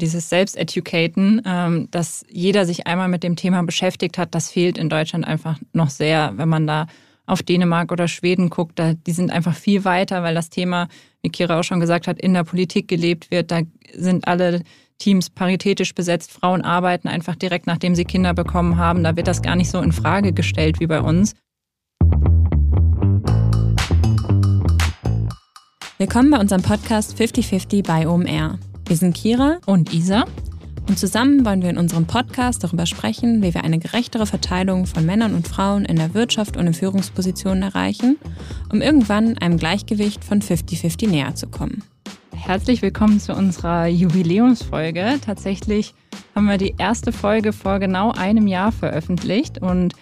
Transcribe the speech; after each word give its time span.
Dieses 0.00 0.28
Selbsteducaten, 0.28 1.40
ähm, 1.46 1.88
dass 1.92 2.24
jeder 2.28 2.66
sich 2.66 2.88
einmal 2.88 3.08
mit 3.08 3.22
dem 3.22 3.36
Thema 3.36 3.62
beschäftigt 3.62 4.18
hat, 4.18 4.34
das 4.34 4.50
fehlt 4.50 4.76
in 4.76 4.88
Deutschland 4.88 5.24
einfach 5.24 5.60
noch 5.72 5.88
sehr, 5.88 6.32
wenn 6.36 6.48
man 6.48 6.66
da 6.66 6.88
auf 7.26 7.44
Dänemark 7.44 7.92
oder 7.92 8.08
Schweden 8.08 8.50
guckt, 8.50 8.76
da, 8.78 8.94
die 8.94 9.12
sind 9.12 9.30
einfach 9.30 9.54
viel 9.54 9.84
weiter, 9.84 10.24
weil 10.24 10.34
das 10.34 10.50
Thema, 10.50 10.88
wie 11.22 11.30
Kira 11.30 11.60
auch 11.60 11.62
schon 11.62 11.78
gesagt 11.78 12.08
hat, 12.08 12.20
in 12.20 12.34
der 12.34 12.42
Politik 12.42 12.88
gelebt 12.88 13.30
wird. 13.30 13.52
Da 13.52 13.60
sind 13.94 14.26
alle 14.26 14.62
Teams 14.98 15.30
paritätisch 15.30 15.94
besetzt. 15.94 16.32
Frauen 16.32 16.62
arbeiten 16.62 17.06
einfach 17.06 17.36
direkt, 17.36 17.68
nachdem 17.68 17.94
sie 17.94 18.04
Kinder 18.04 18.34
bekommen 18.34 18.76
haben. 18.76 19.04
Da 19.04 19.14
wird 19.14 19.28
das 19.28 19.42
gar 19.42 19.54
nicht 19.54 19.70
so 19.70 19.80
in 19.80 19.92
Frage 19.92 20.32
gestellt 20.32 20.80
wie 20.80 20.88
bei 20.88 21.00
uns. 21.00 21.34
Willkommen 25.98 26.32
bei 26.32 26.40
unserem 26.40 26.62
Podcast 26.62 27.16
50-50 27.16 27.86
bei 27.86 28.08
OMR. 28.08 28.58
Wir 28.86 28.96
sind 28.96 29.16
Kira 29.16 29.58
und 29.64 29.94
Isa 29.94 30.24
und 30.88 30.98
zusammen 30.98 31.46
wollen 31.46 31.62
wir 31.62 31.70
in 31.70 31.78
unserem 31.78 32.06
Podcast 32.06 32.62
darüber 32.62 32.84
sprechen, 32.84 33.42
wie 33.42 33.54
wir 33.54 33.64
eine 33.64 33.78
gerechtere 33.78 34.26
Verteilung 34.26 34.84
von 34.84 35.06
Männern 35.06 35.34
und 35.34 35.48
Frauen 35.48 35.86
in 35.86 35.96
der 35.96 36.12
Wirtschaft 36.12 36.58
und 36.58 36.66
in 36.66 36.74
Führungspositionen 36.74 37.62
erreichen, 37.62 38.18
um 38.70 38.82
irgendwann 38.82 39.38
einem 39.38 39.56
Gleichgewicht 39.56 40.22
von 40.22 40.42
50-50 40.42 41.08
näher 41.08 41.34
zu 41.34 41.46
kommen. 41.46 41.82
Herzlich 42.34 42.82
willkommen 42.82 43.20
zu 43.20 43.34
unserer 43.34 43.86
Jubiläumsfolge. 43.86 45.18
Tatsächlich 45.24 45.94
haben 46.34 46.44
wir 46.44 46.58
die 46.58 46.74
erste 46.76 47.10
Folge 47.10 47.54
vor 47.54 47.78
genau 47.78 48.12
einem 48.12 48.46
Jahr 48.46 48.70
veröffentlicht 48.70 49.62
und 49.62 49.94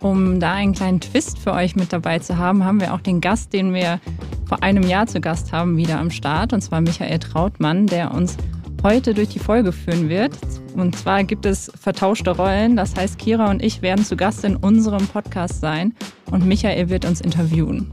um 0.00 0.40
da 0.40 0.54
einen 0.54 0.74
kleinen 0.74 1.00
Twist 1.00 1.38
für 1.38 1.52
euch 1.52 1.76
mit 1.76 1.92
dabei 1.92 2.18
zu 2.18 2.38
haben, 2.38 2.64
haben 2.64 2.80
wir 2.80 2.94
auch 2.94 3.00
den 3.00 3.20
Gast, 3.20 3.52
den 3.52 3.74
wir 3.74 4.00
vor 4.46 4.62
einem 4.62 4.82
Jahr 4.82 5.06
zu 5.06 5.20
Gast 5.20 5.52
haben, 5.52 5.76
wieder 5.76 5.98
am 5.98 6.10
Start, 6.10 6.52
und 6.52 6.60
zwar 6.60 6.80
Michael 6.80 7.18
Trautmann, 7.18 7.86
der 7.86 8.12
uns 8.12 8.36
heute 8.82 9.14
durch 9.14 9.28
die 9.28 9.38
Folge 9.38 9.72
führen 9.72 10.08
wird. 10.08 10.32
Und 10.74 10.96
zwar 10.96 11.24
gibt 11.24 11.44
es 11.44 11.70
vertauschte 11.78 12.30
Rollen. 12.30 12.76
Das 12.76 12.96
heißt, 12.96 13.18
Kira 13.18 13.50
und 13.50 13.62
ich 13.62 13.82
werden 13.82 14.04
zu 14.04 14.16
Gast 14.16 14.44
in 14.44 14.56
unserem 14.56 15.06
Podcast 15.06 15.60
sein 15.60 15.94
und 16.30 16.46
Michael 16.46 16.88
wird 16.88 17.04
uns 17.04 17.20
interviewen. 17.20 17.90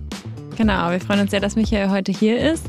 Genau, 0.58 0.90
wir 0.90 1.00
freuen 1.00 1.20
uns 1.20 1.32
sehr, 1.32 1.40
dass 1.40 1.56
Michael 1.56 1.90
heute 1.90 2.12
hier 2.12 2.40
ist. 2.40 2.68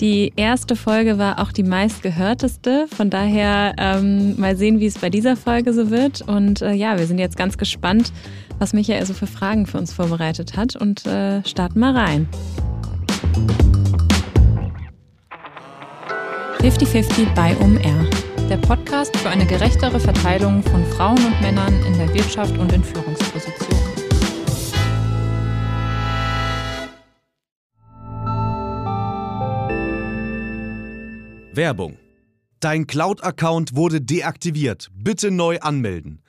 Die 0.00 0.32
erste 0.36 0.76
Folge 0.76 1.18
war 1.18 1.40
auch 1.40 1.50
die 1.50 1.64
meistgehörteste. 1.64 2.86
Von 2.88 3.10
daher 3.10 3.74
ähm, 3.78 4.38
mal 4.38 4.56
sehen, 4.56 4.78
wie 4.78 4.86
es 4.86 4.96
bei 4.96 5.10
dieser 5.10 5.36
Folge 5.36 5.74
so 5.74 5.90
wird. 5.90 6.22
Und 6.22 6.62
äh, 6.62 6.72
ja, 6.72 6.98
wir 6.98 7.06
sind 7.06 7.18
jetzt 7.18 7.36
ganz 7.36 7.58
gespannt, 7.58 8.12
was 8.58 8.72
Michael 8.72 9.04
so 9.06 9.14
für 9.14 9.26
Fragen 9.26 9.66
für 9.66 9.78
uns 9.78 9.92
vorbereitet 9.92 10.56
hat 10.56 10.76
und 10.76 11.06
äh, 11.06 11.44
starten 11.46 11.80
mal 11.80 11.96
rein. 11.96 12.28
50-50 16.60 17.34
bei 17.34 17.56
OMR. 17.58 18.10
Der 18.50 18.56
Podcast 18.56 19.16
für 19.16 19.28
eine 19.28 19.46
gerechtere 19.46 20.00
Verteilung 20.00 20.62
von 20.62 20.84
Frauen 20.86 21.24
und 21.24 21.40
Männern 21.40 21.72
in 21.86 21.98
der 21.98 22.12
Wirtschaft 22.14 22.56
und 22.58 22.72
in 22.72 22.82
Führungspositionen. 22.82 23.78
Werbung. 31.52 31.96
Dein 32.60 32.86
Cloud-Account 32.86 33.76
wurde 33.76 34.00
deaktiviert. 34.00 34.88
Bitte 34.94 35.30
neu 35.30 35.60
anmelden. 35.60 36.22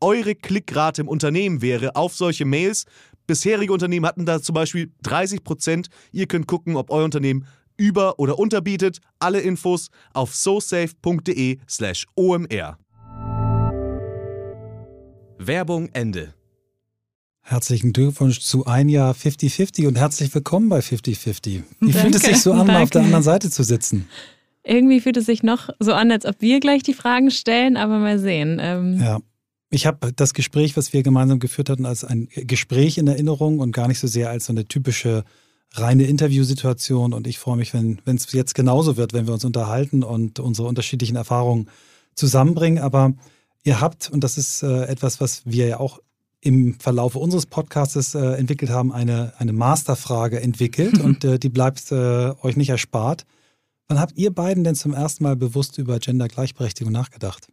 eure 0.00 0.34
Klickrate 0.34 1.02
im 1.02 1.08
Unternehmen 1.08 1.62
wäre 1.62 1.96
auf 1.96 2.14
solche 2.14 2.44
Mails. 2.44 2.84
Bisherige 3.26 3.72
Unternehmen 3.72 4.06
hatten 4.06 4.26
da 4.26 4.40
zum 4.40 4.54
Beispiel 4.54 4.92
30 5.02 5.42
Prozent. 5.42 5.88
Ihr 6.12 6.26
könnt 6.26 6.46
gucken, 6.46 6.76
ob 6.76 6.90
euer 6.90 7.04
Unternehmen 7.04 7.46
über- 7.76 8.18
oder 8.18 8.38
unterbietet. 8.38 8.98
Alle 9.18 9.40
Infos 9.40 9.88
auf 10.12 10.34
sosafe.de/slash 10.34 12.06
omr. 12.14 12.78
Werbung 15.38 15.88
Ende. 15.92 16.34
Herzlichen 17.42 17.92
Glückwunsch 17.92 18.40
zu 18.40 18.66
ein 18.66 18.88
Jahr 18.88 19.14
50-50 19.14 19.86
und 19.86 19.96
herzlich 19.96 20.34
willkommen 20.34 20.68
bei 20.68 20.80
50-50. 20.80 21.62
Wie 21.78 21.92
fühlt 21.92 22.14
es 22.14 22.22
sich 22.22 22.42
so 22.42 22.52
an, 22.52 22.66
mal 22.66 22.82
auf 22.82 22.90
der 22.90 23.02
anderen 23.02 23.22
Seite 23.22 23.50
zu 23.50 23.62
sitzen? 23.62 24.08
Irgendwie 24.64 25.00
fühlt 25.00 25.16
es 25.16 25.26
sich 25.26 25.44
noch 25.44 25.70
so 25.78 25.92
an, 25.92 26.10
als 26.10 26.26
ob 26.26 26.40
wir 26.40 26.58
gleich 26.58 26.82
die 26.82 26.94
Fragen 26.94 27.30
stellen, 27.30 27.76
aber 27.76 27.98
mal 28.00 28.18
sehen. 28.18 28.58
Ähm 28.60 28.98
ja, 28.98 29.20
ich 29.70 29.86
habe 29.86 30.12
das 30.12 30.32
Gespräch, 30.32 30.76
was 30.76 30.92
wir 30.92 31.02
gemeinsam 31.02 31.38
geführt 31.38 31.70
hatten, 31.70 31.86
als 31.86 32.04
ein 32.04 32.28
Gespräch 32.30 32.98
in 32.98 33.08
Erinnerung 33.08 33.58
und 33.58 33.72
gar 33.72 33.88
nicht 33.88 33.98
so 33.98 34.06
sehr 34.06 34.30
als 34.30 34.46
so 34.46 34.52
eine 34.52 34.66
typische 34.66 35.24
reine 35.74 36.04
Interviewsituation. 36.04 37.12
Und 37.12 37.26
ich 37.26 37.38
freue 37.38 37.56
mich, 37.56 37.74
wenn 37.74 38.00
es 38.06 38.32
jetzt 38.32 38.54
genauso 38.54 38.96
wird, 38.96 39.12
wenn 39.12 39.26
wir 39.26 39.34
uns 39.34 39.44
unterhalten 39.44 40.02
und 40.04 40.38
unsere 40.38 40.68
unterschiedlichen 40.68 41.16
Erfahrungen 41.16 41.68
zusammenbringen. 42.14 42.82
Aber 42.82 43.14
ihr 43.64 43.80
habt, 43.80 44.08
und 44.10 44.22
das 44.22 44.38
ist 44.38 44.62
äh, 44.62 44.84
etwas, 44.84 45.20
was 45.20 45.42
wir 45.44 45.66
ja 45.66 45.80
auch 45.80 46.00
im 46.40 46.78
Verlauf 46.78 47.16
unseres 47.16 47.46
Podcasts 47.46 48.14
äh, 48.14 48.20
entwickelt 48.34 48.70
haben, 48.70 48.92
eine, 48.92 49.32
eine 49.38 49.52
Masterfrage 49.52 50.40
entwickelt 50.40 51.00
und 51.00 51.24
äh, 51.24 51.38
die 51.40 51.48
bleibt 51.48 51.90
äh, 51.90 52.32
euch 52.42 52.56
nicht 52.56 52.68
erspart. 52.68 53.26
Wann 53.88 53.98
habt 53.98 54.16
ihr 54.16 54.32
beiden 54.32 54.62
denn 54.62 54.76
zum 54.76 54.94
ersten 54.94 55.24
Mal 55.24 55.34
bewusst 55.34 55.78
über 55.78 55.98
Gendergleichberechtigung 55.98 56.92
nachgedacht? 56.92 57.48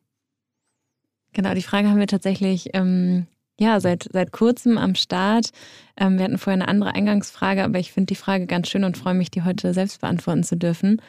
Genau, 1.33 1.53
die 1.53 1.63
Frage 1.63 1.89
haben 1.89 1.99
wir 1.99 2.07
tatsächlich 2.07 2.69
ähm, 2.73 3.25
ja 3.59 3.79
seit, 3.79 4.07
seit 4.11 4.31
kurzem 4.31 4.77
am 4.77 4.95
Start. 4.95 5.49
Ähm, 5.97 6.17
wir 6.17 6.25
hatten 6.25 6.37
vorher 6.37 6.61
eine 6.61 6.67
andere 6.67 6.93
Eingangsfrage, 6.93 7.63
aber 7.63 7.79
ich 7.79 7.91
finde 7.91 8.07
die 8.07 8.15
Frage 8.15 8.45
ganz 8.45 8.69
schön 8.69 8.83
und 8.83 8.97
freue 8.97 9.15
mich, 9.15 9.31
die 9.31 9.43
heute 9.43 9.73
selbst 9.73 10.01
beantworten 10.01 10.43
zu 10.43 10.55
dürfen. 10.55 11.01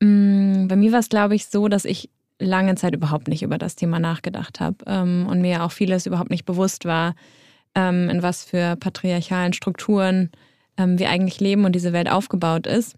Ähm, 0.00 0.66
bei 0.68 0.76
mir 0.76 0.92
war 0.92 0.98
es, 0.98 1.08
glaube 1.08 1.34
ich, 1.36 1.46
so, 1.46 1.68
dass 1.68 1.84
ich 1.84 2.10
lange 2.40 2.74
Zeit 2.74 2.94
überhaupt 2.94 3.28
nicht 3.28 3.42
über 3.42 3.56
das 3.56 3.76
Thema 3.76 4.00
nachgedacht 4.00 4.58
habe 4.58 4.78
ähm, 4.86 5.26
und 5.28 5.40
mir 5.40 5.62
auch 5.62 5.70
vieles 5.70 6.06
überhaupt 6.06 6.30
nicht 6.30 6.44
bewusst 6.44 6.84
war, 6.84 7.14
ähm, 7.76 8.10
in 8.10 8.22
was 8.22 8.44
für 8.44 8.74
patriarchalen 8.76 9.52
Strukturen 9.52 10.30
ähm, 10.76 10.98
wir 10.98 11.08
eigentlich 11.08 11.38
leben 11.38 11.64
und 11.64 11.72
diese 11.72 11.92
Welt 11.92 12.10
aufgebaut 12.10 12.66
ist. 12.66 12.96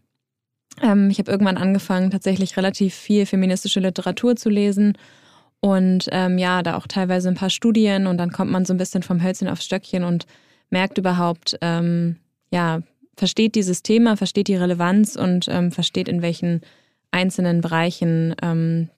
Ich 0.76 1.18
habe 1.20 1.30
irgendwann 1.30 1.56
angefangen, 1.56 2.10
tatsächlich 2.10 2.56
relativ 2.56 2.96
viel 2.96 3.26
feministische 3.26 3.78
Literatur 3.78 4.34
zu 4.34 4.50
lesen 4.50 4.98
und 5.64 6.10
ähm, 6.12 6.36
ja, 6.36 6.62
da 6.62 6.76
auch 6.76 6.86
teilweise 6.86 7.30
ein 7.30 7.36
paar 7.36 7.48
Studien 7.48 8.06
und 8.06 8.18
dann 8.18 8.30
kommt 8.30 8.50
man 8.50 8.66
so 8.66 8.74
ein 8.74 8.76
bisschen 8.76 9.02
vom 9.02 9.22
Hölzchen 9.22 9.48
aufs 9.48 9.64
Stöckchen 9.64 10.04
und 10.04 10.26
merkt 10.68 10.98
überhaupt, 10.98 11.56
ähm, 11.62 12.16
ja, 12.50 12.82
versteht 13.16 13.54
dieses 13.54 13.82
Thema, 13.82 14.18
versteht 14.18 14.48
die 14.48 14.56
Relevanz 14.56 15.16
und 15.16 15.48
ähm, 15.48 15.72
versteht, 15.72 16.06
in 16.06 16.20
welchen 16.20 16.60
einzelnen 17.12 17.62
Bereichen 17.62 18.34
ähm, 18.42 18.90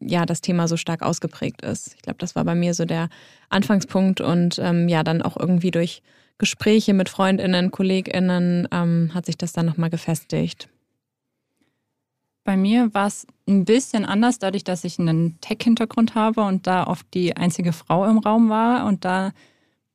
ja 0.00 0.24
das 0.24 0.40
Thema 0.40 0.68
so 0.68 0.78
stark 0.78 1.02
ausgeprägt 1.02 1.60
ist. 1.60 1.94
Ich 1.96 2.00
glaube, 2.00 2.18
das 2.18 2.34
war 2.34 2.46
bei 2.46 2.54
mir 2.54 2.72
so 2.72 2.86
der 2.86 3.10
Anfangspunkt 3.50 4.22
und 4.22 4.58
ähm, 4.58 4.88
ja, 4.88 5.02
dann 5.02 5.20
auch 5.20 5.36
irgendwie 5.36 5.70
durch 5.70 6.00
Gespräche 6.38 6.94
mit 6.94 7.10
FreundInnen, 7.10 7.70
KollegInnen 7.70 8.68
ähm, 8.72 9.10
hat 9.12 9.26
sich 9.26 9.36
das 9.36 9.52
dann 9.52 9.66
nochmal 9.66 9.90
gefestigt. 9.90 10.70
Bei 12.46 12.56
mir 12.56 12.94
war 12.94 13.08
es 13.08 13.26
ein 13.48 13.64
bisschen 13.64 14.04
anders, 14.04 14.38
dadurch, 14.38 14.62
dass 14.62 14.84
ich 14.84 15.00
einen 15.00 15.36
Tech-Hintergrund 15.40 16.14
habe 16.14 16.42
und 16.42 16.68
da 16.68 16.86
oft 16.86 17.04
die 17.12 17.36
einzige 17.36 17.72
Frau 17.72 18.04
im 18.06 18.18
Raum 18.18 18.48
war. 18.48 18.86
Und 18.86 19.04
da, 19.04 19.32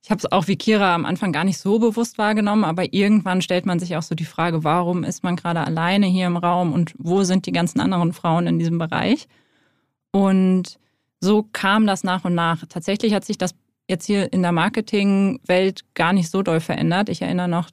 ich 0.04 0.12
habe 0.12 0.20
es 0.20 0.30
auch 0.30 0.50
wie 0.50 0.58
Kira 0.58 0.94
am 0.94 1.06
Anfang 1.06 1.32
gar 1.32 1.46
nicht 1.46 1.60
so 1.60 1.80
bewusst 1.80 2.18
wahrgenommen, 2.18 2.66
aber 2.66 2.94
irgendwann 2.94 3.42
stellt 3.42 3.66
man 3.66 3.80
sich 3.80 3.96
auch 3.96 4.02
so 4.02 4.16
die 4.16 4.26
Frage, 4.26 4.66
warum 4.66 5.06
ist 5.06 5.24
man 5.24 5.38
gerade 5.38 5.62
alleine 5.62 6.08
hier 6.08 6.28
im 6.28 6.36
Raum 6.36 6.74
und 6.74 6.94
wo 6.98 7.24
sind 7.24 7.46
die 7.46 7.54
ganzen 7.54 7.80
anderen 7.80 8.12
Frauen 8.12 8.48
in 8.48 8.60
diesem 8.60 8.80
Bereich? 8.80 9.30
Und 10.12 10.78
so 11.22 11.48
kam 11.54 11.88
das 11.88 12.04
nach 12.04 12.26
und 12.26 12.36
nach. 12.36 12.66
Tatsächlich 12.68 13.14
hat 13.14 13.24
sich 13.24 13.38
das 13.38 13.56
jetzt 13.88 14.08
hier 14.08 14.34
in 14.34 14.42
der 14.42 14.52
Marketingwelt 14.52 15.86
gar 15.94 16.12
nicht 16.12 16.30
so 16.30 16.42
doll 16.42 16.60
verändert. 16.60 17.08
Ich 17.08 17.22
erinnere 17.22 17.48
noch 17.48 17.70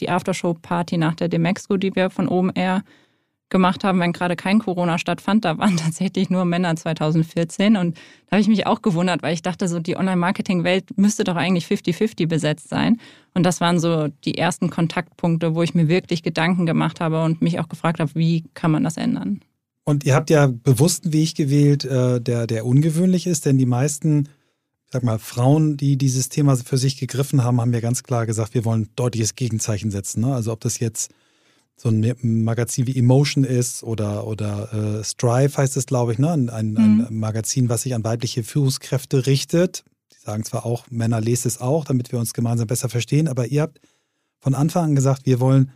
die 0.00 0.10
Aftershow-Party 0.10 0.98
nach 0.98 1.14
der 1.14 1.28
Demexco, 1.28 1.76
die 1.76 1.94
wir 1.94 2.10
von 2.10 2.26
oben 2.26 2.50
eher 2.50 2.82
gemacht 3.48 3.84
haben, 3.84 4.00
wenn 4.00 4.12
gerade 4.12 4.36
kein 4.36 4.58
Corona 4.58 4.98
stattfand. 4.98 5.44
Da 5.44 5.58
waren 5.58 5.76
tatsächlich 5.76 6.30
nur 6.30 6.44
Männer 6.44 6.74
2014. 6.74 7.76
Und 7.76 7.96
da 8.26 8.32
habe 8.32 8.40
ich 8.40 8.48
mich 8.48 8.66
auch 8.66 8.82
gewundert, 8.82 9.22
weil 9.22 9.34
ich 9.34 9.42
dachte, 9.42 9.68
so 9.68 9.78
die 9.78 9.96
Online-Marketing-Welt 9.96 10.96
müsste 10.96 11.24
doch 11.24 11.36
eigentlich 11.36 11.66
50-50 11.66 12.26
besetzt 12.26 12.68
sein. 12.68 13.00
Und 13.34 13.44
das 13.44 13.60
waren 13.60 13.78
so 13.78 14.08
die 14.24 14.38
ersten 14.38 14.70
Kontaktpunkte, 14.70 15.54
wo 15.54 15.62
ich 15.62 15.74
mir 15.74 15.88
wirklich 15.88 16.22
Gedanken 16.22 16.66
gemacht 16.66 17.00
habe 17.00 17.22
und 17.22 17.42
mich 17.42 17.60
auch 17.60 17.68
gefragt 17.68 18.00
habe, 18.00 18.14
wie 18.14 18.44
kann 18.54 18.70
man 18.70 18.84
das 18.84 18.96
ändern. 18.96 19.40
Und 19.84 20.04
ihr 20.04 20.14
habt 20.14 20.30
ja 20.30 20.48
bewusst 20.48 21.04
einen 21.04 21.12
Weg 21.12 21.36
gewählt, 21.36 21.84
äh, 21.84 22.20
der, 22.20 22.46
der 22.46 22.66
ungewöhnlich 22.66 23.26
ist, 23.26 23.46
denn 23.46 23.58
die 23.58 23.66
meisten 23.66 24.28
ich 24.86 24.92
sag 24.92 25.02
mal, 25.02 25.18
Frauen, 25.18 25.76
die 25.76 25.96
dieses 25.96 26.28
Thema 26.28 26.56
für 26.56 26.78
sich 26.78 26.96
gegriffen 26.96 27.42
haben, 27.42 27.60
haben 27.60 27.74
ja 27.74 27.80
ganz 27.80 28.04
klar 28.04 28.24
gesagt, 28.24 28.54
wir 28.54 28.64
wollen 28.64 28.88
deutliches 28.94 29.34
Gegenzeichen 29.34 29.90
setzen. 29.90 30.20
Ne? 30.20 30.32
Also 30.32 30.52
ob 30.52 30.60
das 30.60 30.78
jetzt 30.78 31.10
so 31.76 31.90
ein 31.90 32.16
Magazin 32.22 32.86
wie 32.86 32.98
Emotion 32.98 33.44
ist 33.44 33.82
oder, 33.82 34.26
oder 34.26 34.72
äh, 34.72 35.04
Strive 35.04 35.56
heißt 35.58 35.76
es, 35.76 35.86
glaube 35.86 36.12
ich, 36.12 36.18
ne? 36.18 36.32
ein, 36.32 36.48
ein, 36.48 36.70
mhm. 36.72 37.06
ein, 37.08 37.16
Magazin, 37.18 37.68
was 37.68 37.82
sich 37.82 37.94
an 37.94 38.02
weibliche 38.02 38.42
Führungskräfte 38.42 39.26
richtet. 39.26 39.84
Die 40.12 40.18
sagen 40.18 40.44
zwar 40.44 40.64
auch, 40.64 40.86
Männer 40.90 41.20
lest 41.20 41.44
es 41.44 41.60
auch, 41.60 41.84
damit 41.84 42.12
wir 42.12 42.18
uns 42.18 42.32
gemeinsam 42.32 42.66
besser 42.66 42.88
verstehen, 42.88 43.28
aber 43.28 43.46
ihr 43.46 43.62
habt 43.62 43.80
von 44.38 44.54
Anfang 44.54 44.84
an 44.84 44.94
gesagt, 44.94 45.26
wir 45.26 45.38
wollen 45.38 45.70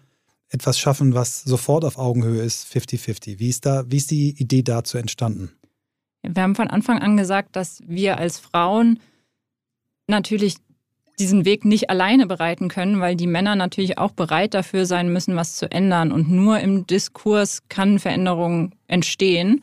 etwas 0.48 0.78
schaffen, 0.78 1.14
was 1.14 1.42
sofort 1.42 1.84
auf 1.84 1.98
Augenhöhe 1.98 2.42
ist, 2.42 2.66
50-50. 2.74 3.38
Wie 3.38 3.48
ist 3.48 3.64
wie 3.66 3.96
ist 3.96 4.10
die 4.10 4.30
Idee 4.40 4.62
dazu 4.62 4.98
entstanden? 4.98 5.52
Wir 6.22 6.42
haben 6.42 6.54
von 6.54 6.68
Anfang 6.68 6.98
an 6.98 7.16
gesagt, 7.16 7.56
dass 7.56 7.82
wir 7.86 8.18
als 8.18 8.38
Frauen 8.38 9.00
natürlich 10.06 10.56
diesen 11.20 11.44
Weg 11.44 11.64
nicht 11.64 11.90
alleine 11.90 12.26
bereiten 12.26 12.68
können, 12.68 13.00
weil 13.00 13.14
die 13.14 13.26
Männer 13.26 13.54
natürlich 13.54 13.98
auch 13.98 14.12
bereit 14.12 14.54
dafür 14.54 14.86
sein 14.86 15.12
müssen, 15.12 15.36
was 15.36 15.56
zu 15.56 15.70
ändern. 15.70 16.10
Und 16.10 16.30
nur 16.30 16.58
im 16.58 16.86
Diskurs 16.86 17.62
kann 17.68 17.98
Veränderung 17.98 18.72
entstehen. 18.88 19.62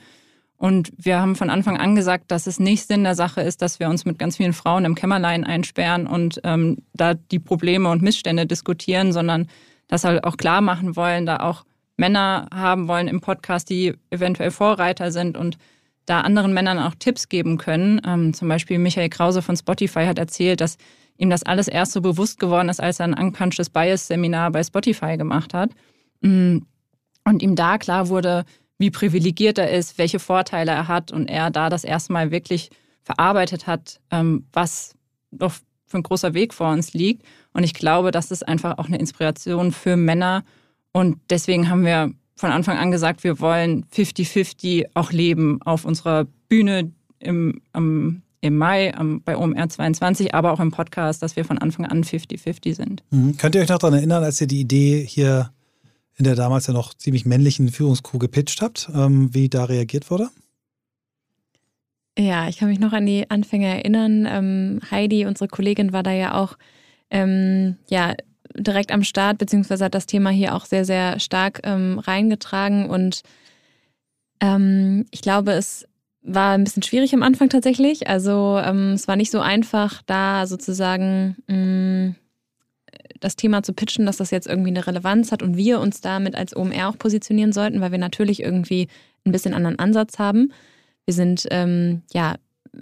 Und 0.58 0.92
wir 0.98 1.20
haben 1.20 1.36
von 1.36 1.50
Anfang 1.50 1.78
an 1.78 1.96
gesagt, 1.96 2.32
dass 2.32 2.48
es 2.48 2.60
nicht 2.60 2.88
Sinn 2.88 3.04
der 3.04 3.16
Sache 3.16 3.42
ist, 3.42 3.62
dass 3.62 3.80
wir 3.80 3.90
uns 3.90 4.06
mit 4.06 4.18
ganz 4.18 4.38
vielen 4.38 4.54
Frauen 4.54 4.86
im 4.86 4.96
Kämmerlein 4.96 5.44
einsperren 5.44 6.08
und 6.08 6.40
ähm, 6.44 6.78
da 6.94 7.14
die 7.14 7.40
Probleme 7.40 7.90
und 7.90 8.02
Missstände 8.02 8.48
diskutieren, 8.48 9.12
sondern 9.12 9.48
das 9.88 10.04
halt 10.04 10.24
auch 10.24 10.38
klar 10.38 10.62
machen 10.62 10.96
wollen, 10.96 11.26
da 11.26 11.38
auch 11.38 11.64
Männer 11.96 12.48
haben 12.54 12.88
wollen 12.88 13.08
im 13.08 13.22
Podcast, 13.22 13.70
die 13.70 13.96
eventuell 14.10 14.52
Vorreiter 14.52 15.12
sind 15.12 15.38
und 15.38 15.58
da 16.08 16.22
anderen 16.22 16.54
Männern 16.54 16.80
auch 16.80 16.96
Tipps 16.96 17.30
geben 17.30 17.58
können. 17.58 18.02
Ähm, 18.06 18.34
zum 18.34 18.48
Beispiel 18.48 18.80
Michael 18.80 19.10
Krause 19.10 19.44
von 19.44 19.56
Spotify 19.56 20.06
hat 20.06 20.18
erzählt, 20.18 20.62
dass 20.62 20.78
ihm 21.18 21.30
das 21.30 21.44
alles 21.44 21.68
erst 21.68 21.92
so 21.92 22.02
bewusst 22.02 22.40
geworden 22.40 22.70
ist, 22.70 22.82
als 22.82 23.00
er 23.00 23.06
ein 23.06 23.14
Unconscious 23.14 23.70
Bias 23.70 24.08
Seminar 24.08 24.52
bei 24.52 24.64
Spotify 24.64 25.18
gemacht 25.18 25.54
hat. 25.54 25.72
Mm. 26.22 26.60
Und 27.26 27.44
ihm 27.44 27.58
da 27.58 27.78
klar 27.78 28.08
wurde, 28.08 28.46
wie 28.78 28.90
privilegiert 28.90 29.58
er 29.58 29.70
ist, 29.70 29.98
welche 29.98 30.18
Vorteile 30.18 30.72
er 30.72 30.88
hat 30.88 31.12
und 31.12 31.28
er 31.28 31.52
da 31.52 31.70
das 31.70 31.84
erste 31.84 32.14
Mal 32.14 32.32
wirklich 32.32 32.70
verarbeitet 33.04 33.68
hat, 33.68 34.00
ähm, 34.12 34.48
was 34.54 34.96
doch 35.32 35.52
für 35.88 35.98
ein 35.98 36.04
großer 36.04 36.34
Weg 36.34 36.54
vor 36.54 36.72
uns 36.72 36.94
liegt. 36.94 37.26
Und 37.52 37.64
ich 37.64 37.74
glaube, 37.74 38.12
das 38.12 38.32
ist 38.32 38.48
einfach 38.48 38.78
auch 38.78 38.86
eine 38.86 38.98
Inspiration 38.98 39.74
für 39.74 39.98
Männer. 39.98 40.46
Und 40.94 41.20
deswegen 41.30 41.70
haben 41.70 41.84
wir 41.84 42.14
von 42.38 42.52
Anfang 42.52 42.78
an 42.78 42.92
gesagt, 42.92 43.24
wir 43.24 43.40
wollen 43.40 43.86
50-50 43.94 44.86
auch 44.94 45.12
leben 45.12 45.62
auf 45.64 45.86
unserer 45.86 46.28
Bühne 46.48 46.92
im, 47.20 47.62
am, 47.74 48.22
im 48.42 48.58
Mai 48.58 48.96
am, 48.96 49.22
bei 49.24 49.36
OMR 49.36 49.68
22, 49.68 50.36
aber 50.36 50.54
auch 50.54 50.60
im 50.60 50.72
Podcast, 50.72 51.24
dass 51.24 51.36
wir 51.36 51.44
von 51.44 51.58
Anfang 51.58 51.86
an 51.86 52.04
50-50 52.04 52.76
sind. 52.76 53.04
Mhm. 53.10 53.38
Könnt 53.38 53.56
ihr 53.56 53.62
euch 53.62 53.70
noch 53.70 53.80
daran 53.80 53.96
erinnern, 53.98 54.24
als 54.24 54.40
ihr 54.40 54.48
die 54.48 54.62
Idee 54.62 55.04
hier 55.04 55.52
in 56.16 56.26
der 56.26 56.36
damals 56.36 56.68
ja 56.68 56.74
noch 56.74 56.94
ziemlich 56.94 57.26
männlichen 57.26 57.70
Führungscrew 57.70 58.20
gepitcht 58.20 58.62
habt, 58.62 58.90
ähm, 58.94 59.34
wie 59.34 59.50
da 59.50 59.66
reagiert 59.66 60.10
wurde? 60.10 60.30
Ja, 62.18 62.48
ich 62.48 62.58
kann 62.58 62.70
mich 62.70 62.80
noch 62.80 62.94
an 62.94 63.06
die 63.06 63.30
Anfänge 63.30 63.68
erinnern. 63.68 64.28
Ähm, 64.28 64.80
Heidi, 64.90 65.26
unsere 65.26 65.48
Kollegin, 65.48 65.94
war 65.94 66.02
da 66.02 66.12
ja 66.12 66.34
auch 66.34 66.58
ähm, 67.10 67.78
ja, 67.90 68.16
direkt 68.58 68.92
am 68.92 69.04
Start, 69.04 69.38
beziehungsweise 69.38 69.86
hat 69.86 69.96
das 69.96 70.06
Thema 70.06 70.30
hier 70.30 70.56
auch 70.56 70.66
sehr, 70.66 70.86
sehr 70.86 71.20
stark 71.20 71.62
ähm, 71.64 72.00
reingetragen. 72.00 72.90
Und 72.90 73.22
ähm, 74.42 75.06
ich 75.12 75.22
glaube, 75.22 75.52
es 75.52 75.88
war 76.22 76.54
ein 76.54 76.64
bisschen 76.64 76.84
schwierig 76.84 77.14
am 77.14 77.24
Anfang 77.24 77.50
tatsächlich. 77.50 78.08
Also 78.08 78.60
ähm, 78.64 78.94
es 78.94 79.08
war 79.08 79.16
nicht 79.16 79.32
so 79.32 79.40
einfach, 79.40 80.02
da 80.06 80.46
sozusagen 80.46 81.38
mh, 81.48 81.56
mm, 81.56 82.16
das 83.20 83.36
Thema 83.36 83.64
zu 83.64 83.74
pitchen, 83.74 84.06
dass 84.06 84.18
das 84.18 84.32
jetzt 84.32 84.48
irgendwie 84.48 84.70
eine 84.70 84.86
Relevanz 84.86 85.32
hat 85.32 85.42
und 85.42 85.58
wir 85.58 85.80
uns 85.80 86.02
damit 86.02 86.36
als 86.36 86.56
OMR 86.56 86.90
auch 86.90 86.98
positionieren 86.98 87.52
sollten, 87.52 87.82
weil 87.82 87.92
wir 87.92 87.98
natürlich 87.98 88.44
irgendwie 88.44 88.88
ein 89.26 89.32
bisschen 89.32 89.54
anderen 89.54 89.80
Ansatz 89.80 90.20
haben. 90.20 90.52
Wir 91.06 91.14
sind 91.14 91.48
ähm, 91.52 92.04
ja 92.14 92.36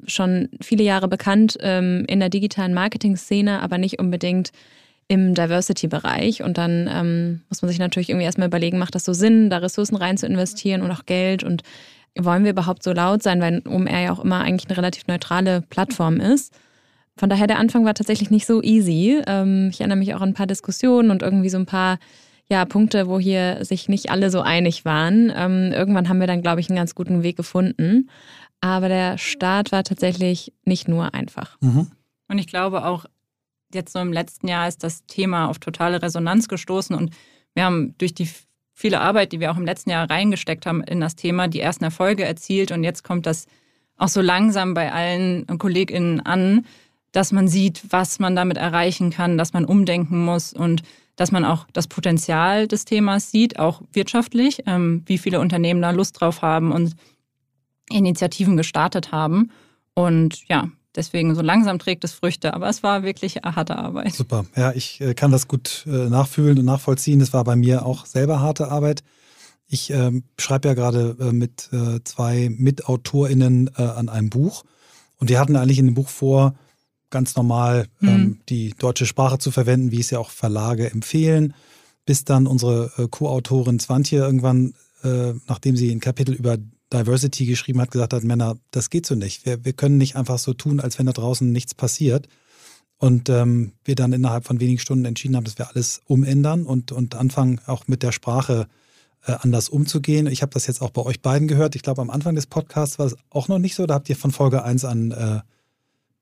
schon 0.07 0.49
viele 0.61 0.83
Jahre 0.83 1.07
bekannt 1.07 1.57
ähm, 1.61 2.05
in 2.07 2.19
der 2.19 2.29
digitalen 2.29 2.73
Marketing-Szene, 2.73 3.61
aber 3.61 3.77
nicht 3.77 3.99
unbedingt 3.99 4.51
im 5.07 5.35
Diversity-Bereich. 5.35 6.43
Und 6.43 6.57
dann 6.57 6.89
ähm, 6.91 7.41
muss 7.49 7.61
man 7.61 7.69
sich 7.69 7.79
natürlich 7.79 8.09
irgendwie 8.09 8.25
erstmal 8.25 8.47
überlegen, 8.47 8.79
macht 8.79 8.95
das 8.95 9.05
so 9.05 9.13
Sinn, 9.13 9.49
da 9.49 9.57
Ressourcen 9.57 9.95
rein 9.95 10.17
zu 10.17 10.25
investieren 10.25 10.81
und 10.81 10.91
auch 10.91 11.05
Geld 11.05 11.43
und 11.43 11.63
wollen 12.17 12.43
wir 12.43 12.51
überhaupt 12.51 12.83
so 12.83 12.93
laut 12.93 13.21
sein, 13.21 13.41
weil 13.41 13.61
OMR 13.67 13.99
ja 13.99 14.13
auch 14.13 14.23
immer 14.23 14.41
eigentlich 14.41 14.69
eine 14.69 14.77
relativ 14.77 15.07
neutrale 15.07 15.61
Plattform 15.61 16.19
ist. 16.19 16.53
Von 17.17 17.29
daher, 17.29 17.47
der 17.47 17.59
Anfang 17.59 17.85
war 17.85 17.93
tatsächlich 17.93 18.29
nicht 18.29 18.45
so 18.45 18.61
easy. 18.61 19.21
Ähm, 19.27 19.69
ich 19.71 19.79
erinnere 19.79 19.97
mich 19.97 20.13
auch 20.15 20.21
an 20.21 20.29
ein 20.29 20.33
paar 20.33 20.47
Diskussionen 20.47 21.11
und 21.11 21.21
irgendwie 21.21 21.49
so 21.49 21.57
ein 21.57 21.65
paar 21.65 21.97
ja, 22.47 22.63
Punkte, 22.65 23.07
wo 23.07 23.19
hier 23.19 23.63
sich 23.65 23.89
nicht 23.89 24.11
alle 24.11 24.29
so 24.29 24.41
einig 24.41 24.85
waren. 24.85 25.31
Ähm, 25.35 25.71
irgendwann 25.71 26.09
haben 26.09 26.19
wir 26.19 26.27
dann, 26.27 26.41
glaube 26.41 26.59
ich, 26.59 26.69
einen 26.69 26.77
ganz 26.77 26.93
guten 26.93 27.23
Weg 27.23 27.37
gefunden. 27.37 28.09
Aber 28.61 28.87
der 28.87 29.17
Start 29.17 29.71
war 29.71 29.83
tatsächlich 29.83 30.53
nicht 30.63 30.87
nur 30.87 31.13
einfach. 31.13 31.57
Mhm. 31.61 31.87
Und 32.27 32.37
ich 32.37 32.47
glaube 32.47 32.85
auch, 32.85 33.05
jetzt 33.73 33.93
so 33.93 33.99
im 33.99 34.13
letzten 34.13 34.47
Jahr 34.47 34.67
ist 34.67 34.83
das 34.83 35.05
Thema 35.05 35.49
auf 35.49 35.59
totale 35.59 36.01
Resonanz 36.01 36.47
gestoßen 36.47 36.95
und 36.95 37.11
wir 37.53 37.65
haben 37.65 37.95
durch 37.97 38.13
die 38.13 38.29
viele 38.73 38.99
Arbeit, 38.99 39.31
die 39.31 39.39
wir 39.39 39.51
auch 39.51 39.57
im 39.57 39.65
letzten 39.65 39.89
Jahr 39.89 40.09
reingesteckt 40.09 40.65
haben 40.65 40.83
in 40.83 40.99
das 40.99 41.15
Thema, 41.15 41.47
die 41.47 41.61
ersten 41.61 41.83
Erfolge 41.83 42.25
erzielt 42.25 42.71
und 42.71 42.83
jetzt 42.83 43.03
kommt 43.03 43.25
das 43.25 43.47
auch 43.97 44.09
so 44.09 44.21
langsam 44.21 44.73
bei 44.73 44.91
allen 44.91 45.45
KollegInnen 45.57 46.19
an, 46.19 46.65
dass 47.11 47.31
man 47.31 47.47
sieht, 47.47 47.81
was 47.89 48.19
man 48.19 48.35
damit 48.35 48.57
erreichen 48.57 49.09
kann, 49.09 49.37
dass 49.37 49.53
man 49.53 49.63
umdenken 49.63 50.23
muss 50.23 50.51
und 50.51 50.81
dass 51.15 51.31
man 51.31 51.45
auch 51.45 51.65
das 51.71 51.87
Potenzial 51.87 52.67
des 52.67 52.83
Themas 52.83 53.31
sieht, 53.31 53.57
auch 53.57 53.81
wirtschaftlich, 53.93 54.63
ähm, 54.65 55.03
wie 55.05 55.17
viele 55.17 55.39
Unternehmen 55.39 55.81
da 55.81 55.91
Lust 55.91 56.19
drauf 56.19 56.41
haben 56.41 56.73
und 56.73 56.95
Initiativen 57.89 58.57
gestartet 58.57 59.13
haben. 59.13 59.51
Und 59.93 60.45
ja, 60.49 60.69
Deswegen 60.95 61.35
so 61.35 61.41
langsam 61.41 61.77
trägt 61.79 62.03
es 62.03 62.13
Früchte, 62.13 62.53
aber 62.53 62.69
es 62.69 62.81
war 62.81 63.03
wirklich 63.03 63.37
harte 63.43 63.77
Arbeit. 63.77 64.13
Super. 64.13 64.45
Ja, 64.55 64.71
ich 64.71 65.01
äh, 65.01 65.13
kann 65.13 65.31
das 65.31 65.47
gut 65.47 65.85
äh, 65.87 66.09
nachfühlen 66.09 66.57
und 66.57 66.65
nachvollziehen. 66.65 67.19
Das 67.19 67.33
war 67.33 67.43
bei 67.43 67.55
mir 67.55 67.85
auch 67.85 68.05
selber 68.05 68.39
harte 68.39 68.69
Arbeit. 68.69 69.03
Ich 69.67 69.91
äh, 69.91 70.21
schreibe 70.39 70.69
ja 70.69 70.73
gerade 70.73 71.17
äh, 71.19 71.31
mit 71.31 71.69
zwei 72.03 72.49
MitautorInnen 72.55 73.75
an 73.75 74.09
einem 74.09 74.29
Buch 74.29 74.63
und 75.17 75.29
wir 75.29 75.39
hatten 75.39 75.55
eigentlich 75.55 75.79
in 75.79 75.87
dem 75.87 75.95
Buch 75.95 76.09
vor, 76.09 76.55
ganz 77.09 77.35
normal 77.35 77.87
mhm. 77.99 78.09
ähm, 78.09 78.39
die 78.49 78.73
deutsche 78.77 79.05
Sprache 79.05 79.37
zu 79.37 79.51
verwenden, 79.51 79.91
wie 79.91 79.99
es 79.99 80.11
ja 80.11 80.19
auch 80.19 80.29
Verlage 80.29 80.91
empfehlen, 80.91 81.53
bis 82.05 82.25
dann 82.25 82.47
unsere 82.47 82.91
Co-Autorin 83.09 83.79
Swantje 83.79 84.19
irgendwann, 84.19 84.75
nachdem 85.47 85.75
sie 85.75 85.91
ein 85.91 85.99
Kapitel 85.99 86.35
über 86.35 86.57
Diversity 86.95 87.45
geschrieben 87.45 87.81
hat, 87.81 87.91
gesagt 87.91 88.13
hat, 88.13 88.23
Männer, 88.23 88.57
das 88.71 88.89
geht 88.89 89.05
so 89.05 89.15
nicht. 89.15 89.45
Wir, 89.45 89.65
wir 89.65 89.73
können 89.73 89.97
nicht 89.97 90.15
einfach 90.15 90.39
so 90.39 90.53
tun, 90.53 90.79
als 90.79 90.97
wenn 90.97 91.05
da 91.05 91.11
draußen 91.11 91.51
nichts 91.51 91.73
passiert. 91.73 92.27
Und 92.97 93.29
ähm, 93.29 93.73
wir 93.83 93.95
dann 93.95 94.13
innerhalb 94.13 94.45
von 94.45 94.59
wenigen 94.59 94.79
Stunden 94.79 95.05
entschieden 95.05 95.35
haben, 95.35 95.43
dass 95.43 95.57
wir 95.57 95.69
alles 95.69 96.01
umändern 96.05 96.65
und, 96.65 96.91
und 96.91 97.15
anfangen, 97.15 97.59
auch 97.65 97.87
mit 97.87 98.03
der 98.03 98.13
Sprache 98.13 98.67
äh, 99.25 99.33
anders 99.41 99.67
umzugehen. 99.67 100.27
Ich 100.27 100.41
habe 100.41 100.53
das 100.53 100.65
jetzt 100.67 100.81
auch 100.81 100.91
bei 100.91 101.01
euch 101.01 101.21
beiden 101.21 101.47
gehört. 101.47 101.75
Ich 101.75 101.81
glaube, 101.81 102.01
am 102.01 102.09
Anfang 102.09 102.35
des 102.35 102.47
Podcasts 102.47 102.97
war 102.97 103.07
es 103.07 103.17
auch 103.29 103.49
noch 103.49 103.59
nicht 103.59 103.75
so. 103.75 103.85
Da 103.85 103.95
habt 103.95 104.09
ihr 104.09 104.15
von 104.15 104.31
Folge 104.31 104.63
1 104.63 104.85
an 104.85 105.11
äh, 105.11 105.41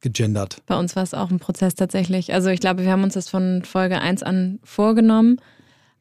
gegendert. 0.02 0.62
Bei 0.66 0.78
uns 0.78 0.96
war 0.96 1.04
es 1.04 1.14
auch 1.14 1.30
ein 1.30 1.40
Prozess 1.40 1.76
tatsächlich. 1.76 2.34
Also 2.34 2.50
ich 2.50 2.60
glaube, 2.60 2.84
wir 2.84 2.92
haben 2.92 3.04
uns 3.04 3.14
das 3.14 3.30
von 3.30 3.64
Folge 3.64 4.00
1 4.00 4.24
an 4.24 4.60
vorgenommen 4.64 5.40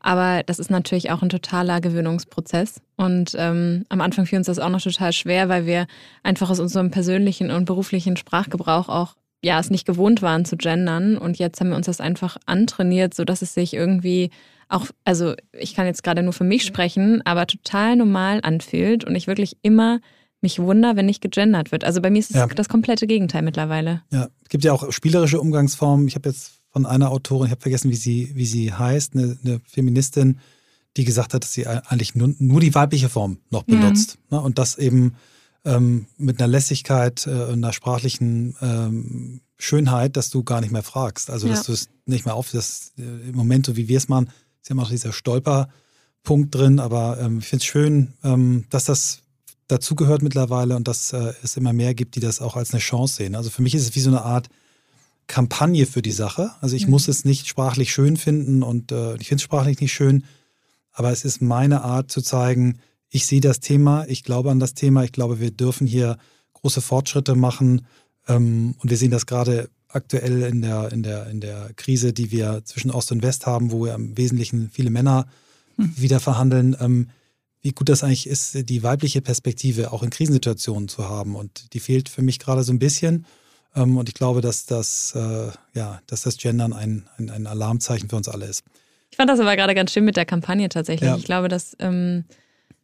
aber 0.03 0.43
das 0.45 0.59
ist 0.59 0.71
natürlich 0.71 1.11
auch 1.11 1.23
ein 1.23 1.29
totaler 1.29 1.81
Gewöhnungsprozess. 1.81 2.81
Und 2.97 3.35
ähm, 3.39 3.85
am 3.89 4.01
Anfang 4.01 4.27
fiel 4.27 4.39
uns 4.39 4.47
das 4.47 4.59
auch 4.59 4.69
noch 4.69 4.83
total 4.83 5.13
schwer, 5.13 5.49
weil 5.49 5.67
wir 5.67 5.87
einfach 6.23 6.51
aus 6.51 6.61
unserem 6.61 6.91
persönlichen 6.91 7.51
und 7.51 7.65
beruflichen 7.65 8.17
Sprachgebrauch 8.17 8.89
auch 8.89 9.15
ja 9.45 9.59
es 9.59 9.71
nicht 9.71 9.87
gewohnt 9.87 10.23
waren 10.23 10.45
zu 10.45 10.57
gendern. 10.57 11.17
Und 11.17 11.39
jetzt 11.39 11.61
haben 11.61 11.71
wir 11.71 11.77
uns 11.77 11.87
das 11.87 12.01
einfach 12.01 12.37
antrainiert, 12.47 13.15
sodass 13.15 13.43
es 13.43 13.55
sich 13.55 13.75
irgendwie 13.75 14.31
auch, 14.69 14.87
also 15.05 15.35
ich 15.53 15.75
kann 15.75 15.87
jetzt 15.87 16.03
gerade 16.03 16.23
nur 16.23 16.33
für 16.33 16.45
mich 16.45 16.65
sprechen, 16.65 17.21
aber 17.25 17.47
total 17.47 17.97
normal 17.97 18.41
anfühlt 18.43 19.05
und 19.05 19.15
ich 19.15 19.27
wirklich 19.27 19.57
immer 19.63 20.01
mich 20.41 20.59
wundere, 20.59 20.97
wenn 20.97 21.07
nicht 21.07 21.21
gegendert 21.21 21.71
wird. 21.71 21.85
Also 21.85 22.01
bei 22.01 22.11
mir 22.11 22.19
ist 22.19 22.31
es 22.31 22.37
ja. 22.37 22.47
das 22.47 22.69
komplette 22.69 23.07
Gegenteil 23.07 23.43
mittlerweile. 23.43 24.03
Ja, 24.11 24.29
es 24.43 24.49
gibt 24.49 24.65
ja 24.65 24.73
auch 24.73 24.91
spielerische 24.91 25.41
Umgangsformen. 25.41 26.09
Ich 26.09 26.17
habe 26.17 26.31
jetzt 26.31 26.62
von 26.73 26.87
einer 26.87 27.11
Autorin, 27.11 27.47
ich 27.47 27.51
habe 27.51 27.61
vergessen, 27.61 27.91
wie 27.91 27.97
sie, 27.97 28.33
wie 28.35 28.47
sie 28.47 28.73
heißt, 28.73 29.15
eine, 29.15 29.37
eine, 29.45 29.61
Feministin, 29.67 30.41
die 30.97 31.05
gesagt 31.05 31.35
hat, 31.35 31.45
dass 31.45 31.53
sie 31.53 31.67
eigentlich 31.67 32.15
nur, 32.15 32.35
nur 32.39 32.61
die 32.61 32.75
weibliche 32.75 33.09
Form 33.09 33.39
noch 33.51 33.63
benutzt. 33.63 34.19
Ja. 34.31 34.39
Ne? 34.39 34.45
Und 34.45 34.59
das 34.59 34.79
eben 34.79 35.15
ähm, 35.65 36.07
mit 36.17 36.41
einer 36.41 36.49
Lässigkeit, 36.49 37.27
äh, 37.27 37.53
einer 37.53 37.73
sprachlichen 37.73 38.57
ähm, 38.61 39.41
Schönheit, 39.59 40.17
dass 40.17 40.31
du 40.31 40.43
gar 40.43 40.61
nicht 40.61 40.73
mehr 40.73 40.83
fragst. 40.83 41.31
Also, 41.31 41.47
ja. 41.47 41.55
dass 41.55 41.65
du 41.65 41.73
es 41.73 41.89
nicht 42.07 42.25
mehr 42.25 42.35
auf, 42.35 42.51
das 42.51 42.93
äh, 42.99 43.29
im 43.29 43.37
Moment, 43.37 43.67
so 43.67 43.77
wie 43.77 43.89
wir 43.89 43.99
es 43.99 44.09
machen, 44.09 44.27
ist 44.61 44.69
ja 44.69 44.73
immer 44.73 44.83
noch 44.83 44.91
dieser 44.91 45.13
Stolperpunkt 45.13 46.55
drin, 46.55 46.81
aber 46.81 47.19
ähm, 47.21 47.39
ich 47.39 47.47
finde 47.47 47.63
es 47.63 47.67
schön, 47.67 48.15
ähm, 48.25 48.65
dass 48.71 48.85
das 48.85 49.23
dazugehört 49.69 50.23
mittlerweile 50.23 50.77
und 50.77 50.89
dass 50.89 51.13
äh, 51.13 51.33
es 51.43 51.57
immer 51.57 51.73
mehr 51.73 51.95
gibt, 51.95 52.17
die 52.17 52.21
das 52.21 52.41
auch 52.41 52.57
als 52.57 52.73
eine 52.73 52.81
Chance 52.81 53.17
sehen. 53.17 53.35
Also 53.35 53.51
für 53.51 53.63
mich 53.63 53.75
ist 53.75 53.83
es 53.83 53.95
wie 53.95 54.01
so 54.01 54.11
eine 54.11 54.23
Art 54.23 54.49
Kampagne 55.27 55.87
für 55.87 56.03
die 56.03 56.13
Sache. 56.13 56.51
Also 56.61 56.77
ich 56.77 56.87
mhm. 56.87 56.93
muss 56.93 57.09
es 57.09 57.25
nicht 57.25 57.47
sprachlich 57.47 57.93
schön 57.93 58.17
finden 58.17 58.63
und 58.63 58.93
äh, 58.93 59.17
ich 59.17 59.29
finde 59.29 59.37
es 59.37 59.43
sprachlich 59.43 59.81
nicht 59.81 59.93
schön, 59.93 60.25
aber 60.93 61.11
es 61.11 61.25
ist 61.25 61.41
meine 61.41 61.83
Art 61.83 62.11
zu 62.11 62.21
zeigen, 62.21 62.79
ich 63.09 63.27
sehe 63.27 63.41
das 63.41 63.61
Thema, 63.61 64.07
ich 64.09 64.25
glaube 64.25 64.51
an 64.51 64.61
das 64.61 64.75
Thema, 64.75 65.05
ich 65.05 65.13
glaube, 65.13 65.41
wir 65.41 65.51
dürfen 65.51 65.87
hier 65.87 66.17
große 66.55 66.81
Fortschritte 66.81 67.35
machen 67.35 67.87
ähm, 68.29 68.75
und 68.79 68.91
wir 68.91 68.97
sehen 68.97 69.11
das 69.11 69.27
gerade 69.27 69.69
aktuell 69.89 70.43
in 70.43 70.63
der, 70.63 70.91
in, 70.93 71.03
der, 71.03 71.29
in 71.29 71.41
der 71.41 71.71
Krise, 71.77 72.13
die 72.13 72.31
wir 72.31 72.63
zwischen 72.65 72.91
Ost 72.91 73.13
und 73.13 73.23
West 73.23 73.47
haben, 73.47 73.71
wo 73.71 73.85
wir 73.85 73.95
im 73.95 74.17
Wesentlichen 74.17 74.71
viele 74.71 74.91
Männer 74.91 75.27
mhm. 75.77 75.93
wieder 75.97 76.21
verhandeln. 76.21 76.77
Ähm, 76.81 77.09
wie 77.61 77.73
gut 77.73 77.89
das 77.89 78.03
eigentlich 78.03 78.27
ist, 78.27 78.69
die 78.69 78.83
weibliche 78.83 79.21
Perspektive 79.21 79.93
auch 79.93 80.03
in 80.03 80.11
Krisensituationen 80.11 80.89
zu 80.89 81.09
haben. 81.09 81.37
Und 81.37 81.73
die 81.75 81.81
fehlt 81.81 82.09
für 82.09 82.23
mich 82.23 82.39
gerade 82.39 82.65
so 82.65 82.73
ein 82.73 82.81
bisschen. 82.81 83.25
Ähm, 83.75 83.97
und 83.97 84.09
ich 84.09 84.15
glaube, 84.15 84.41
dass 84.41 84.67
das, 84.67 85.15
äh, 85.15 85.51
ja, 85.75 86.01
dass 86.07 86.23
das 86.23 86.37
Gendern 86.37 86.73
ein, 86.73 87.09
ein, 87.17 87.31
ein, 87.31 87.47
Alarmzeichen 87.47 88.09
für 88.09 88.17
uns 88.17 88.29
alle 88.29 88.47
ist. 88.47 88.65
Ich 89.11 89.17
fand 89.17 89.31
das 89.31 89.41
aber 89.41 89.57
gerade 89.57 89.75
ganz 89.75 89.93
schön 89.93 90.05
mit 90.05 90.17
der 90.17 90.25
Kampagne 90.25 90.69
tatsächlich. 90.69 91.09
Ja. 91.09 91.17
Ich 91.17 91.25
glaube, 91.25 91.49
das 91.49 91.77
ähm, 91.79 92.25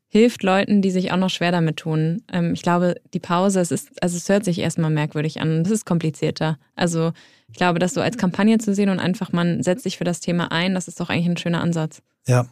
hilft 0.08 0.42
Leuten, 0.42 0.82
die 0.82 0.90
sich 0.90 1.12
auch 1.12 1.16
noch 1.16 1.30
schwer 1.30 1.52
damit 1.52 1.78
tun. 1.78 2.22
Ähm, 2.32 2.54
ich 2.54 2.62
glaube, 2.62 2.96
die 3.14 3.20
Pause, 3.20 3.60
es 3.60 3.70
ist, 3.70 4.02
also 4.02 4.16
es 4.16 4.28
hört 4.28 4.44
sich 4.44 4.58
erstmal 4.58 4.90
merkwürdig 4.90 5.40
an. 5.40 5.62
Es 5.62 5.70
ist 5.70 5.86
komplizierter. 5.86 6.58
Also 6.74 7.12
ich 7.50 7.56
glaube, 7.56 7.78
das 7.78 7.94
so 7.94 8.00
als 8.00 8.16
Kampagne 8.16 8.58
zu 8.58 8.74
sehen 8.74 8.88
und 8.88 8.98
einfach 8.98 9.32
man 9.32 9.62
setzt 9.62 9.84
sich 9.84 9.98
für 9.98 10.04
das 10.04 10.20
Thema 10.20 10.52
ein, 10.52 10.74
das 10.74 10.88
ist 10.88 11.00
doch 11.00 11.08
eigentlich 11.08 11.28
ein 11.28 11.36
schöner 11.36 11.60
Ansatz. 11.60 12.02
Ja, 12.26 12.46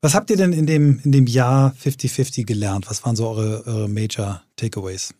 was 0.00 0.14
habt 0.14 0.30
ihr 0.30 0.36
denn 0.36 0.52
in 0.52 0.66
dem, 0.66 1.00
in 1.04 1.12
dem 1.12 1.26
Jahr 1.26 1.74
50-50 1.82 2.44
gelernt? 2.44 2.88
Was 2.88 3.04
waren 3.04 3.16
so 3.16 3.28
eure, 3.28 3.66
eure 3.66 3.88
Major 3.88 4.42
Takeaways? 4.56 5.14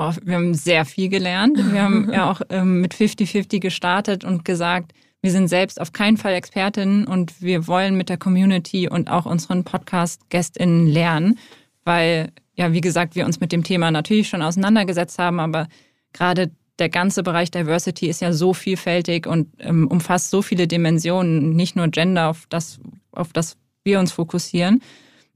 Oh, 0.00 0.12
wir 0.22 0.36
haben 0.36 0.54
sehr 0.54 0.84
viel 0.84 1.08
gelernt. 1.08 1.58
Wir 1.72 1.82
haben 1.82 2.08
ja 2.12 2.30
auch 2.30 2.40
ähm, 2.50 2.80
mit 2.80 2.94
50-50 2.94 3.58
gestartet 3.58 4.22
und 4.22 4.44
gesagt, 4.44 4.92
wir 5.22 5.32
sind 5.32 5.48
selbst 5.48 5.80
auf 5.80 5.92
keinen 5.92 6.16
Fall 6.16 6.34
Expertinnen 6.34 7.04
und 7.04 7.42
wir 7.42 7.66
wollen 7.66 7.96
mit 7.96 8.08
der 8.08 8.16
Community 8.16 8.88
und 8.88 9.10
auch 9.10 9.26
unseren 9.26 9.64
Podcast-GästInnen 9.64 10.86
lernen, 10.86 11.36
weil, 11.82 12.30
ja, 12.54 12.72
wie 12.72 12.80
gesagt, 12.80 13.16
wir 13.16 13.26
uns 13.26 13.40
mit 13.40 13.50
dem 13.50 13.64
Thema 13.64 13.90
natürlich 13.90 14.28
schon 14.28 14.40
auseinandergesetzt 14.40 15.18
haben, 15.18 15.40
aber 15.40 15.66
gerade 16.12 16.52
der 16.78 16.90
ganze 16.90 17.24
Bereich 17.24 17.50
Diversity 17.50 18.06
ist 18.06 18.20
ja 18.20 18.32
so 18.32 18.54
vielfältig 18.54 19.26
und 19.26 19.48
ähm, 19.58 19.88
umfasst 19.88 20.30
so 20.30 20.42
viele 20.42 20.68
Dimensionen, 20.68 21.56
nicht 21.56 21.74
nur 21.74 21.88
Gender, 21.88 22.28
auf 22.28 22.46
das, 22.50 22.78
auf 23.10 23.32
das 23.32 23.56
wir 23.82 23.98
uns 23.98 24.12
fokussieren. 24.12 24.80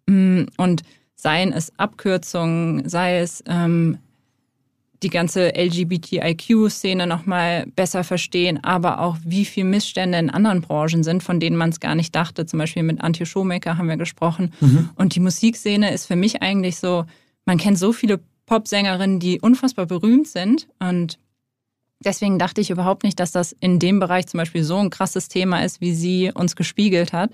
Mm, 0.07 0.45
und 0.57 0.85
seien 1.17 1.53
es 1.53 1.77
Abkürzungen, 1.81 2.89
sei 2.89 3.19
es 3.19 3.43
ähm, 3.49 3.99
die 5.03 5.11
ganze 5.11 5.53
LGBTIQ-Szene 5.55 7.07
nochmal 7.07 7.67
besser 7.75 8.05
verstehen, 8.05 8.63
aber 8.63 9.01
auch 9.01 9.17
wie 9.25 9.45
viel 9.45 9.65
Missstände 9.65 10.19
in 10.19 10.31
anderen 10.31 10.61
Branchen 10.61 11.03
sind, 11.03 11.23
von 11.23 11.41
denen 11.41 11.57
man 11.57 11.71
es 11.71 11.81
gar 11.81 11.95
nicht 11.95 12.15
dachte. 12.15 12.47
Zum 12.47 12.59
Beispiel 12.59 12.83
mit 12.83 13.01
Antje 13.01 13.27
Showmaker 13.27 13.79
haben 13.79 13.89
wir 13.89 13.97
gesprochen. 13.97 14.53
Mhm. 14.61 14.91
Und 14.97 15.15
die 15.15 15.21
Musikszene 15.21 15.93
ist 15.93 16.07
für 16.07 16.17
mich 16.17 16.43
eigentlich 16.43 16.77
so, 16.77 17.05
man 17.45 17.59
kennt 17.59 17.79
so 17.79 17.93
viele 17.93 18.21
Popsängerinnen, 18.47 19.21
die 19.21 19.41
unfassbar 19.41 19.87
berühmt 19.87 20.29
sind 20.29 20.69
und 20.79 21.19
Deswegen 22.05 22.39
dachte 22.39 22.61
ich 22.61 22.71
überhaupt 22.71 23.05
nicht, 23.05 23.21
dass 23.21 23.31
das 23.31 23.55
in 23.61 23.79
dem 23.79 24.01
Bereich 24.01 24.27
zum 24.27 24.39
Beispiel 24.39 24.65
so 24.65 24.77
ein 24.77 24.91
krasses 24.91 25.29
Thema 25.29 25.65
ist, 25.65 25.81
wie 25.81 25.95
sie 25.95 26.33
uns 26.35 26.57
gespiegelt 26.57 27.13
hat. 27.13 27.31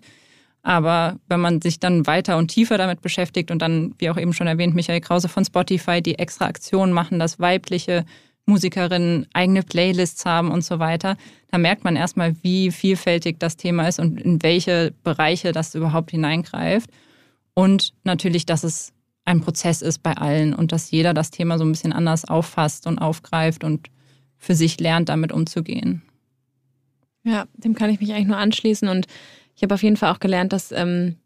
Aber 0.69 1.19
wenn 1.29 1.41
man 1.41 1.63
sich 1.63 1.81
dann 1.81 2.07
weiter 2.07 2.37
und 2.37 2.49
tiefer 2.49 2.77
damit 2.77 3.01
beschäftigt 3.01 3.51
und 3.51 3.63
dann, 3.63 3.95
wie 3.97 4.11
auch 4.11 4.19
eben 4.19 4.35
schon 4.35 4.47
erwähnt, 4.47 4.75
Michael 4.75 5.01
Krause 5.01 5.27
von 5.27 5.43
Spotify, 5.43 6.03
die 6.03 6.19
extra 6.19 6.45
Aktionen 6.45 6.93
machen, 6.93 7.19
dass 7.19 7.41
weibliche 7.41 8.05
Musikerinnen 8.45 9.27
eigene 9.33 9.63
Playlists 9.63 10.27
haben 10.27 10.51
und 10.51 10.63
so 10.63 10.79
weiter, 10.79 11.17
da 11.51 11.57
merkt 11.57 11.85
man 11.85 11.97
erstmal, 11.97 12.37
wie 12.43 12.71
vielfältig 12.71 13.37
das 13.39 13.57
Thema 13.57 13.89
ist 13.89 13.99
und 13.99 14.21
in 14.21 14.43
welche 14.43 14.93
Bereiche 15.05 15.53
das 15.53 15.75
überhaupt 15.75 16.11
hineingreift. 16.11 16.91
Und 17.55 17.95
natürlich, 18.05 18.45
dass 18.45 18.63
es 18.63 18.93
ein 19.25 19.41
Prozess 19.41 19.81
ist 19.81 20.03
bei 20.03 20.19
allen 20.19 20.53
und 20.53 20.71
dass 20.71 20.91
jeder 20.91 21.15
das 21.15 21.31
Thema 21.31 21.57
so 21.57 21.65
ein 21.65 21.73
bisschen 21.73 21.95
anders 21.95 22.27
auffasst 22.27 22.87
und 22.87 22.99
aufgreift 22.99 23.65
und 23.65 23.89
für 24.37 24.55
sich 24.55 24.79
lernt, 24.79 25.09
damit 25.09 25.33
umzugehen. 25.33 26.03
Ja, 27.25 27.47
dem 27.55 27.75
kann 27.75 27.89
ich 27.89 28.01
mich 28.01 28.13
eigentlich 28.13 28.29
nur 28.29 28.37
anschließen 28.37 28.89
und 28.89 29.07
ich 29.59 29.63
habe 29.65 29.75
auf 29.75 29.83
jeden 29.83 29.97
Fall 29.97 30.13
auch 30.13 30.21
gelernt, 30.21 30.53
dass 30.53 30.71
ähm, 30.71 31.17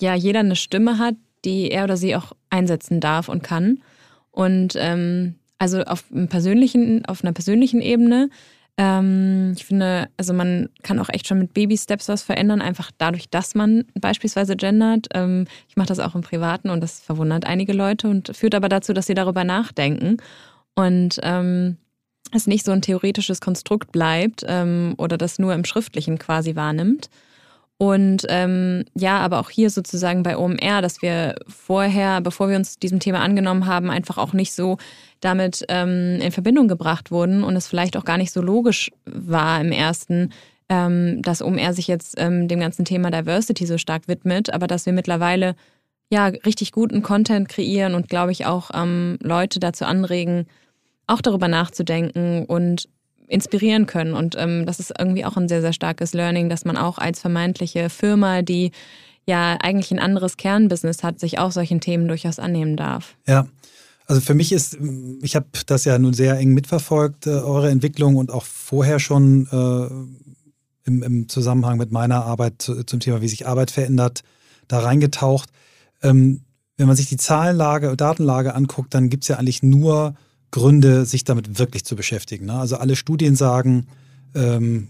ja 0.00 0.16
jeder 0.16 0.40
eine 0.40 0.56
Stimme 0.56 0.98
hat, 0.98 1.14
die 1.44 1.70
er 1.70 1.84
oder 1.84 1.96
sie 1.96 2.16
auch 2.16 2.32
einsetzen 2.50 2.98
darf 2.98 3.28
und 3.28 3.44
kann. 3.44 3.78
Und 4.32 4.74
ähm, 4.76 5.36
also 5.60 5.82
auf, 5.82 6.04
persönlichen, 6.28 7.06
auf 7.06 7.22
einer 7.22 7.32
persönlichen 7.32 7.80
Ebene, 7.80 8.28
ähm, 8.76 9.52
ich 9.56 9.66
finde, 9.66 10.08
also 10.16 10.34
man 10.34 10.68
kann 10.82 10.98
auch 10.98 11.08
echt 11.10 11.28
schon 11.28 11.38
mit 11.38 11.54
Baby-Steps 11.54 12.08
was 12.08 12.24
verändern, 12.24 12.60
einfach 12.60 12.90
dadurch, 12.98 13.30
dass 13.30 13.54
man 13.54 13.84
beispielsweise 13.94 14.56
gendert. 14.56 15.06
Ähm, 15.14 15.46
ich 15.68 15.76
mache 15.76 15.86
das 15.86 16.00
auch 16.00 16.16
im 16.16 16.22
Privaten 16.22 16.70
und 16.70 16.80
das 16.80 16.98
verwundert 16.98 17.46
einige 17.46 17.72
Leute 17.72 18.08
und 18.08 18.36
führt 18.36 18.56
aber 18.56 18.68
dazu, 18.68 18.94
dass 18.94 19.06
sie 19.06 19.14
darüber 19.14 19.44
nachdenken. 19.44 20.16
Und 20.74 21.20
ähm, 21.22 21.76
es 22.32 22.48
nicht 22.48 22.66
so 22.66 22.72
ein 22.72 22.82
theoretisches 22.82 23.40
Konstrukt 23.40 23.92
bleibt 23.92 24.44
ähm, 24.48 24.94
oder 24.98 25.16
das 25.16 25.38
nur 25.38 25.54
im 25.54 25.64
Schriftlichen 25.64 26.18
quasi 26.18 26.56
wahrnimmt. 26.56 27.10
Und 27.78 28.24
ähm, 28.30 28.84
ja, 28.94 29.18
aber 29.18 29.38
auch 29.38 29.50
hier 29.50 29.68
sozusagen 29.68 30.22
bei 30.22 30.38
OMR, 30.38 30.80
dass 30.80 31.02
wir 31.02 31.34
vorher, 31.46 32.22
bevor 32.22 32.48
wir 32.48 32.56
uns 32.56 32.78
diesem 32.78 33.00
Thema 33.00 33.20
angenommen 33.20 33.66
haben, 33.66 33.90
einfach 33.90 34.16
auch 34.16 34.32
nicht 34.32 34.54
so 34.54 34.78
damit 35.20 35.64
ähm, 35.68 36.18
in 36.22 36.32
Verbindung 36.32 36.68
gebracht 36.68 37.10
wurden 37.10 37.44
und 37.44 37.54
es 37.54 37.66
vielleicht 37.66 37.96
auch 37.96 38.04
gar 38.04 38.16
nicht 38.16 38.32
so 38.32 38.40
logisch 38.40 38.90
war 39.04 39.60
im 39.60 39.72
ersten, 39.72 40.30
ähm, 40.70 41.20
dass 41.20 41.42
OMR 41.42 41.74
sich 41.74 41.86
jetzt 41.86 42.14
ähm, 42.16 42.48
dem 42.48 42.60
ganzen 42.60 42.86
Thema 42.86 43.10
Diversity 43.10 43.66
so 43.66 43.76
stark 43.76 44.08
widmet, 44.08 44.52
aber 44.54 44.66
dass 44.66 44.86
wir 44.86 44.94
mittlerweile 44.94 45.54
ja 46.10 46.26
richtig 46.26 46.72
guten 46.72 47.02
Content 47.02 47.48
kreieren 47.48 47.94
und 47.94 48.08
glaube 48.08 48.32
ich 48.32 48.46
auch 48.46 48.70
ähm, 48.72 49.18
Leute 49.20 49.60
dazu 49.60 49.84
anregen, 49.84 50.46
auch 51.06 51.20
darüber 51.20 51.48
nachzudenken 51.48 52.46
und 52.46 52.88
inspirieren 53.28 53.86
können. 53.86 54.14
Und 54.14 54.34
ähm, 54.38 54.66
das 54.66 54.80
ist 54.80 54.92
irgendwie 54.98 55.24
auch 55.24 55.36
ein 55.36 55.48
sehr, 55.48 55.60
sehr 55.60 55.72
starkes 55.72 56.14
Learning, 56.14 56.48
dass 56.48 56.64
man 56.64 56.76
auch 56.76 56.98
als 56.98 57.20
vermeintliche 57.20 57.90
Firma, 57.90 58.42
die 58.42 58.72
ja 59.26 59.56
eigentlich 59.60 59.90
ein 59.90 59.98
anderes 59.98 60.36
Kernbusiness 60.36 61.02
hat, 61.02 61.18
sich 61.18 61.38
auch 61.38 61.52
solchen 61.52 61.80
Themen 61.80 62.08
durchaus 62.08 62.38
annehmen 62.38 62.76
darf. 62.76 63.16
Ja. 63.26 63.46
Also 64.08 64.20
für 64.20 64.34
mich 64.34 64.52
ist, 64.52 64.78
ich 65.20 65.34
habe 65.34 65.46
das 65.66 65.84
ja 65.84 65.98
nun 65.98 66.14
sehr 66.14 66.38
eng 66.38 66.54
mitverfolgt, 66.54 67.26
äh, 67.26 67.30
eure 67.30 67.70
Entwicklung 67.70 68.16
und 68.16 68.30
auch 68.30 68.44
vorher 68.44 69.00
schon 69.00 69.48
äh, 69.50 70.88
im, 70.88 71.02
im, 71.02 71.28
Zusammenhang 71.28 71.76
mit 71.76 71.90
meiner 71.90 72.24
Arbeit 72.24 72.62
zu, 72.62 72.84
zum 72.84 73.00
Thema, 73.00 73.20
wie 73.20 73.28
sich 73.28 73.48
Arbeit 73.48 73.72
verändert, 73.72 74.22
da 74.68 74.78
reingetaucht. 74.78 75.50
Ähm, 76.02 76.42
wenn 76.76 76.86
man 76.86 76.94
sich 76.94 77.08
die 77.08 77.16
Zahlenlage, 77.16 77.96
Datenlage 77.96 78.54
anguckt, 78.54 78.94
dann 78.94 79.08
gibt 79.08 79.24
es 79.24 79.28
ja 79.28 79.38
eigentlich 79.38 79.64
nur 79.64 80.14
Gründe, 80.50 81.04
sich 81.04 81.24
damit 81.24 81.58
wirklich 81.58 81.84
zu 81.84 81.96
beschäftigen. 81.96 82.46
Ne? 82.46 82.54
Also 82.54 82.76
alle 82.76 82.96
Studien 82.96 83.36
sagen, 83.36 83.86
ähm, 84.34 84.88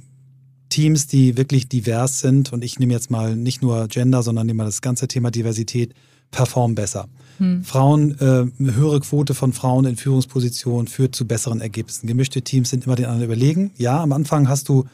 Teams, 0.69 1.07
die 1.07 1.37
wirklich 1.37 1.69
divers 1.69 2.21
sind, 2.21 2.53
und 2.53 2.65
ich 2.65 2.79
nehme 2.79 2.93
jetzt 2.93 3.11
mal 3.11 3.37
nicht 3.37 3.63
nur 3.63 3.89
Gender, 3.89 4.23
sondern 4.23 4.47
nehme 4.47 4.59
mal 4.59 4.65
das 4.65 4.83
ganze 4.83 5.09
Thema 5.09 5.31
Diversität, 5.31 5.95
performen 6.31 6.75
besser. 6.75 7.09
Hm. 7.39 7.65
Frauen, 7.65 8.19
äh, 8.19 8.47
eine 8.59 8.75
höhere 8.75 9.01
Quote 9.01 9.35
von 9.35 9.53
Frauen 9.53 9.85
in 9.85 9.97
Führungspositionen 9.97 10.89
führt 10.89 11.15
zu 11.15 11.27
besseren 11.27 11.61
Ergebnissen. 11.61 12.07
Gemischte 12.07 12.43
Teams 12.43 12.71
sind 12.71 12.87
immer 12.87 12.97
den 12.97 13.07
anderen 13.07 13.25
überlegen. 13.25 13.71
Ja, 13.77 14.03
am 14.03 14.13
Anfang 14.13 14.49
hast 14.49 14.69
du 14.69 14.87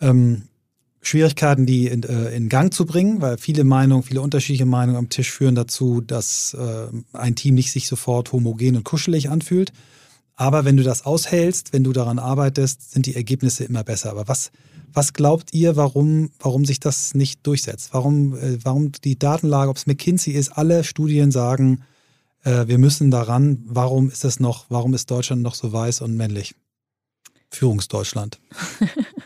ähm, 0.00 0.42
Schwierigkeiten, 1.02 1.64
die 1.66 1.86
in, 1.86 2.02
äh, 2.02 2.34
in, 2.34 2.48
Gang 2.48 2.72
zu 2.72 2.84
bringen, 2.84 3.22
weil 3.22 3.38
viele 3.38 3.64
Meinungen, 3.64 4.02
viele 4.02 4.20
unterschiedliche 4.20 4.66
Meinungen 4.66 4.98
am 4.98 5.08
Tisch 5.08 5.30
führen 5.30 5.54
dazu, 5.54 6.00
dass 6.00 6.54
äh, 6.54 6.88
ein 7.12 7.34
Team 7.36 7.54
nicht 7.54 7.72
sich 7.72 7.86
sofort 7.86 8.32
homogen 8.32 8.76
und 8.76 8.84
kuschelig 8.84 9.30
anfühlt. 9.30 9.72
Aber 10.36 10.64
wenn 10.64 10.76
du 10.76 10.82
das 10.82 11.06
aushältst, 11.06 11.72
wenn 11.72 11.84
du 11.84 11.92
daran 11.92 12.18
arbeitest, 12.18 12.92
sind 12.92 13.06
die 13.06 13.14
Ergebnisse 13.14 13.64
immer 13.64 13.82
besser. 13.82 14.10
Aber 14.10 14.28
was, 14.28 14.50
was 14.92 15.12
glaubt 15.14 15.54
ihr, 15.54 15.76
warum, 15.76 16.30
warum 16.38 16.64
sich 16.64 16.80
das 16.80 17.14
nicht 17.14 17.46
durchsetzt? 17.46 17.90
Warum, 17.92 18.36
äh, 18.36 18.58
warum 18.62 18.92
die 18.92 19.18
Datenlage, 19.18 19.70
ob 19.70 19.78
es 19.78 19.86
McKinsey 19.86 20.32
ist, 20.32 20.50
alle 20.50 20.84
Studien 20.84 21.30
sagen, 21.30 21.82
äh, 22.44 22.66
wir 22.66 22.78
müssen 22.78 23.10
daran, 23.10 23.62
warum 23.64 24.10
ist 24.10 24.24
das 24.24 24.38
noch, 24.38 24.66
warum 24.68 24.92
ist 24.92 25.10
Deutschland 25.10 25.42
noch 25.42 25.54
so 25.54 25.72
weiß 25.72 26.02
und 26.02 26.16
männlich? 26.16 26.54
Führungsdeutschland. 27.50 28.38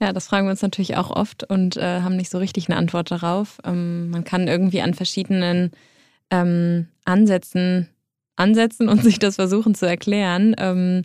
ja, 0.00 0.12
das 0.12 0.28
fragen 0.28 0.46
wir 0.46 0.50
uns 0.50 0.62
natürlich 0.62 0.96
auch 0.96 1.10
oft 1.10 1.48
und 1.48 1.76
äh, 1.76 2.00
haben 2.00 2.16
nicht 2.16 2.30
so 2.30 2.38
richtig 2.38 2.68
eine 2.68 2.76
Antwort 2.76 3.10
darauf. 3.10 3.58
Ähm, 3.64 4.10
man 4.10 4.24
kann 4.24 4.48
irgendwie 4.48 4.82
an 4.82 4.94
verschiedenen 4.94 5.70
ähm, 6.30 6.88
Ansätzen 7.04 7.88
ansetzen 8.36 8.88
und 8.88 9.02
sich 9.02 9.18
das 9.18 9.36
versuchen 9.36 9.74
zu 9.74 9.86
erklären. 9.86 10.54
Ähm, 10.58 11.02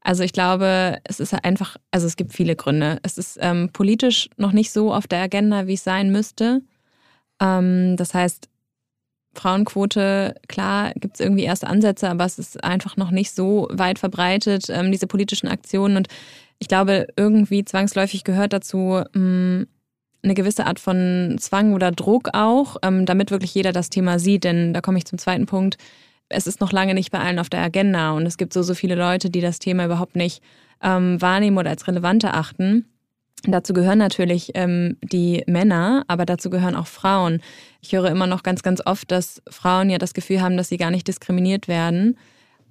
also 0.00 0.22
ich 0.22 0.32
glaube, 0.32 0.98
es 1.04 1.18
ist 1.18 1.32
einfach, 1.32 1.76
also 1.90 2.06
es 2.06 2.16
gibt 2.16 2.32
viele 2.34 2.56
Gründe. 2.56 2.98
Es 3.02 3.16
ist 3.16 3.38
ähm, 3.40 3.70
politisch 3.72 4.28
noch 4.36 4.52
nicht 4.52 4.70
so 4.70 4.92
auf 4.92 5.06
der 5.06 5.22
Agenda, 5.22 5.66
wie 5.66 5.74
es 5.74 5.84
sein 5.84 6.12
müsste. 6.12 6.60
Ähm, 7.40 7.96
das 7.96 8.12
heißt, 8.12 8.50
Frauenquote, 9.34 10.34
klar, 10.46 10.92
gibt 10.94 11.14
es 11.14 11.20
irgendwie 11.20 11.44
erste 11.44 11.66
Ansätze, 11.66 12.08
aber 12.08 12.24
es 12.24 12.38
ist 12.38 12.62
einfach 12.62 12.96
noch 12.96 13.10
nicht 13.10 13.34
so 13.34 13.66
weit 13.72 13.98
verbreitet, 13.98 14.66
ähm, 14.68 14.92
diese 14.92 15.06
politischen 15.06 15.48
Aktionen. 15.48 15.96
Und 15.96 16.08
ich 16.58 16.68
glaube, 16.68 17.06
irgendwie 17.16 17.64
zwangsläufig 17.64 18.24
gehört 18.24 18.52
dazu 18.52 19.02
mh, 19.14 19.18
mm, 19.20 19.66
eine 20.22 20.34
gewisse 20.34 20.66
Art 20.66 20.80
von 20.80 21.36
Zwang 21.38 21.74
oder 21.74 21.90
Druck 21.90 22.30
auch, 22.32 22.76
ähm, 22.82 23.04
damit 23.04 23.30
wirklich 23.30 23.54
jeder 23.54 23.72
das 23.72 23.90
Thema 23.90 24.18
sieht. 24.18 24.44
Denn 24.44 24.72
da 24.72 24.80
komme 24.80 24.98
ich 24.98 25.04
zum 25.04 25.18
zweiten 25.18 25.46
Punkt. 25.46 25.76
Es 26.30 26.46
ist 26.46 26.60
noch 26.60 26.72
lange 26.72 26.94
nicht 26.94 27.10
bei 27.10 27.18
allen 27.18 27.38
auf 27.38 27.50
der 27.50 27.62
Agenda 27.62 28.12
und 28.12 28.26
es 28.26 28.38
gibt 28.38 28.54
so, 28.54 28.62
so 28.62 28.74
viele 28.74 28.94
Leute, 28.94 29.28
die 29.28 29.42
das 29.42 29.58
Thema 29.58 29.84
überhaupt 29.84 30.16
nicht 30.16 30.42
ähm, 30.82 31.20
wahrnehmen 31.20 31.58
oder 31.58 31.70
als 31.70 31.86
relevant 31.86 32.24
erachten. 32.24 32.86
Dazu 33.46 33.74
gehören 33.74 33.98
natürlich 33.98 34.52
ähm, 34.54 34.96
die 35.02 35.42
Männer, 35.46 36.04
aber 36.08 36.24
dazu 36.24 36.48
gehören 36.48 36.74
auch 36.74 36.86
Frauen. 36.86 37.42
Ich 37.82 37.92
höre 37.92 38.10
immer 38.10 38.26
noch 38.26 38.42
ganz, 38.42 38.62
ganz 38.62 38.80
oft, 38.84 39.10
dass 39.10 39.42
Frauen 39.50 39.90
ja 39.90 39.98
das 39.98 40.14
Gefühl 40.14 40.40
haben, 40.40 40.56
dass 40.56 40.70
sie 40.70 40.78
gar 40.78 40.90
nicht 40.90 41.06
diskriminiert 41.06 41.68
werden, 41.68 42.16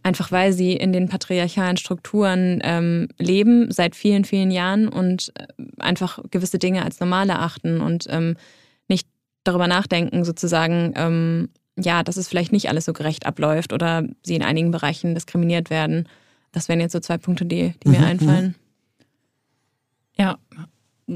einfach 0.04 0.32
weil 0.32 0.54
sie 0.54 0.74
in 0.74 0.92
den 0.92 1.08
patriarchalen 1.08 1.78
Strukturen 1.78 2.60
ähm, 2.64 3.08
leben 3.18 3.72
seit 3.72 3.96
vielen, 3.96 4.26
vielen 4.26 4.52
Jahren 4.52 4.90
und 4.90 5.32
äh, 5.36 5.48
einfach 5.80 6.20
gewisse 6.30 6.60
Dinge 6.60 6.84
als 6.84 7.00
normal 7.00 7.30
erachten 7.30 7.82
und 7.82 8.06
ähm, 8.10 8.36
nicht 8.90 9.08
darüber 9.44 9.68
nachdenken, 9.68 10.26
sozusagen, 10.26 10.94
ähm, 10.96 11.50
ja, 11.78 12.04
dass 12.04 12.18
es 12.18 12.28
vielleicht 12.28 12.52
nicht 12.52 12.70
alles 12.70 12.86
so 12.86 12.94
gerecht 12.94 13.26
abläuft 13.26 13.74
oder 13.74 14.04
sie 14.24 14.36
in 14.36 14.44
einigen 14.44 14.72
Bereichen 14.72 15.16
diskriminiert 15.16 15.70
werden. 15.70 16.08
Das 16.52 16.70
wären 16.70 16.82
jetzt 16.82 16.92
so 16.92 17.00
zwei 17.00 17.18
Punkte, 17.18 17.46
die, 17.46 17.74
die 17.84 17.90
mir 17.90 18.00
mhm, 18.00 18.06
einfallen. 18.06 18.46
Mhm. 18.46 18.56
Ja, 20.18 20.38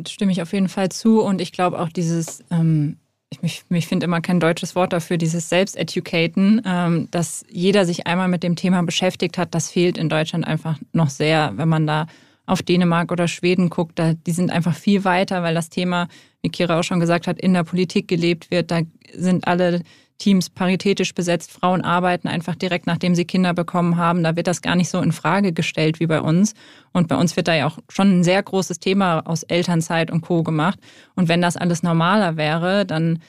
stimme 0.07 0.31
ich 0.31 0.41
auf 0.41 0.53
jeden 0.53 0.69
Fall 0.69 0.89
zu. 0.89 1.21
Und 1.21 1.41
ich 1.41 1.51
glaube 1.51 1.79
auch 1.79 1.89
dieses, 1.89 2.43
ähm, 2.49 2.97
ich, 3.41 3.63
mich 3.69 3.87
finde 3.87 4.05
immer 4.05 4.21
kein 4.21 4.39
deutsches 4.39 4.75
Wort 4.75 4.93
dafür, 4.93 5.17
dieses 5.17 5.49
Selbsteducaten, 5.49 6.61
ähm, 6.65 7.07
dass 7.11 7.45
jeder 7.49 7.85
sich 7.85 8.07
einmal 8.07 8.27
mit 8.27 8.43
dem 8.43 8.55
Thema 8.55 8.81
beschäftigt 8.83 9.37
hat, 9.37 9.53
das 9.53 9.69
fehlt 9.69 9.97
in 9.97 10.09
Deutschland 10.09 10.47
einfach 10.47 10.77
noch 10.93 11.09
sehr, 11.09 11.53
wenn 11.55 11.69
man 11.69 11.85
da 11.85 12.07
auf 12.45 12.61
Dänemark 12.61 13.11
oder 13.11 13.27
Schweden 13.27 13.69
guckt, 13.69 13.99
da, 13.99 14.13
die 14.13 14.31
sind 14.31 14.51
einfach 14.51 14.73
viel 14.73 15.03
weiter, 15.03 15.43
weil 15.43 15.53
das 15.53 15.69
Thema, 15.69 16.07
wie 16.41 16.49
Kira 16.49 16.79
auch 16.79 16.83
schon 16.83 17.01
gesagt 17.01 17.27
hat, 17.27 17.39
in 17.39 17.53
der 17.53 17.65
Politik 17.65 18.07
gelebt 18.07 18.51
wird. 18.51 18.71
Da 18.71 18.81
sind 19.13 19.47
alle 19.47 19.81
Teams 20.17 20.49
paritätisch 20.49 21.13
besetzt. 21.13 21.51
Frauen 21.51 21.81
arbeiten 21.81 22.27
einfach 22.27 22.55
direkt, 22.55 22.87
nachdem 22.87 23.13
sie 23.13 23.25
Kinder 23.25 23.53
bekommen 23.53 23.97
haben. 23.97 24.23
Da 24.23 24.35
wird 24.35 24.47
das 24.47 24.61
gar 24.61 24.75
nicht 24.75 24.89
so 24.89 24.99
in 24.99 25.11
Frage 25.11 25.53
gestellt 25.53 25.99
wie 25.99 26.07
bei 26.07 26.21
uns. 26.21 26.53
Und 26.91 27.07
bei 27.07 27.15
uns 27.15 27.35
wird 27.35 27.47
da 27.47 27.55
ja 27.55 27.67
auch 27.67 27.77
schon 27.89 28.19
ein 28.19 28.23
sehr 28.23 28.41
großes 28.41 28.79
Thema 28.79 29.21
aus 29.21 29.43
Elternzeit 29.43 30.09
und 30.11 30.21
Co. 30.21 30.43
gemacht. 30.43 30.79
Und 31.15 31.29
wenn 31.29 31.41
das 31.41 31.55
alles 31.55 31.83
normaler 31.83 32.35
wäre, 32.35 32.85
dann 32.85 33.19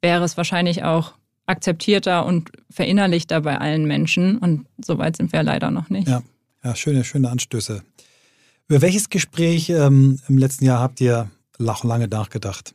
wäre 0.00 0.24
es 0.24 0.36
wahrscheinlich 0.36 0.84
auch 0.84 1.14
akzeptierter 1.46 2.26
und 2.26 2.50
verinnerlichter 2.70 3.40
bei 3.42 3.58
allen 3.58 3.86
Menschen. 3.86 4.38
Und 4.38 4.66
so 4.82 4.98
weit 4.98 5.16
sind 5.16 5.32
wir 5.32 5.42
leider 5.42 5.70
noch 5.70 5.90
nicht. 5.90 6.08
Ja, 6.08 6.22
ja 6.64 6.74
schöne, 6.74 7.04
schöne 7.04 7.30
Anstöße. 7.30 7.82
Über 8.68 8.82
welches 8.82 9.08
Gespräch 9.08 9.70
ähm, 9.70 10.18
im 10.28 10.36
letzten 10.36 10.64
Jahr 10.66 10.80
habt 10.80 11.00
ihr 11.00 11.30
lange 11.58 12.08
nachgedacht? 12.08 12.74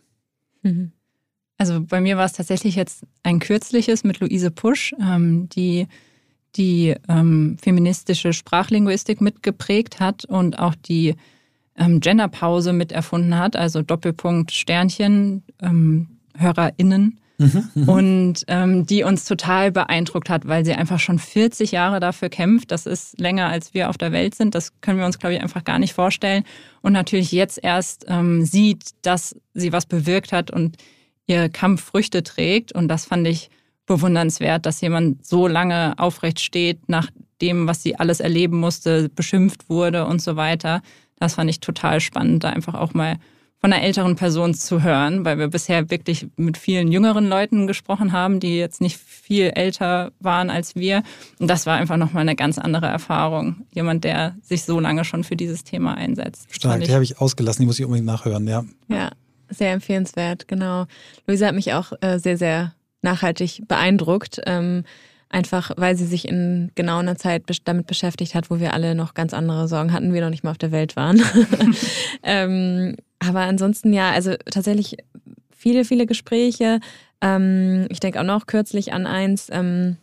Mhm. 0.63 0.92
Also 1.63 1.79
bei 1.79 2.01
mir 2.01 2.17
war 2.17 2.25
es 2.25 2.33
tatsächlich 2.33 2.75
jetzt 2.75 3.05
ein 3.23 3.39
kürzliches 3.39 4.03
mit 4.03 4.19
Luise 4.19 4.51
Pusch, 4.51 4.93
ähm, 4.99 5.47
die 5.47 5.87
die 6.57 6.93
ähm, 7.07 7.55
feministische 7.63 8.33
Sprachlinguistik 8.33 9.21
mitgeprägt 9.21 10.01
hat 10.01 10.25
und 10.25 10.59
auch 10.59 10.75
die 10.75 11.15
ähm, 11.77 12.01
Genderpause 12.01 12.73
mit 12.73 12.91
erfunden 12.91 13.37
hat, 13.39 13.55
also 13.55 13.81
Doppelpunkt 13.81 14.51
Sternchen, 14.51 15.41
ähm, 15.61 16.09
HörerInnen. 16.37 17.17
Mhm, 17.37 17.69
mhm, 17.73 17.89
und 17.89 18.43
ähm, 18.49 18.85
die 18.85 19.03
uns 19.03 19.23
total 19.23 19.71
beeindruckt 19.71 20.29
hat, 20.29 20.45
weil 20.45 20.65
sie 20.65 20.73
einfach 20.73 20.99
schon 20.99 21.17
40 21.17 21.71
Jahre 21.71 22.01
dafür 22.01 22.27
kämpft. 22.27 22.71
Das 22.71 22.85
ist 22.85 23.17
länger, 23.21 23.47
als 23.47 23.73
wir 23.73 23.89
auf 23.89 23.97
der 23.97 24.11
Welt 24.11 24.35
sind. 24.35 24.53
Das 24.53 24.81
können 24.81 24.99
wir 24.99 25.05
uns, 25.05 25.17
glaube 25.17 25.35
ich, 25.35 25.41
einfach 25.41 25.63
gar 25.63 25.79
nicht 25.79 25.93
vorstellen. 25.93 26.43
Und 26.81 26.91
natürlich 26.91 27.31
jetzt 27.31 27.57
erst 27.63 28.05
ähm, 28.09 28.43
sieht, 28.43 28.89
dass 29.01 29.35
sie 29.53 29.71
was 29.71 29.85
bewirkt 29.85 30.33
hat 30.33 30.51
und 30.51 30.77
ihr 31.27 31.49
Kampf 31.49 31.83
Früchte 31.83 32.23
trägt. 32.23 32.71
Und 32.71 32.87
das 32.87 33.05
fand 33.05 33.27
ich 33.27 33.49
bewundernswert, 33.85 34.65
dass 34.65 34.81
jemand 34.81 35.25
so 35.25 35.47
lange 35.47 35.93
aufrecht 35.97 36.39
steht, 36.39 36.87
nach 36.89 37.09
dem, 37.41 37.67
was 37.67 37.83
sie 37.83 37.97
alles 37.97 38.19
erleben 38.19 38.59
musste, 38.59 39.09
beschimpft 39.09 39.69
wurde 39.69 40.05
und 40.05 40.21
so 40.21 40.35
weiter. 40.35 40.81
Das 41.19 41.35
fand 41.35 41.49
ich 41.49 41.59
total 41.59 41.99
spannend, 41.99 42.43
da 42.43 42.49
einfach 42.49 42.75
auch 42.75 42.93
mal 42.93 43.17
von 43.63 43.71
einer 43.71 43.81
älteren 43.81 44.17
Person 44.17 44.53
zu 44.53 44.83
hören, 44.83 45.23
weil 45.23 45.37
wir 45.37 45.47
bisher 45.47 45.89
wirklich 45.89 46.27
mit 46.35 46.57
vielen 46.57 46.91
jüngeren 46.91 47.29
Leuten 47.29 47.65
gesprochen 47.65 48.11
haben, 48.11 48.41
die 48.41 48.57
jetzt 48.57 48.81
nicht 48.81 48.97
viel 48.97 49.51
älter 49.55 50.11
waren 50.19 50.49
als 50.49 50.75
wir. 50.75 51.01
Und 51.39 51.47
das 51.47 51.65
war 51.65 51.77
einfach 51.77 51.95
nochmal 51.95 52.23
eine 52.23 52.35
ganz 52.35 52.57
andere 52.57 52.87
Erfahrung. 52.87 53.65
Jemand, 53.71 54.03
der 54.03 54.35
sich 54.41 54.65
so 54.65 54.81
lange 54.81 55.05
schon 55.05 55.23
für 55.23 55.37
dieses 55.37 55.63
Thema 55.63 55.95
einsetzt. 55.95 56.53
Stark, 56.53 56.83
die 56.83 56.93
habe 56.93 57.05
ich 57.05 57.19
ausgelassen, 57.19 57.61
die 57.61 57.67
muss 57.67 57.79
ich 57.79 57.85
unbedingt 57.85 58.07
nachhören, 58.07 58.45
ja. 58.47 58.65
Ja, 58.89 59.11
sehr 59.49 59.71
empfehlenswert, 59.71 60.47
genau. 60.47 60.85
Luisa 61.27 61.47
hat 61.47 61.55
mich 61.55 61.73
auch 61.73 61.93
äh, 62.01 62.19
sehr, 62.19 62.37
sehr 62.37 62.73
nachhaltig 63.01 63.63
beeindruckt. 63.67 64.41
Ähm, 64.45 64.83
einfach 65.33 65.71
weil 65.77 65.95
sie 65.95 66.05
sich 66.05 66.27
in 66.27 66.71
genau 66.75 66.99
einer 66.99 67.15
Zeit 67.15 67.43
damit 67.65 67.87
beschäftigt 67.87 68.35
hat, 68.35 68.49
wo 68.49 68.59
wir 68.59 68.73
alle 68.73 68.95
noch 68.95 69.15
ganz 69.15 69.33
andere 69.33 69.67
Sorgen 69.67 69.91
hatten, 69.91 70.13
wir 70.13 70.21
noch 70.21 70.29
nicht 70.29 70.43
mal 70.43 70.51
auf 70.51 70.57
der 70.57 70.71
Welt 70.71 70.95
waren. 70.95 71.21
ähm, 72.23 72.95
aber 73.19 73.41
ansonsten 73.41 73.93
ja, 73.93 74.11
also 74.11 74.35
tatsächlich 74.51 74.97
viele, 75.51 75.85
viele 75.85 76.05
Gespräche. 76.05 76.79
Ähm, 77.21 77.87
ich 77.89 77.99
denke 77.99 78.19
auch 78.19 78.25
noch 78.25 78.45
kürzlich 78.45 78.93
an 78.93 79.07
eins 79.07 79.47
ähm, 79.51 79.97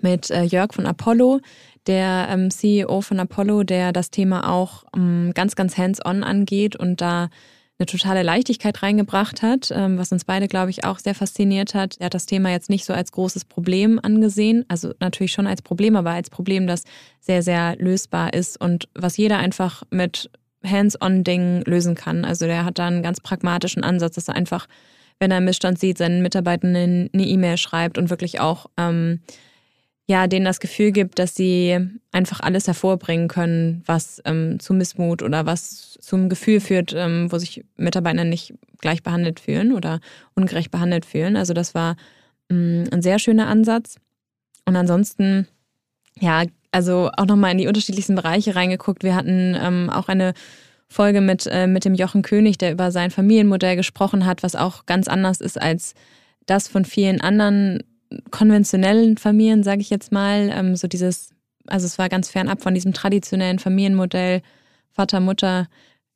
mit 0.00 0.30
äh, 0.30 0.42
Jörg 0.42 0.74
von 0.74 0.86
Apollo, 0.86 1.40
der 1.86 2.26
ähm, 2.30 2.50
CEO 2.50 3.00
von 3.00 3.20
Apollo, 3.20 3.64
der 3.64 3.92
das 3.92 4.10
Thema 4.10 4.50
auch 4.50 4.84
ähm, 4.96 5.32
ganz, 5.34 5.54
ganz 5.54 5.78
hands-on 5.78 6.24
angeht 6.24 6.74
und 6.74 7.00
da 7.00 7.28
eine 7.78 7.86
totale 7.86 8.22
Leichtigkeit 8.22 8.82
reingebracht 8.82 9.42
hat, 9.42 9.72
ähm, 9.74 9.98
was 9.98 10.12
uns 10.12 10.24
beide, 10.24 10.46
glaube 10.46 10.70
ich, 10.70 10.84
auch 10.84 10.98
sehr 11.00 11.14
fasziniert 11.14 11.74
hat. 11.74 11.96
Er 11.98 12.06
hat 12.06 12.14
das 12.14 12.26
Thema 12.26 12.50
jetzt 12.50 12.70
nicht 12.70 12.84
so 12.84 12.92
als 12.92 13.10
großes 13.10 13.46
Problem 13.46 13.98
angesehen, 14.00 14.64
also 14.68 14.92
natürlich 15.00 15.32
schon 15.32 15.48
als 15.48 15.60
Problem, 15.60 15.96
aber 15.96 16.10
als 16.10 16.30
Problem, 16.30 16.66
das 16.66 16.84
sehr, 17.20 17.42
sehr 17.42 17.76
lösbar 17.76 18.32
ist 18.32 18.60
und 18.60 18.88
was 18.94 19.16
jeder 19.16 19.38
einfach 19.38 19.82
mit 19.90 20.30
Hands-on-Dingen 20.64 21.62
lösen 21.66 21.94
kann. 21.94 22.24
Also 22.24 22.46
der 22.46 22.64
hat 22.64 22.78
da 22.78 22.86
einen 22.86 23.02
ganz 23.02 23.20
pragmatischen 23.20 23.82
Ansatz, 23.82 24.14
dass 24.14 24.28
er 24.28 24.36
einfach, 24.36 24.66
wenn 25.18 25.30
er 25.30 25.38
einen 25.38 25.46
Missstand 25.46 25.78
sieht, 25.78 25.98
seinen 25.98 26.22
Mitarbeitenden 26.22 27.10
eine 27.12 27.26
E-Mail 27.26 27.56
schreibt 27.56 27.98
und 27.98 28.08
wirklich 28.08 28.40
auch 28.40 28.66
ähm, 28.76 29.20
ja, 30.06 30.26
denen 30.26 30.44
das 30.44 30.60
Gefühl 30.60 30.92
gibt, 30.92 31.18
dass 31.18 31.34
sie 31.34 31.78
einfach 32.12 32.40
alles 32.40 32.66
hervorbringen 32.66 33.28
können, 33.28 33.82
was 33.86 34.20
ähm, 34.26 34.60
zu 34.60 34.74
Missmut 34.74 35.22
oder 35.22 35.46
was 35.46 35.98
zum 36.00 36.28
Gefühl 36.28 36.60
führt, 36.60 36.92
ähm, 36.94 37.32
wo 37.32 37.38
sich 37.38 37.64
Mitarbeiter 37.76 38.24
nicht 38.24 38.54
gleich 38.80 39.02
behandelt 39.02 39.40
fühlen 39.40 39.72
oder 39.72 40.00
ungerecht 40.34 40.70
behandelt 40.70 41.06
fühlen. 41.06 41.36
Also 41.36 41.54
das 41.54 41.74
war 41.74 41.96
ähm, 42.50 42.84
ein 42.92 43.00
sehr 43.00 43.18
schöner 43.18 43.46
Ansatz. 43.46 43.96
Und 44.66 44.76
ansonsten, 44.76 45.48
ja, 46.20 46.44
also 46.70 47.10
auch 47.16 47.26
nochmal 47.26 47.52
in 47.52 47.58
die 47.58 47.68
unterschiedlichsten 47.68 48.14
Bereiche 48.14 48.56
reingeguckt. 48.56 49.04
Wir 49.04 49.14
hatten 49.14 49.56
ähm, 49.58 49.88
auch 49.88 50.08
eine 50.08 50.34
Folge 50.86 51.22
mit, 51.22 51.46
äh, 51.46 51.66
mit 51.66 51.86
dem 51.86 51.94
Jochen 51.94 52.20
König, 52.20 52.58
der 52.58 52.72
über 52.72 52.90
sein 52.90 53.10
Familienmodell 53.10 53.76
gesprochen 53.76 54.26
hat, 54.26 54.42
was 54.42 54.54
auch 54.54 54.84
ganz 54.84 55.08
anders 55.08 55.40
ist 55.40 55.60
als 55.60 55.94
das 56.44 56.68
von 56.68 56.84
vielen 56.84 57.22
anderen 57.22 57.82
konventionellen 58.30 59.16
Familien, 59.16 59.62
sage 59.62 59.80
ich 59.80 59.90
jetzt 59.90 60.12
mal, 60.12 60.50
ähm, 60.52 60.76
so 60.76 60.88
dieses, 60.88 61.30
also 61.66 61.86
es 61.86 61.98
war 61.98 62.08
ganz 62.08 62.28
fernab 62.28 62.62
von 62.62 62.74
diesem 62.74 62.92
traditionellen 62.92 63.58
Familienmodell 63.58 64.42
Vater, 64.92 65.20
Mutter, 65.20 65.68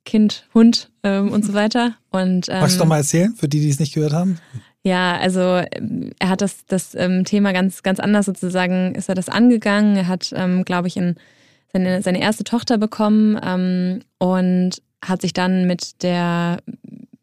Kind, 0.04 0.46
Hund 0.54 0.90
ähm, 1.02 1.32
und 1.32 1.44
so 1.44 1.52
weiter. 1.52 1.96
Und, 2.10 2.48
ähm, 2.48 2.60
Magst 2.60 2.76
du 2.76 2.80
doch 2.80 2.86
mal 2.86 2.98
erzählen, 2.98 3.34
für 3.34 3.48
die, 3.48 3.60
die 3.60 3.68
es 3.68 3.80
nicht 3.80 3.94
gehört 3.94 4.12
haben? 4.12 4.38
Ja, 4.84 5.18
also 5.18 5.40
er 5.40 6.28
hat 6.28 6.40
das, 6.40 6.64
das 6.66 6.94
ähm, 6.94 7.24
Thema 7.24 7.52
ganz, 7.52 7.82
ganz 7.82 8.00
anders 8.00 8.26
sozusagen, 8.26 8.94
ist 8.94 9.08
er 9.08 9.14
das 9.14 9.28
angegangen. 9.28 9.96
Er 9.96 10.08
hat, 10.08 10.32
ähm, 10.34 10.64
glaube 10.64 10.88
ich, 10.88 10.96
in 10.96 11.16
seine, 11.72 12.00
seine 12.00 12.20
erste 12.20 12.44
Tochter 12.44 12.78
bekommen 12.78 13.38
ähm, 13.42 14.00
und 14.18 14.80
hat 15.04 15.20
sich 15.20 15.32
dann 15.32 15.66
mit 15.66 16.02
der 16.02 16.58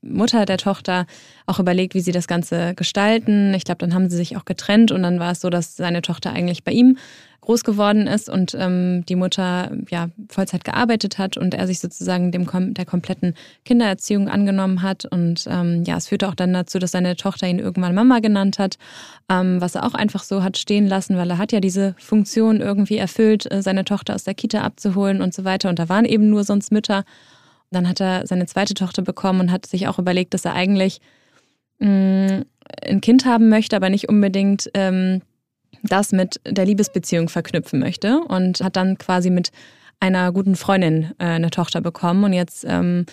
Mutter 0.06 0.46
der 0.46 0.58
Tochter 0.58 1.06
auch 1.46 1.60
überlegt, 1.60 1.94
wie 1.94 2.02
sie 2.02 2.12
das 2.12 2.28
Ganze 2.28 2.74
gestalten. 2.76 3.54
Ich 3.54 3.66
glaube, 3.66 3.80
dann 3.80 3.94
haben 3.94 4.10
sie 4.10 4.18
sich 4.18 4.38
auch 4.38 4.46
getrennt 4.46 4.92
und 4.92 5.04
dann 5.04 5.20
war 5.20 5.32
es 5.32 5.42
so, 5.42 5.50
dass 5.50 5.76
seine 5.76 6.02
Tochter 6.02 6.32
eigentlich 6.32 6.64
bei 6.64 6.72
ihm 6.72 6.98
groß 7.46 7.64
geworden 7.64 8.08
ist 8.08 8.28
und 8.28 8.56
ähm, 8.60 9.06
die 9.08 9.16
Mutter 9.16 9.72
ja 9.90 10.10
Vollzeit 10.30 10.64
gearbeitet 10.64 11.18
hat 11.18 11.38
und 11.38 11.54
er 11.54 11.68
sich 11.68 11.80
sozusagen 11.80 12.32
dem 12.32 12.48
der 12.74 12.86
kompletten 12.86 13.36
Kindererziehung 13.64 14.28
angenommen 14.28 14.82
hat 14.82 15.06
und 15.06 15.46
ähm, 15.50 15.84
ja 15.84 15.96
es 15.98 16.08
führte 16.08 16.28
auch 16.28 16.36
dann 16.36 16.54
dazu, 16.54 16.80
dass 16.80 16.92
seine 16.92 17.16
Tochter 17.16 17.48
ihn 17.48 17.60
irgendwann 17.60 17.96
Mama 17.96 18.20
genannt 18.20 18.60
hat, 18.60 18.78
ähm, 19.30 19.62
was 19.62 19.76
er 19.76 19.86
auch 19.86 19.94
einfach 19.94 20.24
so 20.24 20.44
hat 20.44 20.58
stehen 20.58 20.88
lassen, 20.88 21.18
weil 21.18 21.30
er 21.30 21.38
hat 21.38 21.52
ja 21.52 21.60
diese 21.60 21.96
Funktion 22.00 22.62
irgendwie 22.62 22.98
erfüllt, 22.98 23.50
äh, 23.52 23.62
seine 23.62 23.86
Tochter 23.86 24.16
aus 24.16 24.24
der 24.24 24.34
Kita 24.34 24.62
abzuholen 24.62 25.22
und 25.22 25.34
so 25.34 25.44
weiter 25.44 25.70
und 25.70 25.80
da 25.80 25.88
waren 25.88 26.06
eben 26.06 26.30
nur 26.30 26.44
sonst 26.44 26.72
Mütter. 26.72 27.06
Dann 27.72 27.88
hat 27.88 28.00
er 28.00 28.28
seine 28.28 28.46
zweite 28.46 28.74
Tochter 28.74 29.02
bekommen 29.02 29.42
und 29.42 29.52
hat 29.52 29.66
sich 29.66 29.88
auch 29.88 30.00
überlegt, 30.00 30.34
dass 30.34 30.46
er 30.46 30.54
eigentlich 30.54 31.02
mh, 31.80 31.90
mm, 31.90 32.46
ein 32.88 33.02
Kind 33.02 33.26
haben 33.26 33.50
möchte, 33.50 33.76
aber 33.76 33.90
nicht 33.90 34.10
unbedingt 34.10 34.70
ähm, 34.74 35.22
das 35.84 36.12
mit 36.12 36.42
der 36.48 36.66
Liebesbeziehung 36.66 37.30
verknüpfen 37.30 37.80
möchte. 37.80 38.20
Und 38.20 38.62
hat 38.62 38.76
dann 38.76 38.98
quasi 38.98 39.30
mit 39.30 39.52
einer 40.00 40.32
guten 40.32 40.56
Freundin 40.56 41.12
äh, 41.20 41.26
eine 41.26 41.52
Tochter 41.52 41.82
bekommen. 41.82 42.24
Und 42.24 42.34
jetzt 42.34 42.66
ähm, 42.68 43.06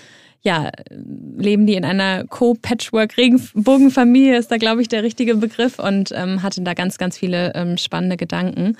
ja, 0.43 0.71
leben 0.91 1.67
die 1.67 1.75
in 1.75 1.85
einer 1.85 2.25
Co-Patchwork-Regenbogenfamilie, 2.27 4.37
ist 4.37 4.51
da, 4.51 4.57
glaube 4.57 4.83
ich, 4.83 4.89
der 4.89 5.05
richtige 5.05 5.37
Begriff. 5.37 5.79
Und 5.79 6.11
ähm, 6.15 6.43
hatte 6.43 6.63
da 6.63 6.75
ganz, 6.75 6.99
ganz 6.99 7.17
viele 7.19 7.53
ähm, 7.55 7.79
spannende 7.79 8.17
Gedanken. 8.17 8.77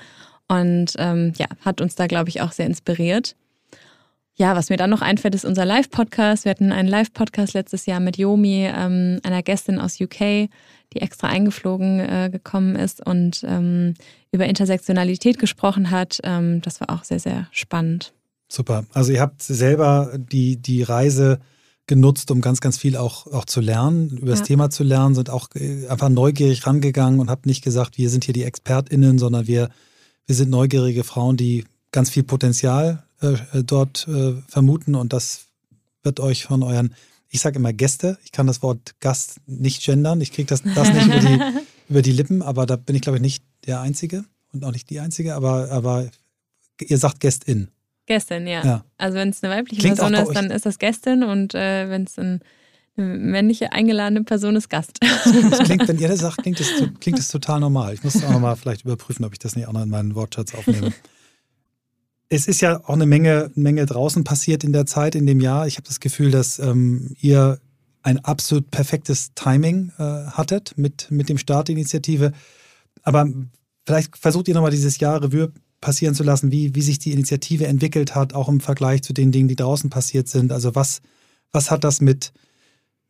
Und 0.47 0.93
ähm, 0.97 1.33
ja, 1.37 1.47
hat 1.63 1.79
uns 1.81 1.95
da, 1.95 2.07
glaube 2.07 2.29
ich, 2.29 2.41
auch 2.41 2.51
sehr 2.51 2.65
inspiriert. 2.65 3.35
Ja, 4.35 4.55
was 4.55 4.69
mir 4.69 4.77
dann 4.77 4.89
noch 4.89 5.01
einfällt, 5.01 5.35
ist 5.35 5.45
unser 5.45 5.63
Live-Podcast. 5.63 6.45
Wir 6.45 6.49
hatten 6.51 6.71
einen 6.71 6.89
Live-Podcast 6.89 7.53
letztes 7.53 7.85
Jahr 7.85 7.99
mit 7.99 8.17
Yomi, 8.17 8.65
ähm, 8.65 9.19
einer 9.21 9.43
Gästin 9.43 9.79
aus 9.79 10.01
UK, 10.01 10.49
die 10.93 11.01
extra 11.01 11.27
eingeflogen 11.27 11.99
äh, 11.99 12.29
gekommen 12.31 12.75
ist 12.75 13.05
und 13.05 13.43
ähm, 13.47 13.93
über 14.31 14.45
Intersektionalität 14.45 15.37
gesprochen 15.37 15.91
hat. 15.91 16.19
Ähm, 16.23 16.61
das 16.61 16.81
war 16.81 16.89
auch 16.89 17.03
sehr, 17.03 17.19
sehr 17.19 17.47
spannend. 17.51 18.13
Super. 18.47 18.85
Also 18.93 19.11
ihr 19.11 19.21
habt 19.21 19.43
selber 19.43 20.17
die, 20.17 20.57
die 20.57 20.81
Reise 20.81 21.39
genutzt, 21.85 22.31
um 22.31 22.41
ganz, 22.41 22.59
ganz 22.59 22.79
viel 22.79 22.97
auch, 22.97 23.27
auch 23.27 23.45
zu 23.45 23.61
lernen, 23.61 24.17
über 24.17 24.31
das 24.31 24.39
ja. 24.39 24.45
Thema 24.45 24.71
zu 24.71 24.83
lernen, 24.83 25.13
sind 25.13 25.29
auch 25.29 25.49
äh, 25.53 25.87
einfach 25.89 26.09
neugierig 26.09 26.65
rangegangen 26.65 27.19
und 27.19 27.29
habt 27.29 27.45
nicht 27.45 27.63
gesagt, 27.63 27.99
wir 27.99 28.09
sind 28.09 28.23
hier 28.23 28.33
die 28.33 28.45
ExpertInnen, 28.45 29.19
sondern 29.19 29.45
wir, 29.45 29.69
wir 30.25 30.35
sind 30.35 30.49
neugierige 30.49 31.03
Frauen, 31.03 31.37
die 31.37 31.65
ganz 31.91 32.09
viel 32.09 32.23
Potenzial 32.23 33.02
äh, 33.23 33.63
dort 33.63 34.07
äh, 34.07 34.35
vermuten 34.47 34.95
und 34.95 35.13
das 35.13 35.45
wird 36.03 36.19
euch 36.19 36.45
von 36.45 36.63
euren 36.63 36.93
ich 37.33 37.41
sage 37.41 37.57
immer 37.57 37.73
Gäste. 37.73 38.19
Ich 38.23 38.31
kann 38.31 38.45
das 38.45 38.61
Wort 38.61 38.99
Gast 38.99 39.41
nicht 39.47 39.83
gendern. 39.83 40.21
Ich 40.21 40.31
kriege 40.31 40.47
das, 40.47 40.61
das 40.61 40.93
nicht 40.93 41.07
über 41.07 41.19
die, 41.19 41.39
über 41.89 42.01
die 42.03 42.11
Lippen, 42.11 42.43
aber 42.43 42.67
da 42.67 42.75
bin 42.75 42.95
ich, 42.95 43.01
glaube 43.01 43.17
ich, 43.17 43.23
nicht 43.23 43.43
der 43.65 43.81
Einzige 43.81 44.23
und 44.53 44.63
auch 44.63 44.71
nicht 44.71 44.87
die 44.91 44.99
Einzige, 44.99 45.33
aber, 45.33 45.71
aber 45.71 46.07
ihr 46.79 46.97
sagt 46.99 47.19
Gästin. 47.19 47.69
Gästin, 48.05 48.45
ja. 48.45 48.63
ja. 48.63 48.85
Also 48.97 49.17
wenn 49.17 49.29
es 49.29 49.41
eine 49.41 49.51
weibliche 49.51 49.81
Klingt 49.81 49.97
Person 49.97 50.13
ist, 50.13 50.35
dann 50.35 50.51
ist 50.51 50.67
das 50.67 50.77
Gästin 50.77 51.23
und 51.23 51.55
äh, 51.55 51.89
wenn 51.89 52.03
es 52.03 52.19
ein, 52.19 52.41
eine 52.97 53.07
männliche 53.17 53.71
eingeladene 53.71 54.23
Person 54.23 54.55
ist, 54.55 54.69
Gast. 54.69 54.99
Das 55.01 55.63
klingt, 55.63 55.87
wenn 55.87 55.97
ihr 55.97 56.09
das 56.09 56.19
sagt, 56.19 56.43
klingt 56.43 56.59
es 56.59 56.67
klingt 56.99 57.31
total 57.31 57.61
normal. 57.61 57.95
Ich 57.95 58.03
muss 58.03 58.23
auch 58.23 58.29
nochmal 58.29 58.55
vielleicht 58.57 58.83
überprüfen, 58.83 59.25
ob 59.25 59.33
ich 59.33 59.39
das 59.39 59.55
nicht 59.55 59.67
auch 59.67 59.73
noch 59.73 59.81
in 59.81 59.89
meinen 59.89 60.13
Wortschatz 60.13 60.53
aufnehme 60.53 60.93
es 62.35 62.47
ist 62.47 62.61
ja 62.61 62.79
auch 62.83 62.95
eine 62.95 63.05
Menge, 63.05 63.51
Menge 63.55 63.85
draußen 63.85 64.23
passiert 64.23 64.63
in 64.63 64.73
der 64.73 64.85
Zeit, 64.85 65.15
in 65.15 65.27
dem 65.27 65.39
Jahr. 65.39 65.67
Ich 65.67 65.75
habe 65.75 65.87
das 65.87 65.99
Gefühl, 65.99 66.31
dass 66.31 66.57
ähm, 66.59 67.15
ihr 67.19 67.59
ein 68.01 68.19
absolut 68.25 68.71
perfektes 68.71 69.33
Timing 69.35 69.91
äh, 69.97 70.03
hattet 70.03 70.77
mit, 70.77 71.09
mit 71.11 71.29
dem 71.29 71.37
Start 71.37 71.67
der 71.67 71.75
Initiative. 71.75 72.33
Aber 73.03 73.29
vielleicht 73.85 74.17
versucht 74.17 74.47
ihr 74.47 74.55
nochmal 74.55 74.71
dieses 74.71 74.99
Jahr 74.99 75.21
Revue 75.21 75.51
passieren 75.79 76.15
zu 76.15 76.23
lassen, 76.23 76.51
wie, 76.51 76.73
wie 76.75 76.81
sich 76.81 76.97
die 76.97 77.11
Initiative 77.11 77.67
entwickelt 77.67 78.15
hat, 78.15 78.33
auch 78.33 78.49
im 78.49 78.61
Vergleich 78.61 79.03
zu 79.03 79.13
den 79.13 79.31
Dingen, 79.31 79.47
die 79.47 79.55
draußen 79.55 79.89
passiert 79.89 80.27
sind. 80.27 80.51
Also 80.51 80.75
was, 80.75 81.01
was 81.51 81.69
hat 81.69 81.83
das 81.83 82.01
mit, 82.01 82.33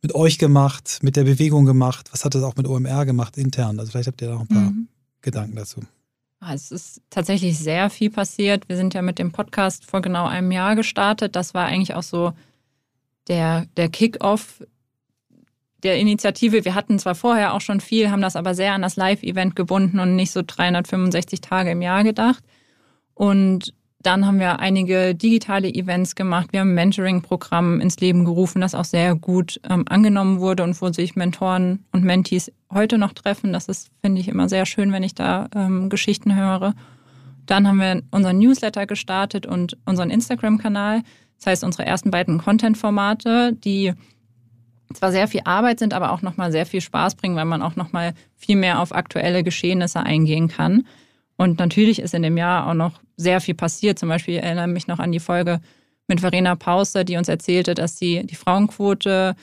mit 0.02 0.14
euch 0.14 0.38
gemacht, 0.38 0.98
mit 1.02 1.16
der 1.16 1.24
Bewegung 1.24 1.64
gemacht? 1.64 2.10
Was 2.12 2.24
hat 2.24 2.34
das 2.34 2.42
auch 2.42 2.56
mit 2.56 2.68
OMR 2.68 3.06
gemacht 3.06 3.38
intern? 3.38 3.80
Also 3.80 3.92
vielleicht 3.92 4.08
habt 4.08 4.20
ihr 4.22 4.28
da 4.28 4.34
noch 4.34 4.42
ein 4.42 4.48
paar 4.48 4.70
mhm. 4.70 4.88
Gedanken 5.22 5.56
dazu. 5.56 5.80
Ah, 6.46 6.52
es 6.52 6.70
ist 6.70 7.00
tatsächlich 7.08 7.58
sehr 7.58 7.88
viel 7.88 8.10
passiert. 8.10 8.68
Wir 8.68 8.76
sind 8.76 8.92
ja 8.92 9.00
mit 9.00 9.18
dem 9.18 9.32
Podcast 9.32 9.86
vor 9.86 10.02
genau 10.02 10.26
einem 10.26 10.52
Jahr 10.52 10.76
gestartet. 10.76 11.36
Das 11.36 11.54
war 11.54 11.64
eigentlich 11.64 11.94
auch 11.94 12.02
so 12.02 12.34
der, 13.28 13.64
der 13.78 13.88
Kick-off 13.88 14.62
der 15.82 15.96
Initiative. 15.96 16.66
Wir 16.66 16.74
hatten 16.74 16.98
zwar 16.98 17.14
vorher 17.14 17.54
auch 17.54 17.62
schon 17.62 17.80
viel, 17.80 18.10
haben 18.10 18.20
das 18.20 18.36
aber 18.36 18.54
sehr 18.54 18.74
an 18.74 18.82
das 18.82 18.96
Live-Event 18.96 19.56
gebunden 19.56 20.00
und 20.00 20.16
nicht 20.16 20.32
so 20.32 20.42
365 20.46 21.40
Tage 21.40 21.70
im 21.70 21.80
Jahr 21.80 22.04
gedacht. 22.04 22.44
Und 23.14 23.72
dann 24.04 24.26
haben 24.26 24.38
wir 24.38 24.60
einige 24.60 25.14
digitale 25.14 25.72
Events 25.72 26.14
gemacht. 26.14 26.48
Wir 26.52 26.60
haben 26.60 26.70
ein 26.70 26.74
Mentoring-Programm 26.74 27.80
ins 27.80 27.98
Leben 28.00 28.26
gerufen, 28.26 28.60
das 28.60 28.74
auch 28.74 28.84
sehr 28.84 29.14
gut 29.14 29.58
ähm, 29.68 29.84
angenommen 29.88 30.40
wurde 30.40 30.62
und 30.62 30.80
wo 30.80 30.92
sich 30.92 31.16
Mentoren 31.16 31.84
und 31.90 32.04
Mentees 32.04 32.52
heute 32.70 32.98
noch 32.98 33.14
treffen. 33.14 33.54
Das 33.54 33.66
ist, 33.66 33.90
finde 34.02 34.20
ich, 34.20 34.28
immer 34.28 34.48
sehr 34.50 34.66
schön, 34.66 34.92
wenn 34.92 35.02
ich 35.02 35.14
da 35.14 35.48
ähm, 35.54 35.88
Geschichten 35.88 36.36
höre. 36.36 36.74
Dann 37.46 37.66
haben 37.66 37.78
wir 37.78 38.02
unseren 38.10 38.38
Newsletter 38.38 38.86
gestartet 38.86 39.46
und 39.46 39.78
unseren 39.86 40.10
Instagram-Kanal. 40.10 41.02
Das 41.38 41.46
heißt, 41.46 41.64
unsere 41.64 41.86
ersten 41.86 42.10
beiden 42.10 42.38
Content-Formate, 42.38 43.54
die 43.54 43.94
zwar 44.92 45.12
sehr 45.12 45.28
viel 45.28 45.40
Arbeit 45.44 45.78
sind, 45.78 45.94
aber 45.94 46.12
auch 46.12 46.20
nochmal 46.20 46.52
sehr 46.52 46.66
viel 46.66 46.82
Spaß 46.82 47.14
bringen, 47.14 47.36
weil 47.36 47.46
man 47.46 47.62
auch 47.62 47.74
nochmal 47.74 48.12
viel 48.36 48.56
mehr 48.56 48.80
auf 48.80 48.94
aktuelle 48.94 49.42
Geschehnisse 49.42 50.00
eingehen 50.00 50.48
kann. 50.48 50.84
Und 51.36 51.58
natürlich 51.58 51.98
ist 51.98 52.14
in 52.14 52.22
dem 52.22 52.36
Jahr 52.36 52.68
auch 52.68 52.74
noch 52.74 53.00
sehr 53.16 53.40
viel 53.40 53.54
passiert. 53.54 53.98
Zum 53.98 54.08
Beispiel 54.08 54.36
erinnere 54.36 54.66
ich 54.66 54.72
mich 54.72 54.86
noch 54.86 54.98
an 54.98 55.12
die 55.12 55.20
Folge 55.20 55.60
mit 56.06 56.20
Verena 56.20 56.54
Pauster, 56.54 57.04
die 57.04 57.16
uns 57.16 57.28
erzählte, 57.28 57.74
dass 57.74 57.98
sie 57.98 58.24
die 58.24 58.34
Frauenquote 58.34 59.34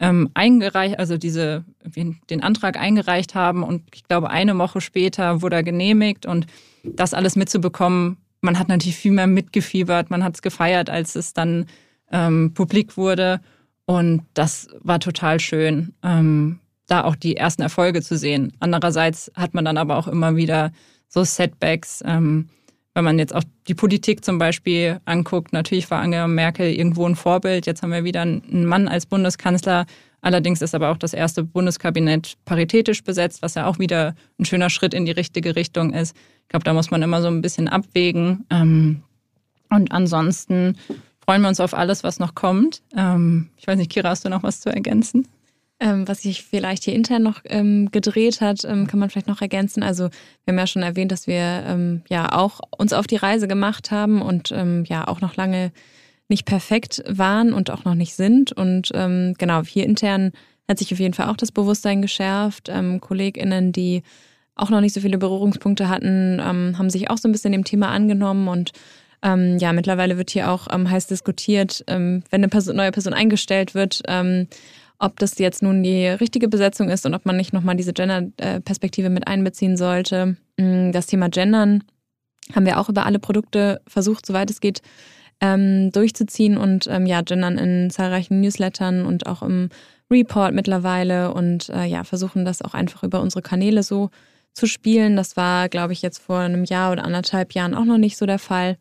ähm, 0.00 0.30
eingereicht, 0.34 0.98
also 0.98 1.16
diese, 1.16 1.64
den 1.84 2.42
Antrag 2.42 2.78
eingereicht 2.78 3.34
haben 3.34 3.62
und 3.62 3.82
ich 3.94 4.04
glaube, 4.04 4.30
eine 4.30 4.56
Woche 4.58 4.80
später 4.80 5.42
wurde 5.42 5.56
er 5.56 5.62
genehmigt 5.62 6.26
und 6.26 6.46
das 6.84 7.14
alles 7.14 7.36
mitzubekommen, 7.36 8.18
man 8.40 8.58
hat 8.58 8.68
natürlich 8.68 8.96
viel 8.96 9.12
mehr 9.12 9.26
mitgefiebert, 9.26 10.10
man 10.10 10.22
hat 10.22 10.36
es 10.36 10.42
gefeiert, 10.42 10.90
als 10.90 11.16
es 11.16 11.34
dann 11.34 11.66
ähm, 12.12 12.52
publik 12.54 12.96
wurde. 12.96 13.40
Und 13.84 14.22
das 14.34 14.68
war 14.80 15.00
total 15.00 15.40
schön, 15.40 15.94
ähm, 16.02 16.60
da 16.86 17.04
auch 17.04 17.16
die 17.16 17.36
ersten 17.36 17.62
Erfolge 17.62 18.02
zu 18.02 18.16
sehen. 18.16 18.52
Andererseits 18.60 19.32
hat 19.34 19.54
man 19.54 19.64
dann 19.64 19.76
aber 19.76 19.96
auch 19.96 20.08
immer 20.08 20.36
wieder 20.36 20.72
so 21.08 21.24
Setbacks. 21.24 22.02
Ähm, 22.06 22.48
wenn 22.94 23.04
man 23.04 23.18
jetzt 23.18 23.34
auch 23.34 23.44
die 23.68 23.74
Politik 23.74 24.24
zum 24.24 24.38
Beispiel 24.38 25.00
anguckt, 25.04 25.52
natürlich 25.52 25.90
war 25.90 26.00
Angela 26.00 26.26
Merkel 26.26 26.72
irgendwo 26.72 27.06
ein 27.06 27.16
Vorbild. 27.16 27.66
Jetzt 27.66 27.82
haben 27.82 27.92
wir 27.92 28.04
wieder 28.04 28.22
einen 28.22 28.66
Mann 28.66 28.88
als 28.88 29.06
Bundeskanzler. 29.06 29.86
Allerdings 30.20 30.62
ist 30.62 30.74
aber 30.74 30.90
auch 30.90 30.96
das 30.96 31.14
erste 31.14 31.44
Bundeskabinett 31.44 32.34
paritätisch 32.44 33.04
besetzt, 33.04 33.40
was 33.40 33.54
ja 33.54 33.66
auch 33.66 33.78
wieder 33.78 34.16
ein 34.38 34.44
schöner 34.44 34.68
Schritt 34.68 34.94
in 34.94 35.04
die 35.04 35.12
richtige 35.12 35.54
Richtung 35.54 35.94
ist. 35.94 36.16
Ich 36.42 36.48
glaube, 36.48 36.64
da 36.64 36.72
muss 36.72 36.90
man 36.90 37.02
immer 37.02 37.22
so 37.22 37.28
ein 37.28 37.40
bisschen 37.40 37.68
abwägen. 37.68 38.44
Ähm, 38.50 39.02
und 39.70 39.92
ansonsten 39.92 40.76
freuen 41.24 41.42
wir 41.42 41.48
uns 41.48 41.60
auf 41.60 41.74
alles, 41.74 42.02
was 42.02 42.18
noch 42.18 42.34
kommt. 42.34 42.82
Ähm, 42.96 43.50
ich 43.58 43.66
weiß 43.66 43.76
nicht, 43.76 43.92
Kira, 43.92 44.08
hast 44.08 44.24
du 44.24 44.28
noch 44.28 44.42
was 44.42 44.60
zu 44.60 44.70
ergänzen? 44.70 45.28
Ähm, 45.80 46.08
was 46.08 46.22
sich 46.22 46.42
vielleicht 46.42 46.82
hier 46.82 46.94
intern 46.94 47.22
noch 47.22 47.40
ähm, 47.44 47.92
gedreht 47.92 48.40
hat, 48.40 48.64
ähm, 48.64 48.88
kann 48.88 48.98
man 48.98 49.10
vielleicht 49.10 49.28
noch 49.28 49.40
ergänzen. 49.40 49.84
Also 49.84 50.08
wir 50.44 50.52
haben 50.52 50.58
ja 50.58 50.66
schon 50.66 50.82
erwähnt, 50.82 51.12
dass 51.12 51.28
wir 51.28 51.62
ähm, 51.68 52.02
ja 52.08 52.32
auch 52.32 52.58
uns 52.76 52.92
auf 52.92 53.06
die 53.06 53.16
Reise 53.16 53.46
gemacht 53.46 53.92
haben 53.92 54.20
und 54.20 54.50
ähm, 54.50 54.84
ja 54.88 55.06
auch 55.06 55.20
noch 55.20 55.36
lange 55.36 55.70
nicht 56.28 56.46
perfekt 56.46 57.04
waren 57.06 57.52
und 57.52 57.70
auch 57.70 57.84
noch 57.84 57.94
nicht 57.94 58.14
sind. 58.14 58.50
Und 58.50 58.90
ähm, 58.92 59.34
genau, 59.38 59.62
hier 59.62 59.84
intern 59.84 60.32
hat 60.66 60.80
sich 60.80 60.92
auf 60.92 60.98
jeden 60.98 61.14
Fall 61.14 61.28
auch 61.28 61.36
das 61.36 61.52
Bewusstsein 61.52 62.02
geschärft. 62.02 62.70
KollegInnen, 63.00 63.72
die 63.72 64.02
auch 64.54 64.68
noch 64.68 64.80
nicht 64.80 64.94
so 64.94 65.00
viele 65.00 65.16
Berührungspunkte 65.16 65.88
hatten, 65.88 66.42
haben 66.42 66.90
sich 66.90 67.08
auch 67.08 67.16
so 67.16 67.26
ein 67.26 67.32
bisschen 67.32 67.52
dem 67.52 67.64
Thema 67.64 67.88
angenommen 67.88 68.48
und 68.48 68.72
ja, 69.24 69.72
mittlerweile 69.72 70.18
wird 70.18 70.28
hier 70.28 70.50
auch 70.50 70.66
heiß 70.68 71.06
diskutiert, 71.06 71.82
wenn 71.86 72.22
eine 72.30 72.48
Person, 72.48 72.76
neue 72.76 72.92
Person 72.92 73.14
eingestellt 73.14 73.74
wird, 73.74 74.02
ob 74.98 75.18
das 75.18 75.38
jetzt 75.38 75.62
nun 75.62 75.82
die 75.82 76.06
richtige 76.06 76.48
Besetzung 76.48 76.88
ist 76.88 77.06
und 77.06 77.14
ob 77.14 77.24
man 77.24 77.36
nicht 77.36 77.52
nochmal 77.52 77.76
diese 77.76 77.92
Gender-Perspektive 77.92 79.10
mit 79.10 79.28
einbeziehen 79.28 79.76
sollte. 79.76 80.36
Mm, 80.56 80.90
das 80.92 81.06
Thema 81.06 81.28
Gendern 81.28 81.84
haben 82.54 82.66
wir 82.66 82.80
auch 82.80 82.88
über 82.88 83.06
alle 83.06 83.18
Produkte 83.18 83.80
versucht, 83.86 84.26
soweit 84.26 84.50
es 84.50 84.60
geht, 84.60 84.82
ähm, 85.40 85.92
durchzuziehen 85.92 86.56
und 86.56 86.88
ähm, 86.88 87.06
ja, 87.06 87.22
Gendern 87.22 87.58
in 87.58 87.90
zahlreichen 87.90 88.40
Newslettern 88.40 89.06
und 89.06 89.26
auch 89.26 89.42
im 89.42 89.68
Report 90.10 90.54
mittlerweile 90.54 91.32
und 91.32 91.68
äh, 91.68 91.84
ja, 91.84 92.02
versuchen 92.02 92.44
das 92.44 92.62
auch 92.62 92.74
einfach 92.74 93.04
über 93.04 93.20
unsere 93.20 93.42
Kanäle 93.42 93.82
so 93.82 94.10
zu 94.52 94.66
spielen. 94.66 95.16
Das 95.16 95.36
war, 95.36 95.68
glaube 95.68 95.92
ich, 95.92 96.02
jetzt 96.02 96.18
vor 96.18 96.40
einem 96.40 96.64
Jahr 96.64 96.90
oder 96.92 97.04
anderthalb 97.04 97.52
Jahren 97.52 97.74
auch 97.74 97.84
noch 97.84 97.98
nicht 97.98 98.16
so 98.16 98.26
der 98.26 98.38
Fall. 98.38 98.78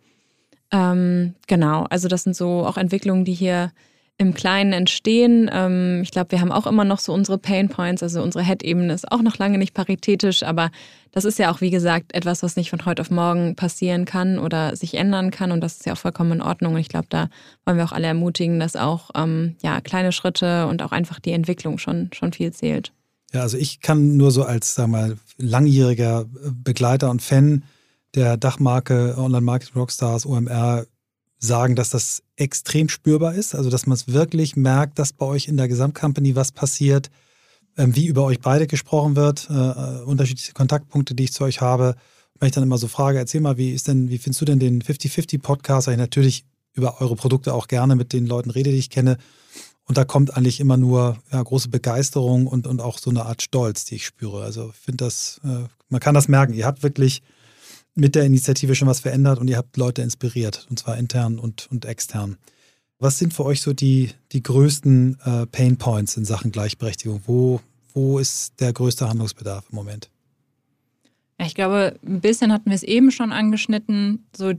Ähm, 0.72 1.36
genau, 1.48 1.84
also 1.90 2.08
das 2.08 2.24
sind 2.24 2.36
so 2.36 2.66
auch 2.66 2.78
Entwicklungen, 2.78 3.26
die 3.26 3.34
hier 3.34 3.72
im 4.20 4.34
Kleinen 4.34 4.74
entstehen. 4.74 5.50
Ähm, 5.54 6.02
ich 6.02 6.12
glaube, 6.12 6.32
wir 6.32 6.42
haben 6.42 6.52
auch 6.52 6.66
immer 6.66 6.84
noch 6.84 7.00
so 7.00 7.14
unsere 7.14 7.38
Pain 7.38 7.70
Points. 7.70 8.02
Also 8.02 8.22
unsere 8.22 8.44
Head-Ebene 8.44 8.92
ist 8.94 9.12
auch 9.12 9.22
noch 9.22 9.38
lange 9.38 9.60
nicht 9.60 9.76
paritätisch, 9.76 10.42
aber 10.42 10.72
das 11.12 11.24
ist 11.24 11.38
ja 11.38 11.52
auch, 11.52 11.62
wie 11.62 11.70
gesagt, 11.70 12.16
etwas, 12.16 12.42
was 12.42 12.56
nicht 12.56 12.72
von 12.72 12.86
heute 12.86 13.02
auf 13.02 13.12
morgen 13.12 13.56
passieren 13.56 14.06
kann 14.06 14.40
oder 14.40 14.76
sich 14.76 14.96
ändern 14.96 15.30
kann. 15.30 15.52
Und 15.52 15.62
das 15.62 15.76
ist 15.78 15.86
ja 15.86 15.94
auch 15.94 15.98
vollkommen 15.98 16.34
in 16.34 16.42
Ordnung. 16.42 16.74
Und 16.74 16.80
ich 16.80 16.90
glaube, 16.90 17.08
da 17.10 17.30
wollen 17.66 17.78
wir 17.78 17.86
auch 17.86 17.92
alle 17.92 18.08
ermutigen, 18.08 18.60
dass 18.60 18.76
auch 18.76 19.12
ähm, 19.16 19.56
ja, 19.62 19.82
kleine 19.82 20.12
Schritte 20.12 20.66
und 20.68 20.82
auch 20.82 20.92
einfach 20.92 21.20
die 21.20 21.32
Entwicklung 21.32 21.78
schon, 21.78 22.10
schon 22.12 22.34
viel 22.34 22.52
zählt. 22.52 22.94
Ja, 23.34 23.42
also 23.42 23.58
ich 23.58 23.82
kann 23.82 24.18
nur 24.18 24.32
so 24.32 24.44
als, 24.44 24.74
sag 24.74 24.88
mal, 24.88 25.18
langjähriger 25.38 26.26
Begleiter 26.64 27.12
und 27.12 27.22
Fan 27.22 27.64
der 28.16 28.38
Dachmarke 28.38 29.16
Online 29.18 29.42
Marketing 29.42 29.76
Rockstars 29.76 30.26
OMR 30.26 30.88
sagen, 31.40 31.76
dass 31.76 31.90
das 31.90 32.24
extrem 32.36 32.90
spürbar 32.90 33.34
ist, 33.34 33.56
also 33.56 33.70
dass 33.70 33.86
man 33.86 33.96
es 33.96 34.08
wirklich 34.08 34.56
merkt, 34.56 35.00
dass 35.00 35.14
bei 35.14 35.26
euch 35.26 35.48
in 35.48 35.58
der 35.58 35.68
Gesamtcompany 35.68 36.36
was 36.36 36.52
passiert, 36.52 37.10
ähm, 37.78 37.96
wie 37.96 38.08
über 38.08 38.24
euch 38.24 38.40
beide 38.40 38.68
gesprochen 38.68 39.16
wird, 39.16 39.48
äh, 39.50 39.54
äh 39.54 40.04
unterschiedliche 40.04 40.54
Kontaktpunkte, 40.54 41.14
die 41.16 41.26
ich 41.26 41.34
zu 41.34 41.44
euch 41.44 41.62
habe. 41.62 41.96
Wenn 42.40 42.48
ich 42.48 42.54
dann 42.54 42.64
immer 42.64 42.78
so 42.78 42.88
frage, 42.88 43.18
erzähl 43.18 43.42
mal, 43.42 43.58
wie 43.58 43.72
ist 43.72 43.88
denn, 43.88 44.10
wie 44.10 44.18
findest 44.18 44.42
du 44.42 44.46
denn 44.46 44.60
den 44.60 44.82
50-50-Podcast? 44.82 45.88
Weil 45.88 45.94
ich 45.94 46.00
natürlich 46.00 46.46
über 46.74 47.02
eure 47.02 47.16
Produkte 47.16 47.54
auch 47.54 47.68
gerne 47.68 47.96
mit 47.96 48.14
den 48.14 48.28
Leuten 48.28 48.52
rede, 48.52 48.72
die 48.72 48.78
ich 48.78 48.90
kenne. 48.90 49.18
Und 49.86 49.98
da 49.98 50.06
kommt 50.06 50.36
eigentlich 50.36 50.60
immer 50.60 50.78
nur 50.78 51.18
ja, 51.32 51.42
große 51.42 51.70
Begeisterung 51.70 52.46
und, 52.46 52.68
und 52.68 52.82
auch 52.82 53.00
so 53.00 53.10
eine 53.10 53.26
Art 53.26 53.42
Stolz, 53.42 53.86
die 53.86 53.96
ich 53.96 54.06
spüre. 54.06 54.44
Also 54.44 54.70
ich 54.70 54.76
finde 54.76 55.06
das, 55.06 55.40
äh, 55.44 55.68
man 55.90 56.00
kann 56.00 56.14
das 56.14 56.28
merken. 56.28 56.54
Ihr 56.54 56.66
habt 56.66 56.84
wirklich 56.84 57.22
mit 57.98 58.16
der 58.16 58.26
Initiative 58.26 58.76
schon 58.76 58.88
was 58.88 59.00
verändert 59.00 59.40
und 59.40 59.48
ihr 59.48 59.58
habt 59.58 59.76
Leute 59.76 60.04
inspiriert, 60.04 60.68
und 60.70 60.78
zwar 60.78 60.98
intern 60.98 61.40
und, 61.40 61.68
und 61.72 61.86
extern. 61.86 62.38
Was 63.00 63.18
sind 63.18 63.34
für 63.34 63.44
euch 63.46 63.62
so 63.62 63.74
die, 63.74 64.12
die 64.32 64.42
größten 64.42 65.20
äh, 65.24 65.46
Pain 65.48 65.78
Points 65.78 66.16
in 66.16 66.26
Sachen 66.26 66.52
Gleichberechtigung? 66.52 67.22
Wo, 67.26 67.60
wo 67.94 68.20
ist 68.20 68.60
der 68.60 68.72
größte 68.74 69.10
Handlungsbedarf 69.10 69.66
im 69.72 69.76
Moment? 69.76 70.10
Ich 71.40 71.56
glaube, 71.56 72.00
ein 72.06 72.22
bisschen 72.22 72.52
hatten 72.52 72.70
wir 72.70 72.76
es 72.76 72.84
eben 72.84 73.12
schon 73.12 73.32
angeschnitten. 73.32 74.26
So, 74.36 74.54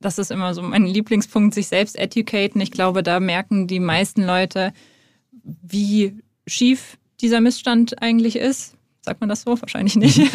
das 0.00 0.18
ist 0.18 0.30
immer 0.30 0.54
so 0.54 0.62
mein 0.62 0.86
Lieblingspunkt, 0.86 1.54
sich 1.54 1.68
selbst 1.68 1.98
educaten. 1.98 2.60
Ich 2.60 2.70
glaube, 2.70 3.02
da 3.02 3.18
merken 3.20 3.66
die 3.66 3.80
meisten 3.80 4.22
Leute, 4.22 4.72
wie 5.42 6.14
schief 6.46 6.98
dieser 7.20 7.40
Missstand 7.40 8.00
eigentlich 8.02 8.36
ist. 8.36 8.74
Sagt 9.02 9.20
man 9.20 9.28
das 9.28 9.42
so? 9.42 9.60
Wahrscheinlich 9.60 9.96
nicht. 9.96 10.18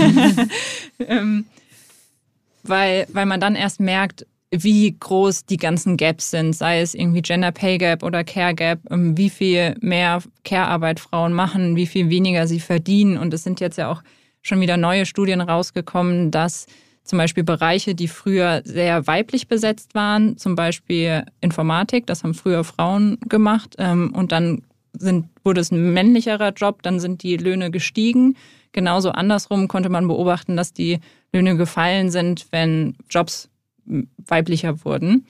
ähm, 1.00 1.46
weil, 2.70 3.08
weil 3.12 3.26
man 3.26 3.40
dann 3.40 3.56
erst 3.56 3.80
merkt, 3.80 4.26
wie 4.52 4.96
groß 4.98 5.46
die 5.46 5.58
ganzen 5.58 5.98
Gaps 5.98 6.32
sind, 6.32 6.56
sei 6.56 6.82
es 6.82 6.94
irgendwie 6.94 7.22
Gender 7.22 7.52
Pay 7.52 7.78
Gap 7.78 8.04
oder 8.04 8.24
Care 8.24 8.54
Gap, 8.54 8.80
ähm, 8.90 9.18
wie 9.18 9.30
viel 9.30 9.76
mehr 9.82 10.22
Care-Arbeit 10.44 11.00
Frauen 11.00 11.34
machen, 11.34 11.76
wie 11.76 11.88
viel 11.88 12.10
weniger 12.10 12.48
sie 12.48 12.60
verdienen. 12.60 13.18
Und 13.18 13.34
es 13.34 13.44
sind 13.44 13.60
jetzt 13.60 13.78
ja 13.78 13.92
auch 13.92 14.02
schon 14.42 14.62
wieder 14.62 14.78
neue 14.78 15.06
Studien 15.06 15.42
rausgekommen, 15.42 16.32
dass 16.32 16.68
zum 17.04 17.18
Beispiel 17.18 17.44
Bereiche, 17.44 17.96
die 17.96 18.08
früher 18.08 18.62
sehr 18.66 19.06
weiblich 19.08 19.48
besetzt 19.48 19.94
waren, 19.94 20.38
zum 20.38 20.56
Beispiel 20.56 21.24
Informatik, 21.42 22.08
das 22.08 22.24
haben 22.24 22.34
früher 22.34 22.64
Frauen 22.64 23.18
gemacht, 23.28 23.76
ähm, 23.78 24.12
und 24.14 24.32
dann 24.32 24.64
sind, 25.00 25.28
wurde 25.44 25.62
es 25.62 25.72
ein 25.72 25.94
männlicherer 25.94 26.52
Job, 26.54 26.84
dann 26.84 27.00
sind 27.00 27.24
die 27.24 27.38
Löhne 27.38 27.72
gestiegen. 27.72 28.36
Genauso 28.72 29.12
andersrum 29.12 29.68
konnte 29.68 29.90
man 29.90 30.08
beobachten, 30.08 30.58
dass 30.58 30.74
die 30.74 31.00
Löhne 31.32 31.56
gefallen 31.56 32.12
sind, 32.12 32.48
wenn 32.52 32.96
Jobs 33.10 33.50
weiblicher 34.18 34.84
wurden. 34.84 35.26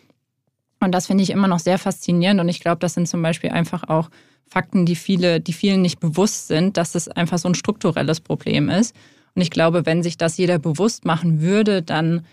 Und 0.79 0.91
das 0.93 1.07
finde 1.07 1.23
ich 1.23 1.29
immer 1.29 1.47
noch 1.47 1.59
sehr 1.59 1.77
faszinierend. 1.77 2.39
Und 2.39 2.49
ich 2.49 2.59
glaube, 2.59 2.79
das 2.79 2.93
sind 2.93 3.07
zum 3.07 3.21
Beispiel 3.21 3.51
einfach 3.51 3.87
auch 3.89 4.09
Fakten, 4.47 4.85
die 4.85 4.95
viele, 4.95 5.41
die 5.41 5.53
vielen 5.53 5.81
nicht 5.81 5.99
bewusst 5.99 6.47
sind, 6.47 6.77
dass 6.77 6.95
es 6.95 7.07
einfach 7.07 7.39
so 7.39 7.49
ein 7.49 7.55
strukturelles 7.55 8.19
Problem 8.19 8.69
ist. 8.69 8.95
Und 9.33 9.41
ich 9.41 9.49
glaube, 9.49 9.85
wenn 9.85 10.03
sich 10.03 10.17
das 10.17 10.37
jeder 10.37 10.59
bewusst 10.59 11.05
machen 11.05 11.41
würde, 11.41 11.81
dann 11.81 12.25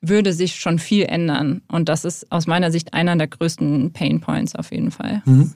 würde 0.00 0.32
sich 0.32 0.56
schon 0.56 0.78
viel 0.78 1.04
ändern. 1.04 1.62
Und 1.68 1.88
das 1.88 2.04
ist 2.04 2.30
aus 2.30 2.46
meiner 2.46 2.70
Sicht 2.70 2.92
einer 2.92 3.16
der 3.16 3.28
größten 3.28 3.92
Pain 3.92 4.20
Points 4.20 4.54
auf 4.56 4.72
jeden 4.72 4.90
Fall. 4.90 5.22
Mhm. 5.24 5.54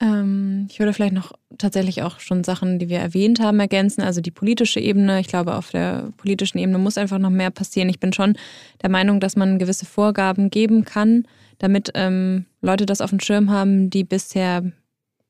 Ähm, 0.00 0.66
ich 0.70 0.78
würde 0.78 0.92
vielleicht 0.92 1.14
noch 1.14 1.32
tatsächlich 1.56 2.02
auch 2.02 2.20
schon 2.20 2.44
Sachen, 2.44 2.78
die 2.78 2.88
wir 2.88 2.98
erwähnt 2.98 3.40
haben, 3.40 3.60
ergänzen. 3.60 4.02
Also 4.02 4.20
die 4.20 4.30
politische 4.30 4.80
Ebene. 4.80 5.20
Ich 5.20 5.28
glaube, 5.28 5.54
auf 5.54 5.70
der 5.70 6.12
politischen 6.16 6.58
Ebene 6.58 6.78
muss 6.78 6.98
einfach 6.98 7.18
noch 7.18 7.30
mehr 7.30 7.50
passieren. 7.50 7.88
Ich 7.88 8.00
bin 8.00 8.12
schon 8.12 8.36
der 8.82 8.90
Meinung, 8.90 9.20
dass 9.20 9.36
man 9.36 9.58
gewisse 9.58 9.86
Vorgaben 9.86 10.50
geben 10.50 10.84
kann, 10.84 11.26
damit 11.58 11.90
ähm, 11.94 12.44
Leute 12.60 12.84
das 12.84 13.00
auf 13.00 13.10
dem 13.10 13.20
Schirm 13.20 13.50
haben, 13.50 13.88
die 13.88 14.04
bisher 14.04 14.70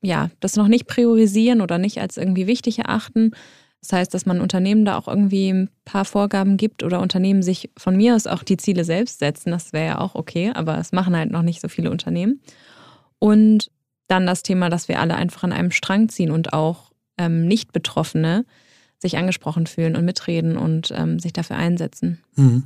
ja 0.01 0.29
das 0.41 0.55
noch 0.55 0.67
nicht 0.67 0.87
priorisieren 0.87 1.61
oder 1.61 1.77
nicht 1.77 1.99
als 1.99 2.17
irgendwie 2.17 2.47
wichtig 2.47 2.79
erachten. 2.79 3.31
Das 3.81 3.93
heißt, 3.93 4.13
dass 4.13 4.25
man 4.25 4.41
Unternehmen 4.41 4.83
da 4.83 4.97
auch 4.97 5.07
irgendwie 5.07 5.49
ein 5.49 5.69
paar 5.85 6.03
Vorgaben 6.03 6.57
gibt 6.57 6.83
oder 6.83 6.99
Unternehmen 6.99 7.41
sich 7.41 7.69
von 7.77 7.95
mir 7.95 8.15
aus 8.15 8.27
auch 8.27 8.43
die 8.43 8.57
Ziele 8.57 8.83
selbst 8.83 9.19
setzen. 9.19 9.51
Das 9.51 9.71
wäre 9.71 9.85
ja 9.85 9.97
auch 9.99 10.15
okay, 10.15 10.51
aber 10.53 10.77
es 10.77 10.91
machen 10.91 11.15
halt 11.15 11.31
noch 11.31 11.43
nicht 11.43 11.61
so 11.61 11.69
viele 11.69 11.89
Unternehmen. 11.89 12.41
Und 13.19 13.71
dann 14.07 14.25
das 14.25 14.43
Thema, 14.43 14.69
dass 14.69 14.87
wir 14.87 14.99
alle 14.99 15.15
einfach 15.15 15.43
an 15.43 15.53
einem 15.53 15.71
Strang 15.71 16.09
ziehen 16.09 16.31
und 16.31 16.53
auch 16.53 16.91
ähm, 17.17 17.47
Nicht-Betroffene 17.47 18.45
sich 18.99 19.17
angesprochen 19.17 19.67
fühlen 19.67 19.95
und 19.95 20.05
mitreden 20.05 20.57
und 20.57 20.91
ähm, 20.95 21.19
sich 21.19 21.33
dafür 21.33 21.57
einsetzen. 21.57 22.19
Mhm. 22.35 22.63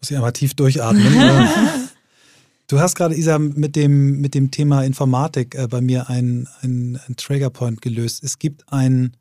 Muss 0.00 0.10
ich 0.10 0.16
einmal 0.16 0.32
tief 0.32 0.54
durchatmen. 0.54 1.04
du 2.68 2.78
hast 2.78 2.94
gerade, 2.94 3.16
Isa, 3.16 3.38
mit 3.38 3.74
dem, 3.74 4.20
mit 4.20 4.34
dem 4.34 4.50
Thema 4.50 4.82
Informatik 4.82 5.54
äh, 5.54 5.66
bei 5.66 5.80
mir 5.80 6.08
einen 6.08 6.46
ein 6.62 7.00
Triggerpoint 7.16 7.80
gelöst. 7.80 8.22
Es 8.22 8.38
gibt 8.38 8.70
einen 8.72 9.16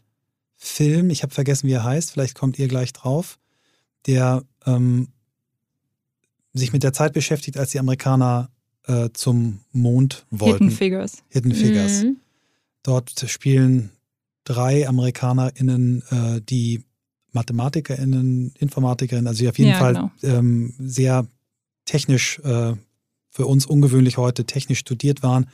Film, 0.55 1.09
ich 1.09 1.23
habe 1.23 1.33
vergessen, 1.33 1.67
wie 1.67 1.73
er 1.73 1.83
heißt, 1.83 2.11
vielleicht 2.11 2.35
kommt 2.35 2.59
ihr 2.59 2.67
gleich 2.67 2.91
drauf, 2.93 3.39
der 4.07 4.43
ähm, 4.65 5.09
sich 6.53 6.73
mit 6.73 6.83
der 6.83 6.93
Zeit 6.93 7.13
beschäftigt, 7.13 7.57
als 7.57 7.71
die 7.71 7.79
Amerikaner 7.79 8.49
äh, 8.87 9.09
zum 9.13 9.59
Mond 9.71 10.25
wollten. 10.31 10.65
Hidden 10.65 10.71
Figures. 10.71 11.23
Hidden 11.29 11.53
Figures. 11.53 12.03
Mhm. 12.03 12.17
Dort 12.83 13.19
spielen 13.27 13.91
drei 14.43 14.87
AmerikanerInnen, 14.87 16.03
äh, 16.09 16.41
die 16.41 16.83
MathematikerInnen, 17.33 18.53
InformatikerInnen, 18.57 19.27
also 19.27 19.39
die 19.43 19.49
auf 19.49 19.57
jeden 19.57 19.71
ja, 19.71 19.79
Fall 19.79 19.93
genau. 19.93 20.11
ähm, 20.23 20.73
sehr 20.79 21.27
technisch, 21.85 22.39
äh, 22.39 22.73
für 23.29 23.45
uns 23.45 23.65
ungewöhnlich 23.65 24.17
heute, 24.17 24.45
technisch 24.45 24.79
studiert 24.79 25.21
waren, 25.21 25.47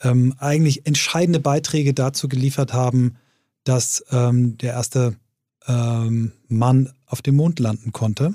ähm, 0.00 0.34
eigentlich 0.38 0.86
entscheidende 0.86 1.40
Beiträge 1.40 1.94
dazu 1.94 2.28
geliefert 2.28 2.72
haben, 2.72 3.16
dass 3.64 4.04
ähm, 4.10 4.56
der 4.58 4.72
erste 4.72 5.16
ähm, 5.66 6.32
Mann 6.48 6.92
auf 7.06 7.22
dem 7.22 7.36
Mond 7.36 7.60
landen 7.60 7.92
konnte. 7.92 8.34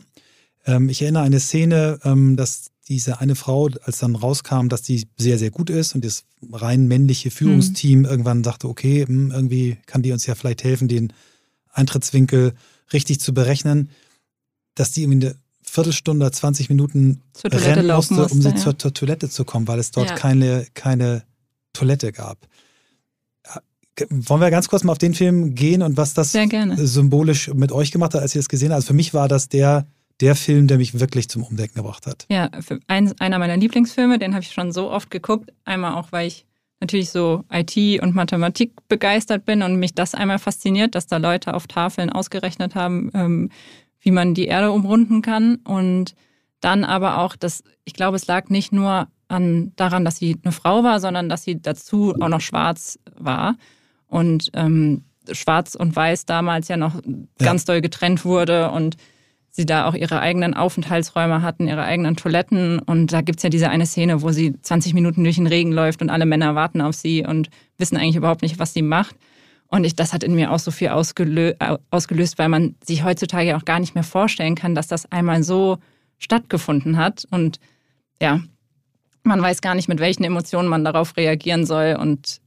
Ähm, 0.66 0.90
ich 0.90 1.02
erinnere 1.02 1.24
an 1.24 1.28
eine 1.28 1.40
Szene, 1.40 2.00
ähm, 2.04 2.36
dass 2.36 2.72
diese 2.88 3.20
eine 3.20 3.36
Frau, 3.36 3.70
als 3.84 4.00
dann 4.00 4.16
rauskam, 4.16 4.68
dass 4.68 4.82
die 4.82 5.08
sehr, 5.18 5.38
sehr 5.38 5.52
gut 5.52 5.70
ist 5.70 5.96
und 5.96 6.04
das 6.04 6.26
rein 6.52 6.88
männliche 6.88 7.32
Führungsteam 7.32 8.00
mhm. 8.00 8.06
irgendwann 8.06 8.44
sagte, 8.44 8.68
okay, 8.68 9.06
hm, 9.06 9.32
irgendwie 9.32 9.78
kann 9.86 10.02
die 10.02 10.12
uns 10.12 10.26
ja 10.26 10.36
vielleicht 10.36 10.64
helfen, 10.64 10.88
den 10.88 11.14
Eintrittswinkel 11.72 12.54
richtig 12.92 13.20
zu 13.20 13.34
berechnen, 13.34 13.90
dass 14.76 14.92
die 14.92 15.04
irgendwie 15.04 15.28
eine 15.28 15.36
Viertelstunde, 15.64 16.30
20 16.30 16.70
Minuten 16.70 17.22
rennen 17.44 17.88
musste, 17.88 18.14
musste, 18.16 18.34
um 18.34 18.42
sie 18.42 18.50
ja. 18.50 18.56
zur, 18.56 18.78
zur, 18.78 18.94
Toilette 18.94 19.30
zu 19.30 19.46
kommen, 19.46 19.68
weil 19.68 19.80
es 19.80 19.92
dort 19.92 20.10
ja. 20.10 20.16
keine, 20.16 20.68
keine 20.74 21.24
Toilette 21.72 22.12
gab. 22.12 22.38
Wollen 24.10 24.42
wir 24.42 24.52
ganz 24.52 24.68
kurz 24.68 24.84
mal 24.84 24.92
auf 24.92 24.98
den 24.98 25.14
Film 25.14 25.56
gehen 25.56 25.84
und 25.84 25.98
was 25.98 26.14
das 26.14 26.32
symbolisch 26.32 27.54
mit 27.54 27.72
euch 27.72 27.92
gemacht 27.92 28.14
hat, 28.14 28.22
als 28.22 28.36
ihr 28.36 28.40
das 28.40 28.50
gesehen 28.50 28.70
habt? 28.70 28.78
Also 28.78 28.88
für 28.88 28.94
mich 28.94 29.14
war 29.14 29.28
das 29.28 29.50
der 29.50 29.88
der 30.24 30.36
Film, 30.36 30.68
der 30.68 30.78
mich 30.78 30.98
wirklich 30.98 31.28
zum 31.28 31.44
Umdenken 31.44 31.76
gebracht 31.76 32.08
hat. 32.08 32.26
Ja, 32.30 32.50
ein, 32.88 33.14
einer 33.20 33.40
meiner 33.40 33.58
Lieblingsfilme, 33.58 34.20
den 34.20 34.34
habe 34.34 34.44
ich 34.44 34.52
schon 34.52 34.72
so 34.72 34.90
oft 34.90 35.12
geguckt. 35.12 35.52
Einmal 35.66 35.96
auch, 35.96 36.14
weil 36.14 36.28
ich 36.28 36.46
natürlich 36.80 37.10
so 37.10 37.44
IT 37.52 38.02
und 38.02 38.16
Mathematik 38.16 38.72
begeistert 38.88 39.44
bin 39.44 39.62
und 39.64 39.76
mich 39.76 39.94
das 39.94 40.16
einmal 40.16 40.40
fasziniert, 40.40 40.96
dass 40.96 41.08
da 41.08 41.18
Leute 41.18 41.54
auf 41.54 41.68
Tafeln 41.68 42.10
ausgerechnet 42.10 42.74
haben, 42.74 43.12
ähm, 43.14 43.50
wie 44.00 44.12
man 44.12 44.34
die 44.34 44.46
Erde 44.46 44.72
umrunden 44.72 45.22
kann. 45.22 45.58
Und 45.58 46.16
dann 46.62 46.86
aber 46.86 47.18
auch, 47.18 47.36
dass 47.36 47.62
ich 47.84 47.94
glaube, 47.94 48.16
es 48.16 48.26
lag 48.26 48.48
nicht 48.48 48.72
nur 48.72 49.10
an, 49.28 49.74
daran, 49.76 50.06
dass 50.06 50.18
sie 50.18 50.38
eine 50.42 50.54
Frau 50.54 50.86
war, 50.86 51.02
sondern 51.02 51.28
dass 51.28 51.44
sie 51.44 51.62
dazu 51.62 52.16
auch 52.18 52.30
noch 52.30 52.42
schwarz 52.42 52.98
war. 53.18 53.58
Und 54.08 54.52
ähm, 54.54 55.04
schwarz 55.34 55.76
und 55.76 55.94
weiß 55.94 56.26
damals 56.26 56.70
ja 56.70 56.78
noch 56.78 57.02
ganz 57.40 57.64
ja. 57.64 57.74
doll 57.74 57.82
getrennt 57.82 58.24
wurde 58.24 58.72
und 58.72 58.96
sie 59.56 59.68
da 59.68 59.88
auch 59.88 59.94
ihre 59.94 60.20
eigenen 60.20 60.56
Aufenthaltsräume 60.56 61.44
hatten, 61.44 61.68
ihre 61.68 61.84
eigenen 61.84 62.16
Toiletten. 62.16 62.80
Und 62.80 63.14
da 63.14 63.22
gibt 63.22 63.38
es 63.38 63.44
ja 63.44 63.50
diese 63.50 63.70
eine 63.70 63.86
Szene, 63.86 64.24
wo 64.24 64.32
sie 64.32 64.60
20 64.60 64.96
Minuten 64.96 65.24
durch 65.24 65.36
den 65.36 65.46
Regen 65.46 65.72
läuft 65.72 66.02
und 66.02 66.10
alle 66.10 66.26
Männer 66.26 66.56
warten 66.56 66.82
auf 66.82 66.96
sie 66.96 67.24
und 67.24 67.50
wissen 67.78 67.96
eigentlich 67.96 68.16
überhaupt 68.16 68.42
nicht, 68.42 68.58
was 68.58 68.74
sie 68.74 68.82
macht. 68.82 69.16
Und 69.68 69.84
ich, 69.84 69.96
das 69.96 70.12
hat 70.12 70.24
in 70.24 70.34
mir 70.34 70.52
auch 70.52 70.60
so 70.60 70.72
viel 70.72 70.90
ausgelö 70.90 71.54
ausgelöst, 71.92 72.40
weil 72.40 72.50
man 72.50 72.76
sich 72.84 73.04
heutzutage 73.04 73.56
auch 73.56 73.64
gar 73.64 73.80
nicht 73.80 73.94
mehr 73.94 74.04
vorstellen 74.04 74.56
kann, 74.56 74.74
dass 74.74 74.88
das 74.88 75.12
einmal 75.12 75.44
so 75.44 75.78
stattgefunden 76.18 76.98
hat. 76.98 77.26
Und 77.30 77.60
ja, 78.20 78.42
man 79.22 79.42
weiß 79.42 79.62
gar 79.62 79.76
nicht, 79.76 79.88
mit 79.88 80.00
welchen 80.00 80.24
Emotionen 80.24 80.68
man 80.68 80.84
darauf 80.84 81.16
reagieren 81.16 81.66
soll 81.66 81.96
und 82.00 82.42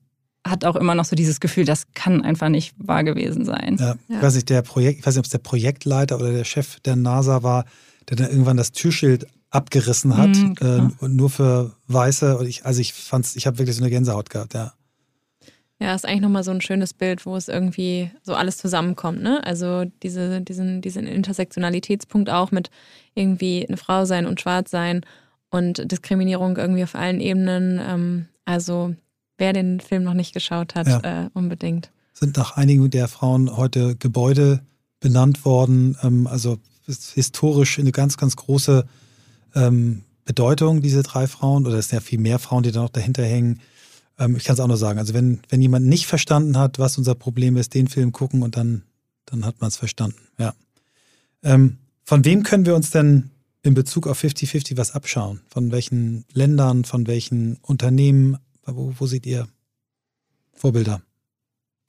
hat 0.50 0.64
auch 0.64 0.76
immer 0.76 0.94
noch 0.94 1.04
so 1.04 1.16
dieses 1.16 1.40
Gefühl, 1.40 1.64
das 1.64 1.86
kann 1.94 2.22
einfach 2.22 2.48
nicht 2.48 2.74
wahr 2.78 3.04
gewesen 3.04 3.44
sein. 3.44 3.76
Ja, 3.78 3.96
ja. 4.08 4.16
Ich 4.16 4.22
weiß 4.22 4.34
nicht, 4.34 4.50
der 4.50 4.62
Projekt, 4.62 5.00
ich 5.00 5.06
weiß 5.06 5.14
nicht, 5.14 5.20
ob 5.20 5.26
es 5.26 5.30
der 5.30 5.38
Projektleiter 5.38 6.16
oder 6.16 6.32
der 6.32 6.44
Chef 6.44 6.80
der 6.80 6.96
NASA 6.96 7.42
war, 7.42 7.64
der 8.08 8.16
dann 8.16 8.30
irgendwann 8.30 8.56
das 8.56 8.72
Türschild 8.72 9.26
abgerissen 9.50 10.16
hat, 10.16 10.36
mhm, 10.36 10.54
äh, 11.00 11.08
nur 11.08 11.30
für 11.30 11.72
Weiße. 11.88 12.36
Und 12.38 12.46
ich, 12.46 12.64
also 12.64 12.80
ich 12.80 12.92
fand's, 12.92 13.36
ich 13.36 13.46
habe 13.46 13.58
wirklich 13.58 13.76
so 13.76 13.82
eine 13.82 13.90
Gänsehaut 13.90 14.30
gehabt, 14.30 14.54
ja. 14.54 14.72
Ja, 15.78 15.94
ist 15.94 16.06
eigentlich 16.06 16.22
nochmal 16.22 16.44
so 16.44 16.52
ein 16.52 16.62
schönes 16.62 16.94
Bild, 16.94 17.26
wo 17.26 17.36
es 17.36 17.48
irgendwie 17.48 18.10
so 18.22 18.34
alles 18.34 18.56
zusammenkommt, 18.56 19.22
ne? 19.22 19.44
Also 19.44 19.84
diese, 20.02 20.40
diesen, 20.40 20.80
diesen 20.80 21.06
Intersektionalitätspunkt 21.06 22.30
auch 22.30 22.50
mit 22.50 22.70
irgendwie 23.14 23.66
eine 23.68 23.76
Frau 23.76 24.06
sein 24.06 24.26
und 24.26 24.40
schwarz 24.40 24.70
sein 24.70 25.02
und 25.50 25.90
Diskriminierung 25.90 26.56
irgendwie 26.56 26.82
auf 26.82 26.94
allen 26.94 27.20
Ebenen. 27.20 27.78
Ähm, 27.86 28.26
also 28.46 28.94
wer 29.38 29.52
den 29.52 29.80
Film 29.80 30.02
noch 30.04 30.14
nicht 30.14 30.32
geschaut 30.32 30.74
hat, 30.74 30.86
ja. 30.86 31.24
äh, 31.24 31.30
unbedingt. 31.34 31.90
Sind 32.12 32.36
nach 32.36 32.56
einigen 32.56 32.90
der 32.90 33.08
Frauen 33.08 33.56
heute 33.56 33.96
Gebäude 33.96 34.60
benannt 35.00 35.44
worden, 35.44 35.96
ähm, 36.02 36.26
also 36.26 36.58
historisch 36.86 37.78
eine 37.78 37.92
ganz, 37.92 38.16
ganz 38.16 38.36
große 38.36 38.86
ähm, 39.54 40.02
Bedeutung, 40.24 40.80
diese 40.80 41.02
drei 41.02 41.26
Frauen, 41.26 41.66
oder 41.66 41.76
es 41.76 41.88
sind 41.88 41.96
ja 41.96 42.00
viel 42.00 42.18
mehr 42.18 42.38
Frauen, 42.38 42.62
die 42.62 42.72
da 42.72 42.82
noch 42.82 42.90
dahinter 42.90 43.24
hängen. 43.24 43.60
Ähm, 44.18 44.36
ich 44.36 44.44
kann 44.44 44.54
es 44.54 44.60
auch 44.60 44.66
nur 44.66 44.76
sagen, 44.76 44.98
also 44.98 45.14
wenn, 45.14 45.40
wenn 45.48 45.60
jemand 45.60 45.86
nicht 45.86 46.06
verstanden 46.06 46.58
hat, 46.58 46.78
was 46.78 46.98
unser 46.98 47.14
Problem 47.14 47.56
ist, 47.56 47.74
den 47.74 47.88
Film 47.88 48.12
gucken 48.12 48.42
und 48.42 48.56
dann, 48.56 48.82
dann 49.26 49.44
hat 49.44 49.60
man 49.60 49.68
es 49.68 49.76
verstanden. 49.76 50.18
Ja. 50.38 50.54
Ähm, 51.42 51.78
von 52.04 52.24
wem 52.24 52.42
können 52.42 52.66
wir 52.66 52.74
uns 52.74 52.90
denn 52.90 53.30
in 53.62 53.74
Bezug 53.74 54.06
auf 54.06 54.22
50-50 54.22 54.76
was 54.76 54.92
abschauen? 54.92 55.40
Von 55.48 55.72
welchen 55.72 56.24
Ländern, 56.32 56.84
von 56.84 57.06
welchen 57.06 57.56
Unternehmen? 57.62 58.38
Wo, 58.66 58.92
wo 58.96 59.06
seht 59.06 59.26
ihr 59.26 59.46
Vorbilder? 60.52 61.00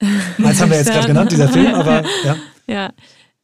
Eins 0.00 0.60
haben 0.60 0.70
wir 0.70 0.78
jetzt 0.78 0.90
gerade 0.90 1.08
genannt, 1.08 1.32
dieser 1.32 1.48
Film, 1.48 1.74
aber 1.74 2.04
ja. 2.24 2.36
Ja, 2.68 2.92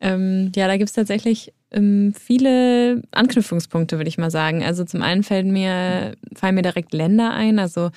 ähm, 0.01 0.53
ja 0.55 0.69
da 0.69 0.77
gibt 0.77 0.91
es 0.91 0.95
tatsächlich 0.95 1.53
ähm, 1.71 2.13
viele 2.19 3.03
Anknüpfungspunkte, 3.11 3.97
würde 3.97 4.09
ich 4.09 4.19
mal 4.19 4.31
sagen. 4.31 4.63
Also 4.63 4.85
zum 4.85 5.03
einen 5.03 5.23
fällt 5.23 5.47
mir, 5.47 6.15
fallen 6.35 6.55
mir 6.55 6.63
direkt 6.63 6.93
Länder 6.93 7.33
ein. 7.33 7.59
Also 7.59 7.91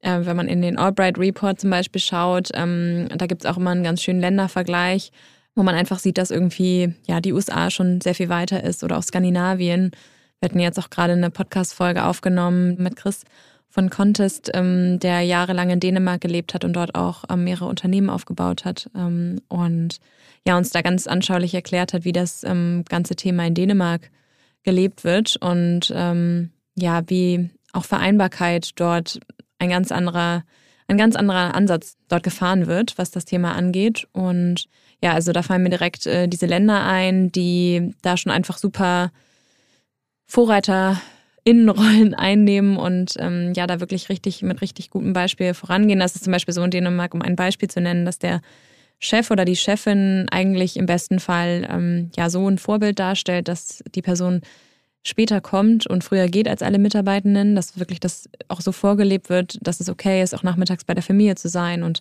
äh, 0.00 0.20
wenn 0.24 0.36
man 0.36 0.48
in 0.48 0.62
den 0.62 0.78
Albright 0.78 1.18
Report 1.18 1.60
zum 1.60 1.70
Beispiel 1.70 2.00
schaut, 2.00 2.48
ähm, 2.54 3.08
da 3.16 3.26
gibt 3.26 3.44
es 3.44 3.50
auch 3.50 3.58
immer 3.58 3.70
einen 3.70 3.84
ganz 3.84 4.02
schönen 4.02 4.20
Ländervergleich, 4.20 5.12
wo 5.54 5.62
man 5.62 5.74
einfach 5.74 5.98
sieht, 5.98 6.18
dass 6.18 6.30
irgendwie 6.30 6.94
ja 7.06 7.20
die 7.20 7.32
USA 7.32 7.70
schon 7.70 8.00
sehr 8.00 8.14
viel 8.14 8.28
weiter 8.28 8.64
ist 8.64 8.82
oder 8.82 8.98
auch 8.98 9.02
Skandinavien. 9.02 9.92
Wir 10.40 10.48
hatten 10.48 10.58
jetzt 10.58 10.78
auch 10.78 10.90
gerade 10.90 11.12
eine 11.12 11.30
Podcast-Folge 11.30 12.04
aufgenommen 12.04 12.76
mit 12.82 12.96
Chris 12.96 13.24
von 13.72 13.88
Contest, 13.88 14.50
ähm, 14.52 14.98
der 15.00 15.22
jahrelang 15.22 15.70
in 15.70 15.80
Dänemark 15.80 16.20
gelebt 16.20 16.52
hat 16.52 16.64
und 16.64 16.74
dort 16.74 16.94
auch 16.94 17.24
ähm, 17.30 17.44
mehrere 17.44 17.64
Unternehmen 17.64 18.10
aufgebaut 18.10 18.66
hat 18.66 18.90
ähm, 18.94 19.40
und 19.48 19.98
ja 20.46 20.58
uns 20.58 20.70
da 20.70 20.82
ganz 20.82 21.06
anschaulich 21.06 21.54
erklärt 21.54 21.94
hat, 21.94 22.04
wie 22.04 22.12
das 22.12 22.44
ähm, 22.44 22.84
ganze 22.88 23.16
Thema 23.16 23.46
in 23.46 23.54
Dänemark 23.54 24.10
gelebt 24.62 25.04
wird 25.04 25.36
und 25.36 25.90
ähm, 25.94 26.50
ja, 26.76 27.02
wie 27.06 27.48
auch 27.72 27.86
Vereinbarkeit 27.86 28.72
dort 28.76 29.20
ein 29.58 29.70
ganz 29.70 29.90
anderer, 29.90 30.44
ein 30.86 30.98
ganz 30.98 31.16
anderer 31.16 31.54
Ansatz 31.54 31.96
dort 32.08 32.24
gefahren 32.24 32.66
wird, 32.66 32.98
was 32.98 33.10
das 33.10 33.24
Thema 33.24 33.54
angeht. 33.54 34.06
Und 34.12 34.66
ja, 35.02 35.14
also 35.14 35.32
da 35.32 35.42
fallen 35.42 35.62
mir 35.62 35.70
direkt 35.70 36.06
äh, 36.06 36.28
diese 36.28 36.46
Länder 36.46 36.84
ein, 36.84 37.32
die 37.32 37.94
da 38.02 38.18
schon 38.18 38.32
einfach 38.32 38.58
super 38.58 39.10
VorreiterInnenrollen 41.44 42.14
einnehmen 42.18 42.76
und 42.76 43.14
ähm, 43.18 43.52
ja, 43.54 43.66
da 43.66 43.80
wirklich 43.80 44.08
richtig 44.08 44.42
mit 44.42 44.60
richtig 44.60 44.90
gutem 44.90 45.12
Beispiel 45.12 45.54
vorangehen. 45.54 46.00
Das 46.00 46.14
ist 46.14 46.24
zum 46.24 46.32
Beispiel 46.32 46.54
so 46.54 46.62
in 46.62 46.70
Dänemark, 46.70 47.14
um 47.14 47.22
ein 47.22 47.36
Beispiel 47.36 47.68
zu 47.68 47.80
nennen, 47.80 48.04
dass 48.04 48.18
der 48.18 48.40
Chef 48.98 49.30
oder 49.30 49.44
die 49.44 49.56
Chefin 49.56 50.26
eigentlich 50.30 50.76
im 50.76 50.86
besten 50.86 51.18
Fall 51.18 51.66
ähm, 51.70 52.10
ja 52.16 52.30
so 52.30 52.48
ein 52.48 52.58
Vorbild 52.58 52.98
darstellt, 52.98 53.48
dass 53.48 53.82
die 53.94 54.02
Person 54.02 54.42
später 55.02 55.40
kommt 55.40 55.88
und 55.88 56.04
früher 56.04 56.28
geht 56.28 56.46
als 56.46 56.62
alle 56.62 56.78
Mitarbeitenden, 56.78 57.56
dass 57.56 57.76
wirklich 57.76 57.98
das 57.98 58.28
auch 58.46 58.60
so 58.60 58.70
vorgelebt 58.70 59.28
wird, 59.28 59.58
dass 59.60 59.80
es 59.80 59.88
okay 59.88 60.22
ist, 60.22 60.32
auch 60.32 60.44
nachmittags 60.44 60.84
bei 60.84 60.94
der 60.94 61.02
Familie 61.02 61.34
zu 61.34 61.48
sein 61.48 61.82
und 61.82 62.00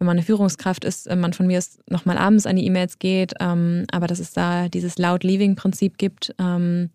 wenn 0.00 0.06
man 0.06 0.16
eine 0.16 0.24
Führungskraft 0.24 0.84
ist, 0.84 1.06
äh, 1.06 1.14
man 1.14 1.32
von 1.32 1.46
mir 1.46 1.58
ist 1.58 1.78
nochmal 1.88 2.18
abends 2.18 2.46
an 2.46 2.56
die 2.56 2.64
E-Mails 2.64 2.98
geht, 2.98 3.34
ähm, 3.38 3.84
aber 3.92 4.08
dass 4.08 4.18
es 4.18 4.32
da 4.32 4.68
dieses 4.68 4.98
Loud-Leaving-Prinzip 4.98 5.98
gibt, 5.98 6.34
ähm, 6.40 6.90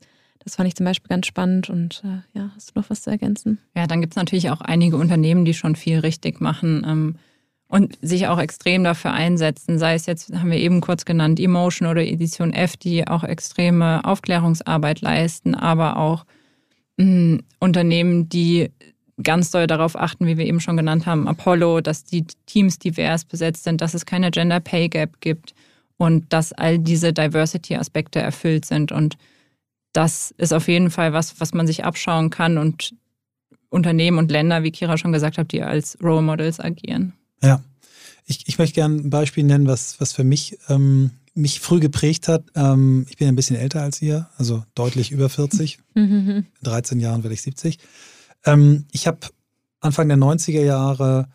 das 0.45 0.55
fand 0.55 0.67
ich 0.67 0.75
zum 0.75 0.85
Beispiel 0.85 1.09
ganz 1.09 1.25
spannend 1.25 1.69
und 1.69 2.03
äh, 2.05 2.37
ja, 2.37 2.51
hast 2.55 2.69
du 2.69 2.79
noch 2.79 2.89
was 2.89 3.01
zu 3.01 3.09
ergänzen? 3.09 3.57
Ja, 3.75 3.87
dann 3.87 3.99
gibt 3.99 4.13
es 4.13 4.17
natürlich 4.17 4.51
auch 4.51 4.61
einige 4.61 4.95
Unternehmen, 4.95 5.43
die 5.43 5.55
schon 5.55 5.75
viel 5.75 5.99
richtig 5.99 6.39
machen. 6.39 6.85
Ähm, 6.87 7.15
und 7.67 7.97
sich 8.01 8.27
auch 8.27 8.37
extrem 8.37 8.83
dafür 8.83 9.11
einsetzen, 9.11 9.79
sei 9.79 9.95
es 9.95 10.05
jetzt, 10.05 10.31
haben 10.33 10.51
wir 10.51 10.59
eben 10.59 10.81
kurz 10.81 11.03
genannt, 11.03 11.39
Emotion 11.39 11.89
oder 11.89 12.03
Edition 12.03 12.53
F, 12.53 12.77
die 12.77 13.07
auch 13.07 13.23
extreme 13.23 14.05
Aufklärungsarbeit 14.05 15.01
leisten, 15.01 15.55
aber 15.55 15.97
auch 15.97 16.25
mh, 16.97 17.05
hm, 17.05 17.43
Unternehmen, 17.59 18.29
die 18.29 18.69
ganz 19.23 19.49
doll 19.49 19.65
darauf 19.65 19.99
achten, 19.99 20.27
wie 20.27 20.37
wir 20.37 20.45
eben 20.45 20.59
schon 20.59 20.77
genannt 20.77 21.07
haben, 21.07 21.27
Apollo, 21.27 21.81
dass 21.81 22.03
die 22.03 22.25
Teams 22.45 22.77
divers 22.77 23.25
besetzt 23.25 23.63
sind, 23.63 23.81
dass 23.81 23.95
es 23.95 24.05
keine 24.05 24.29
Gender 24.29 24.59
Pay 24.59 24.89
Gap 24.89 25.21
gibt 25.21 25.55
und 25.97 26.31
dass 26.31 26.53
all 26.53 26.77
diese 26.77 27.13
Diversity-Aspekte 27.13 28.19
erfüllt 28.19 28.65
sind. 28.65 28.91
Und 28.91 29.17
das 29.95 30.33
ist 30.37 30.53
auf 30.53 30.67
jeden 30.67 30.91
Fall 30.91 31.13
was, 31.13 31.39
was 31.39 31.53
man 31.53 31.67
sich 31.67 31.85
abschauen 31.85 32.29
kann 32.29 32.57
und 32.57 32.93
Unternehmen 33.69 34.17
und 34.17 34.31
Länder, 34.31 34.63
wie 34.63 34.71
Kira 34.71 34.97
schon 34.97 35.11
gesagt 35.11 35.37
hat, 35.37 35.51
die 35.51 35.61
als 35.61 35.97
Role 36.01 36.21
Models 36.21 36.59
agieren. 36.59 37.13
Ja. 37.41 37.61
Ich, 38.25 38.47
ich 38.47 38.57
möchte 38.57 38.75
gerne 38.75 38.95
ein 38.95 39.09
Beispiel 39.09 39.43
nennen, 39.43 39.67
was, 39.67 39.99
was 40.01 40.11
für 40.11 40.23
mich, 40.23 40.57
ähm, 40.67 41.11
mich 41.33 41.59
früh 41.59 41.79
geprägt 41.79 42.27
hat. 42.27 42.43
Ähm, 42.55 43.05
ich 43.09 43.17
bin 43.17 43.27
ein 43.27 43.35
bisschen 43.35 43.55
älter 43.55 43.81
als 43.81 44.01
ihr, 44.01 44.29
also 44.37 44.63
deutlich 44.73 45.11
über 45.11 45.29
40. 45.29 45.79
In 45.93 46.45
13 46.63 46.99
Jahren 46.99 47.23
werde 47.23 47.33
ich 47.33 47.41
70. 47.43 47.77
Ähm, 48.45 48.85
ich 48.91 49.07
habe 49.07 49.19
Anfang 49.79 50.07
der 50.07 50.17
90er 50.17 50.63
Jahre 50.63 51.27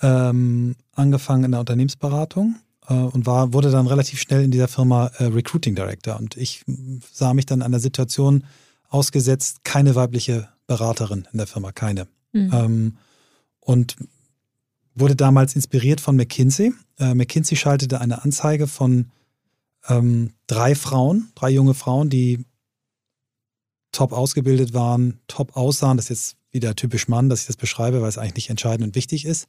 ähm, 0.00 0.76
angefangen 0.94 1.44
in 1.44 1.50
der 1.50 1.60
Unternehmensberatung 1.60 2.56
und 2.94 3.26
war, 3.26 3.52
wurde 3.52 3.70
dann 3.70 3.86
relativ 3.86 4.20
schnell 4.20 4.42
in 4.42 4.50
dieser 4.50 4.68
Firma 4.68 5.06
äh, 5.18 5.24
Recruiting 5.24 5.74
Director. 5.74 6.18
Und 6.18 6.36
ich 6.36 6.64
sah 7.12 7.34
mich 7.34 7.46
dann 7.46 7.62
an 7.62 7.70
der 7.70 7.80
Situation 7.80 8.44
ausgesetzt, 8.88 9.64
keine 9.64 9.94
weibliche 9.94 10.48
Beraterin 10.66 11.28
in 11.32 11.38
der 11.38 11.46
Firma, 11.46 11.72
keine. 11.72 12.08
Mhm. 12.32 12.96
Und 13.60 13.96
wurde 14.94 15.16
damals 15.16 15.54
inspiriert 15.56 16.00
von 16.00 16.16
McKinsey. 16.16 16.72
Äh, 16.98 17.14
McKinsey 17.14 17.56
schaltete 17.56 18.00
eine 18.00 18.24
Anzeige 18.24 18.66
von 18.66 19.06
ähm, 19.88 20.32
drei 20.46 20.74
Frauen, 20.74 21.30
drei 21.34 21.50
junge 21.50 21.74
Frauen, 21.74 22.10
die 22.10 22.44
top 23.92 24.12
ausgebildet 24.12 24.74
waren, 24.74 25.20
top 25.26 25.56
aussahen. 25.56 25.96
Das 25.96 26.06
ist 26.06 26.10
jetzt 26.10 26.36
wieder 26.52 26.74
typisch 26.76 27.08
Mann, 27.08 27.28
dass 27.28 27.42
ich 27.42 27.46
das 27.46 27.56
beschreibe, 27.56 28.02
weil 28.02 28.08
es 28.08 28.18
eigentlich 28.18 28.34
nicht 28.34 28.50
entscheidend 28.50 28.86
und 28.86 28.94
wichtig 28.94 29.24
ist. 29.24 29.48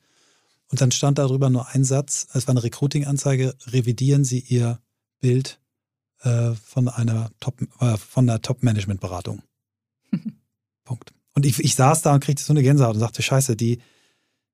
Und 0.71 0.81
dann 0.81 0.91
stand 0.91 1.17
darüber 1.17 1.49
nur 1.49 1.67
ein 1.69 1.83
Satz, 1.83 2.27
es 2.33 2.47
war 2.47 2.53
eine 2.53 2.63
Recruiting-Anzeige, 2.63 3.55
revidieren 3.67 4.23
Sie 4.23 4.39
Ihr 4.39 4.79
Bild 5.19 5.59
äh, 6.21 6.51
von 6.53 6.87
einer 6.87 7.29
Top, 7.39 7.61
äh, 7.79 7.97
von 7.97 8.29
einer 8.29 8.41
Top-Management-Beratung. 8.41 9.43
Punkt. 10.83 11.13
Und 11.33 11.45
ich, 11.45 11.59
ich 11.59 11.75
saß 11.75 12.01
da 12.01 12.13
und 12.13 12.23
kriegte 12.23 12.43
so 12.43 12.53
eine 12.53 12.63
Gänsehaut 12.63 12.95
und 12.95 12.99
sagte, 12.99 13.21
scheiße, 13.21 13.55
die, 13.55 13.79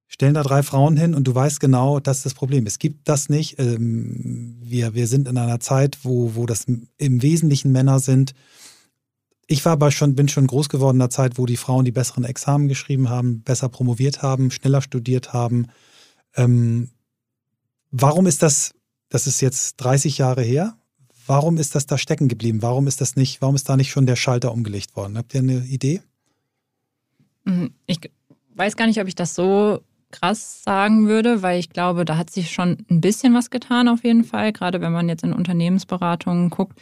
stellen 0.08 0.34
da 0.34 0.44
drei 0.44 0.64
Frauen 0.64 0.98
hin 0.98 1.14
und 1.14 1.28
du 1.28 1.36
weißt 1.36 1.60
genau, 1.60 2.00
das 2.00 2.18
ist 2.18 2.26
das 2.26 2.34
Problem. 2.34 2.66
Es 2.66 2.80
gibt 2.80 3.08
das 3.08 3.30
nicht. 3.30 3.60
Ähm, 3.60 4.58
wir, 4.62 4.94
wir 4.94 5.08
sind 5.08 5.28
in 5.28 5.38
einer 5.38 5.60
Zeit, 5.60 6.00
wo, 6.04 6.36
wo 6.36 6.46
das 6.46 6.66
im 6.66 7.22
Wesentlichen 7.22 7.72
Männer 7.72 8.00
sind. 8.00 8.34
Ich 9.48 9.64
war 9.66 9.74
aber 9.74 9.92
schon, 9.92 10.16
bin 10.16 10.28
schon 10.28 10.48
groß 10.48 10.70
geworden 10.70 10.98
in 10.98 11.02
einer 11.02 11.10
Zeit, 11.10 11.38
wo 11.38 11.46
die 11.46 11.58
Frauen 11.58 11.86
die 11.86 11.92
besseren 11.92 12.24
Examen 12.24 12.68
geschrieben 12.68 13.10
haben, 13.10 13.42
besser 13.42 13.70
promoviert 13.70 14.22
haben, 14.22 14.52
schneller 14.52 14.82
studiert 14.82 15.34
haben. 15.34 15.68
Ähm, 16.38 16.90
warum 17.92 18.28
ist 18.28 18.42
das, 18.44 18.74
das 19.10 19.28
ist 19.28 19.42
jetzt 19.42 19.78
30 19.78 20.18
Jahre 20.18 20.44
her, 20.44 20.78
warum 21.26 21.58
ist 21.58 21.76
das 21.76 21.86
da 21.86 21.98
stecken 21.98 22.30
geblieben? 22.30 22.62
Warum 22.62 22.88
ist 22.88 23.02
das 23.02 23.16
nicht, 23.16 23.42
warum 23.42 23.56
ist 23.56 23.68
da 23.68 23.76
nicht 23.76 23.92
schon 23.92 24.06
der 24.06 24.16
Schalter 24.16 24.52
umgelegt 24.54 24.96
worden? 24.96 25.18
Habt 25.18 25.34
ihr 25.34 25.42
eine 25.42 25.66
Idee? 25.66 26.02
Mhm. 27.44 27.74
Ich 27.86 28.00
weiß 28.56 28.76
gar 28.76 28.88
nicht, 28.88 29.02
ob 29.02 29.08
ich 29.08 29.16
das 29.16 29.36
so 29.36 29.82
krass 30.12 30.64
sagen 30.64 31.08
würde, 31.08 31.42
weil 31.42 31.60
ich 31.60 31.70
glaube, 31.70 32.06
da 32.06 32.18
hat 32.18 32.30
sich 32.30 32.52
schon 32.52 32.78
ein 32.90 33.02
bisschen 33.02 33.34
was 33.34 33.50
getan 33.50 33.90
auf 33.90 34.04
jeden 34.04 34.24
Fall, 34.24 34.54
gerade 34.54 34.80
wenn 34.80 34.94
man 34.94 35.10
jetzt 35.10 35.24
in 35.24 35.34
Unternehmensberatungen 35.34 36.50
guckt. 36.50 36.80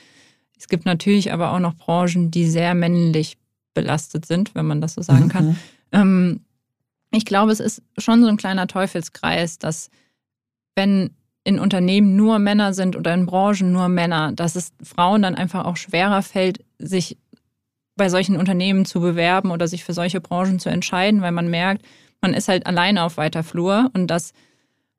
Es 0.58 0.68
gibt 0.68 0.86
natürlich 0.86 1.34
aber 1.34 1.52
auch 1.52 1.60
noch 1.60 1.76
Branchen, 1.76 2.30
die 2.30 2.48
sehr 2.48 2.76
männlich 2.76 3.38
belastet 3.74 4.26
sind, 4.26 4.54
wenn 4.56 4.66
man 4.66 4.80
das 4.80 4.94
so 4.94 5.02
sagen 5.02 5.26
mhm. 5.26 5.30
kann. 5.30 5.58
Ähm, 5.92 6.45
ich 7.12 7.26
glaube, 7.26 7.52
es 7.52 7.60
ist 7.60 7.82
schon 7.98 8.22
so 8.22 8.28
ein 8.28 8.38
kleiner 8.38 8.68
Teufelskreis, 8.68 9.58
dass 9.58 9.90
wenn 10.76 11.12
in 11.44 11.60
Unternehmen 11.60 12.16
nur 12.16 12.40
Männer 12.40 12.74
sind 12.74 12.96
oder 12.96 13.14
in 13.14 13.26
Branchen 13.26 13.72
nur 13.72 13.88
Männer, 13.88 14.32
dass 14.34 14.56
es 14.56 14.74
Frauen 14.82 15.22
dann 15.22 15.36
einfach 15.36 15.66
auch 15.66 15.78
schwerer 15.78 16.24
fällt, 16.24 16.66
sich 16.80 17.18
bei 17.96 18.10
solchen 18.10 18.36
Unternehmen 18.36 18.86
zu 18.86 19.00
bewerben 19.00 19.52
oder 19.52 19.68
sich 19.68 19.84
für 19.84 19.94
solche 19.94 20.20
Branchen 20.20 20.60
zu 20.60 20.70
entscheiden, 20.70 21.22
weil 21.22 21.32
man 21.32 21.50
merkt, 21.50 21.86
man 22.20 22.34
ist 22.34 22.48
halt 22.48 22.66
alleine 22.66 23.04
auf 23.04 23.18
weiter 23.18 23.44
Flur 23.44 23.90
und 23.94 24.08
das 24.08 24.34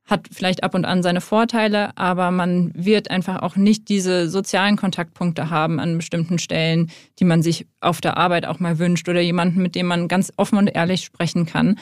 hat 0.06 0.28
vielleicht 0.30 0.62
ab 0.62 0.74
und 0.74 0.84
an 0.84 1.02
seine 1.02 1.20
Vorteile, 1.20 1.96
aber 1.98 2.30
man 2.30 2.70
wird 2.74 3.10
einfach 3.10 3.42
auch 3.42 3.56
nicht 3.56 3.88
diese 3.88 4.28
sozialen 4.30 4.76
Kontaktpunkte 4.76 5.50
haben 5.50 5.80
an 5.80 5.96
bestimmten 5.96 6.38
Stellen, 6.38 6.90
die 7.18 7.24
man 7.24 7.42
sich 7.42 7.66
auf 7.80 8.00
der 8.00 8.16
Arbeit 8.16 8.46
auch 8.46 8.60
mal 8.60 8.78
wünscht 8.78 9.08
oder 9.08 9.20
jemanden, 9.20 9.60
mit 9.60 9.74
dem 9.74 9.86
man 9.86 10.06
ganz 10.06 10.32
offen 10.36 10.58
und 10.58 10.68
ehrlich 10.68 11.04
sprechen 11.04 11.44
kann, 11.44 11.78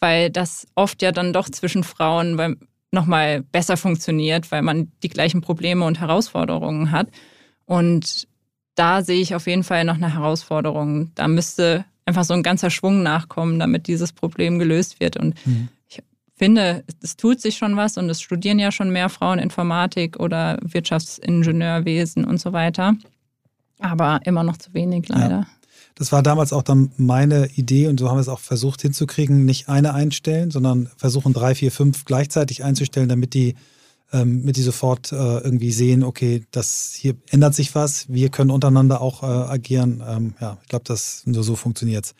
weil 0.00 0.28
das 0.28 0.66
oft 0.74 1.02
ja 1.02 1.12
dann 1.12 1.32
doch 1.32 1.48
zwischen 1.48 1.84
Frauen 1.84 2.58
nochmal 2.90 3.42
besser 3.42 3.76
funktioniert, 3.76 4.50
weil 4.50 4.62
man 4.62 4.90
die 5.04 5.08
gleichen 5.08 5.40
Probleme 5.40 5.84
und 5.84 6.00
Herausforderungen 6.00 6.90
hat. 6.90 7.08
Und 7.64 8.26
da 8.74 9.02
sehe 9.02 9.20
ich 9.20 9.36
auf 9.36 9.46
jeden 9.46 9.64
Fall 9.64 9.84
noch 9.84 9.94
eine 9.94 10.12
Herausforderung. 10.12 11.12
Da 11.14 11.28
müsste 11.28 11.84
einfach 12.06 12.24
so 12.24 12.34
ein 12.34 12.42
ganzer 12.42 12.70
Schwung 12.70 13.04
nachkommen, 13.04 13.60
damit 13.60 13.86
dieses 13.86 14.12
Problem 14.12 14.58
gelöst 14.58 14.98
wird. 14.98 15.16
Und 15.16 15.34
mhm 15.46 15.68
finde, 16.42 16.82
es 17.00 17.16
tut 17.16 17.40
sich 17.40 17.56
schon 17.56 17.76
was 17.76 17.96
und 17.96 18.10
es 18.10 18.20
studieren 18.20 18.58
ja 18.58 18.72
schon 18.72 18.90
mehr 18.90 19.08
Frauen 19.08 19.38
Informatik 19.38 20.18
oder 20.18 20.58
Wirtschaftsingenieurwesen 20.60 22.24
und 22.24 22.40
so 22.40 22.52
weiter. 22.52 22.94
Aber 23.78 24.18
immer 24.24 24.42
noch 24.42 24.56
zu 24.56 24.74
wenig 24.74 25.08
leider. 25.08 25.30
Ja. 25.30 25.46
Das 25.94 26.10
war 26.10 26.20
damals 26.20 26.52
auch 26.52 26.64
dann 26.64 26.90
meine 26.96 27.48
Idee 27.54 27.86
und 27.86 28.00
so 28.00 28.08
haben 28.08 28.16
wir 28.16 28.22
es 28.22 28.28
auch 28.28 28.40
versucht 28.40 28.82
hinzukriegen, 28.82 29.44
nicht 29.44 29.68
eine 29.68 29.94
einstellen, 29.94 30.50
sondern 30.50 30.90
versuchen 30.96 31.32
drei, 31.32 31.54
vier, 31.54 31.70
fünf 31.70 32.06
gleichzeitig 32.06 32.64
einzustellen, 32.64 33.08
damit 33.08 33.34
die, 33.34 33.54
ähm, 34.12 34.42
mit 34.42 34.56
die 34.56 34.62
sofort 34.62 35.12
äh, 35.12 35.14
irgendwie 35.14 35.70
sehen, 35.70 36.02
okay, 36.02 36.42
das 36.50 36.92
hier 36.98 37.14
ändert 37.30 37.54
sich 37.54 37.72
was, 37.76 38.08
wir 38.08 38.30
können 38.30 38.50
untereinander 38.50 39.00
auch 39.00 39.22
äh, 39.22 39.26
agieren. 39.26 40.02
Ähm, 40.04 40.34
ja, 40.40 40.58
ich 40.60 40.68
glaube, 40.68 40.86
das 40.88 41.22
nur 41.24 41.44
so 41.44 41.54
funktioniert 41.54 42.06
es. 42.06 42.14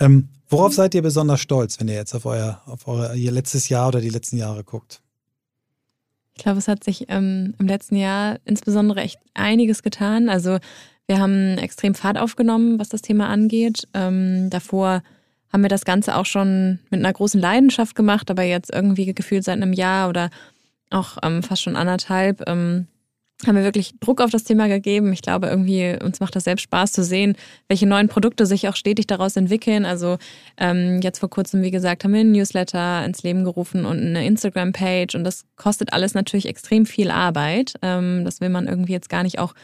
Ähm, 0.00 0.28
worauf 0.48 0.74
seid 0.74 0.94
ihr 0.94 1.02
besonders 1.02 1.40
stolz, 1.40 1.78
wenn 1.80 1.88
ihr 1.88 1.94
jetzt 1.94 2.14
auf 2.14 2.26
euer, 2.26 2.60
auf 2.66 2.86
euer 2.86 3.14
ihr 3.14 3.32
letztes 3.32 3.68
Jahr 3.68 3.88
oder 3.88 4.00
die 4.00 4.10
letzten 4.10 4.36
Jahre 4.36 4.64
guckt? 4.64 5.00
Ich 6.36 6.42
glaube, 6.42 6.58
es 6.58 6.68
hat 6.68 6.82
sich 6.82 7.06
ähm, 7.08 7.54
im 7.58 7.66
letzten 7.66 7.96
Jahr 7.96 8.38
insbesondere 8.44 9.00
echt 9.00 9.18
einiges 9.34 9.82
getan. 9.82 10.28
Also 10.28 10.58
wir 11.06 11.18
haben 11.18 11.58
extrem 11.58 11.94
Fahrt 11.94 12.18
aufgenommen, 12.18 12.78
was 12.78 12.88
das 12.88 13.02
Thema 13.02 13.28
angeht. 13.28 13.86
Ähm, 13.94 14.50
davor 14.50 15.02
haben 15.52 15.62
wir 15.62 15.68
das 15.68 15.84
Ganze 15.84 16.16
auch 16.16 16.26
schon 16.26 16.80
mit 16.90 16.98
einer 16.98 17.12
großen 17.12 17.40
Leidenschaft 17.40 17.94
gemacht, 17.94 18.30
aber 18.30 18.42
jetzt 18.42 18.72
irgendwie 18.72 19.14
gefühlt 19.14 19.44
seit 19.44 19.56
einem 19.56 19.72
Jahr 19.72 20.08
oder 20.08 20.30
auch 20.90 21.18
ähm, 21.22 21.42
fast 21.42 21.62
schon 21.62 21.76
anderthalb 21.76 22.42
ähm, 22.48 22.88
haben 23.46 23.56
wir 23.56 23.64
wirklich 23.64 23.94
Druck 24.00 24.20
auf 24.20 24.30
das 24.30 24.44
Thema 24.44 24.68
gegeben. 24.68 25.12
Ich 25.12 25.20
glaube, 25.20 25.48
irgendwie 25.48 25.96
uns 26.02 26.20
macht 26.20 26.36
das 26.36 26.44
selbst 26.44 26.62
Spaß 26.62 26.92
zu 26.92 27.02
sehen, 27.02 27.36
welche 27.68 27.86
neuen 27.86 28.08
Produkte 28.08 28.46
sich 28.46 28.68
auch 28.68 28.76
stetig 28.76 29.06
daraus 29.06 29.36
entwickeln. 29.36 29.84
Also 29.84 30.18
ähm, 30.56 31.00
jetzt 31.02 31.18
vor 31.18 31.28
kurzem, 31.28 31.62
wie 31.62 31.70
gesagt, 31.70 32.04
haben 32.04 32.14
wir 32.14 32.20
ein 32.20 32.32
Newsletter 32.32 33.04
ins 33.04 33.22
Leben 33.22 33.44
gerufen 33.44 33.84
und 33.84 33.98
eine 33.98 34.24
Instagram-Page 34.26 35.14
und 35.14 35.24
das 35.24 35.44
kostet 35.56 35.92
alles 35.92 36.14
natürlich 36.14 36.46
extrem 36.46 36.86
viel 36.86 37.10
Arbeit. 37.10 37.74
Ähm, 37.82 38.24
das 38.24 38.40
will 38.40 38.48
man 38.48 38.66
irgendwie 38.66 38.92
jetzt 38.92 39.08
gar 39.08 39.24
nicht 39.24 39.38
auch 39.38 39.54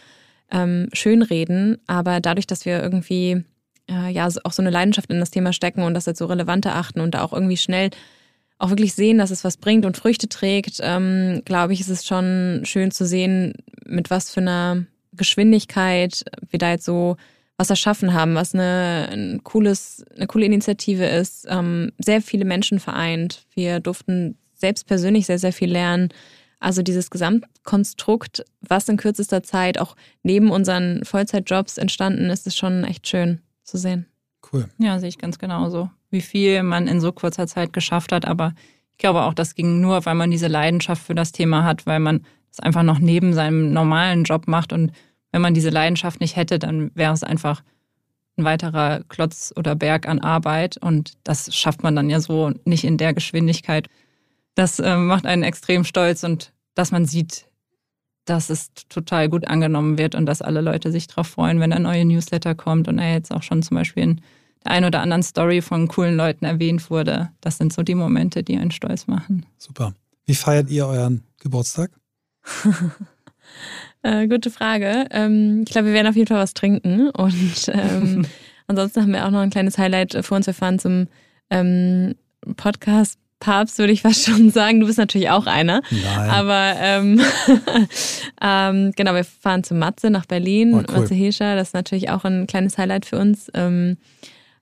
ähm, 0.51 0.89
schönreden, 0.93 1.79
aber 1.87 2.21
dadurch, 2.21 2.47
dass 2.47 2.65
wir 2.65 2.83
irgendwie 2.83 3.45
äh, 3.89 4.11
ja 4.11 4.29
auch 4.45 4.53
so 4.53 4.63
eine 4.63 4.71
Leidenschaft 4.71 5.11
in 5.11 5.21
das 5.21 5.31
Thema 5.31 5.53
stecken 5.53 5.83
und 5.85 5.95
das 5.95 6.07
jetzt 6.07 6.19
so 6.19 6.27
relevant 6.27 6.67
erachten 6.67 7.01
und 7.01 7.15
da 7.15 7.23
auch 7.23 7.33
irgendwie 7.33 7.57
schnell 7.57 7.91
auch 8.61 8.69
wirklich 8.69 8.95
sehen, 8.95 9.19
dass 9.19 9.31
es 9.31 9.43
was 9.43 9.57
bringt 9.57 9.87
und 9.87 9.97
Früchte 9.97 10.29
trägt, 10.29 10.81
ähm, 10.83 11.43
glaube 11.45 11.73
ich, 11.73 11.81
ist 11.81 11.89
es 11.89 12.07
schon 12.07 12.61
schön 12.65 12.91
zu 12.91 13.07
sehen, 13.07 13.55
mit 13.87 14.11
was 14.11 14.31
für 14.31 14.41
einer 14.41 14.85
Geschwindigkeit 15.13 16.25
wir 16.51 16.59
da 16.59 16.71
jetzt 16.71 16.85
so 16.85 17.17
was 17.57 17.71
erschaffen 17.71 18.13
haben, 18.13 18.35
was 18.35 18.55
eine, 18.55 19.09
ein 19.11 19.45
cooles, 19.45 20.05
eine 20.15 20.27
coole 20.27 20.47
Initiative 20.47 21.07
ist, 21.07 21.47
ähm, 21.49 21.93
sehr 21.99 22.23
viele 22.23 22.45
Menschen 22.45 22.81
vereint. 22.81 23.47
Wir 23.55 23.81
durften 23.81 24.37
selbst 24.55 24.87
persönlich 24.87 25.27
sehr, 25.27 25.39
sehr 25.39 25.53
viel 25.53 25.71
lernen. 25.71 26.11
Also 26.59 26.83
dieses 26.83 27.11
Gesamtkonstrukt, 27.11 28.45
was 28.61 28.89
in 28.89 28.99
kürzester 28.99 29.43
Zeit 29.43 29.79
auch 29.79 29.97
neben 30.23 30.51
unseren 30.51 31.05
Vollzeitjobs 31.05 31.79
entstanden 31.79 32.29
ist, 32.29 32.47
ist 32.47 32.59
schon 32.59 32.85
echt 32.85 33.09
schön 33.09 33.41
zu 33.65 33.79
sehen. 33.79 34.07
Cool. 34.53 34.69
Ja, 34.79 34.99
sehe 34.99 35.09
ich 35.09 35.19
ganz 35.19 35.39
genauso 35.39 35.91
wie 36.11 36.21
viel 36.21 36.63
man 36.63 36.89
in 36.89 37.01
so 37.01 37.13
kurzer 37.13 37.47
Zeit 37.47 37.73
geschafft 37.73 38.13
hat. 38.13 38.25
Aber 38.25 38.53
ich 38.93 38.99
glaube 38.99 39.23
auch, 39.23 39.35
das 39.35 39.55
ging 39.55 39.81
nur, 39.81 40.05
weil 40.05 40.15
man 40.15 40.31
diese 40.31 40.49
Leidenschaft 40.49 41.03
für 41.03 41.15
das 41.15 41.33
Thema 41.33 41.65
hat, 41.65 41.87
weil 41.87 42.01
man 42.01 42.25
es 42.51 42.61
einfach 42.61 42.83
noch 42.83 42.99
neben 42.99 43.33
seinem 43.33 43.73
normalen 43.73 44.25
Job 44.25 44.49
macht. 44.49 44.73
Und 44.73 44.93
wenn 45.33 45.41
man 45.41 45.55
diese 45.55 45.71
Leidenschaft 45.71 46.21
nicht 46.21 46.37
hätte, 46.37 46.59
dann 46.59 46.91
wäre 46.95 47.13
es 47.13 47.23
einfach 47.23 47.63
ein 48.37 48.45
weiterer 48.45 49.03
Klotz 49.09 49.53
oder 49.57 49.75
Berg 49.75 50.09
an 50.09 50.19
Arbeit. 50.19 50.77
Und 50.77 51.13
das 51.25 51.55
schafft 51.55 51.83
man 51.83 51.95
dann 51.97 52.11
ja 52.11 52.21
so 52.21 52.53
nicht 52.65 52.85
in 52.85 52.97
der 52.97 53.15
Geschwindigkeit. 53.15 53.89
Das 54.55 54.79
äh, 54.79 54.97
macht 54.97 55.27
einen 55.27 55.43
extrem 55.43 55.85
stolz 55.85 56.25
und 56.25 56.53
dass 56.75 56.91
man 56.91 57.07
sieht, 57.07 57.47
dass 58.25 58.51
es 58.51 58.73
total 58.89 59.29
gut 59.29 59.47
angenommen 59.49 59.99
wird 59.99 60.15
und 60.15 60.27
dass 60.27 60.43
alle 60.43 60.61
Leute 60.61 60.93
sich 60.93 61.07
darauf 61.07 61.29
freuen, 61.29 61.61
wenn 61.61 61.73
ein 61.73 61.83
neuer 61.83 62.05
Newsletter 62.05 62.55
kommt 62.55 62.89
und 62.89 62.99
er 62.99 63.13
jetzt 63.13 63.33
auch 63.33 63.43
schon 63.43 63.63
zum 63.63 63.77
Beispiel 63.77 64.03
in 64.03 64.21
der 64.65 64.73
ein 64.73 64.85
oder 64.85 65.01
anderen 65.01 65.23
Story 65.23 65.63
von 65.63 65.89
coolen 65.89 66.17
Leuten 66.17 66.45
erwähnt 66.45 66.91
wurde. 66.91 67.31
Das 67.41 67.59
sind 67.59 67.73
so 67.73 67.83
die 67.83 67.95
Momente, 67.95 68.43
die 68.43 68.59
einen 68.59 68.71
stolz 68.71 69.07
machen. 69.07 69.47
Super. 69.59 69.95
Wie 70.27 70.35
feiert 70.35 70.71
ihr 70.71 70.87
euren 70.87 71.25
Geburtstag? 71.41 71.91
äh, 74.03 74.29
gute 74.29 74.51
Frage. 74.51 75.07
Ähm, 75.11 75.65
ich 75.67 75.73
glaube, 75.73 75.89
wir 75.89 75.95
werden 75.95 76.07
auf 76.07 76.17
jeden 76.17 76.29
Fall 76.29 76.39
was 76.39 76.55
trinken 76.55 77.11
und 77.11 77.71
ähm, 77.73 78.27
ansonsten 78.67 79.03
haben 79.03 79.13
wir 79.13 79.27
auch 79.27 79.31
noch 79.31 79.41
ein 79.41 79.51
kleines 79.51 79.79
Highlight 79.79 80.25
vor 80.25 80.37
uns. 80.37 80.47
Wir 80.47 80.55
fahren 80.55 80.79
zum 80.79 81.09
ähm, 81.51 82.15
Podcast 82.57 83.19
Papst, 83.41 83.79
würde 83.79 83.93
ich 83.93 84.03
fast 84.03 84.27
schon 84.27 84.51
sagen. 84.51 84.81
Du 84.81 84.87
bist 84.87 84.99
natürlich 84.99 85.31
auch 85.31 85.47
einer. 85.47 85.83
Nein. 85.91 86.31
Aber 86.31 86.75
ähm, 86.79 87.21
ähm, 88.43 88.93
genau, 88.95 89.15
wir 89.15 89.25
fahren 89.25 89.65
zu 89.65 89.75
Matze 89.75 90.11
nach 90.11 90.27
Berlin. 90.27 90.75
Oh, 90.75 90.77
cool. 90.77 91.01
Matze 91.01 91.15
Hilscher, 91.15 91.57
das 91.57 91.69
ist 91.69 91.75
natürlich 91.75 92.11
auch 92.11 92.25
ein 92.25 92.47
kleines 92.47 92.77
Highlight 92.77 93.07
für 93.07 93.19
uns. 93.19 93.51
Ähm, 93.55 93.97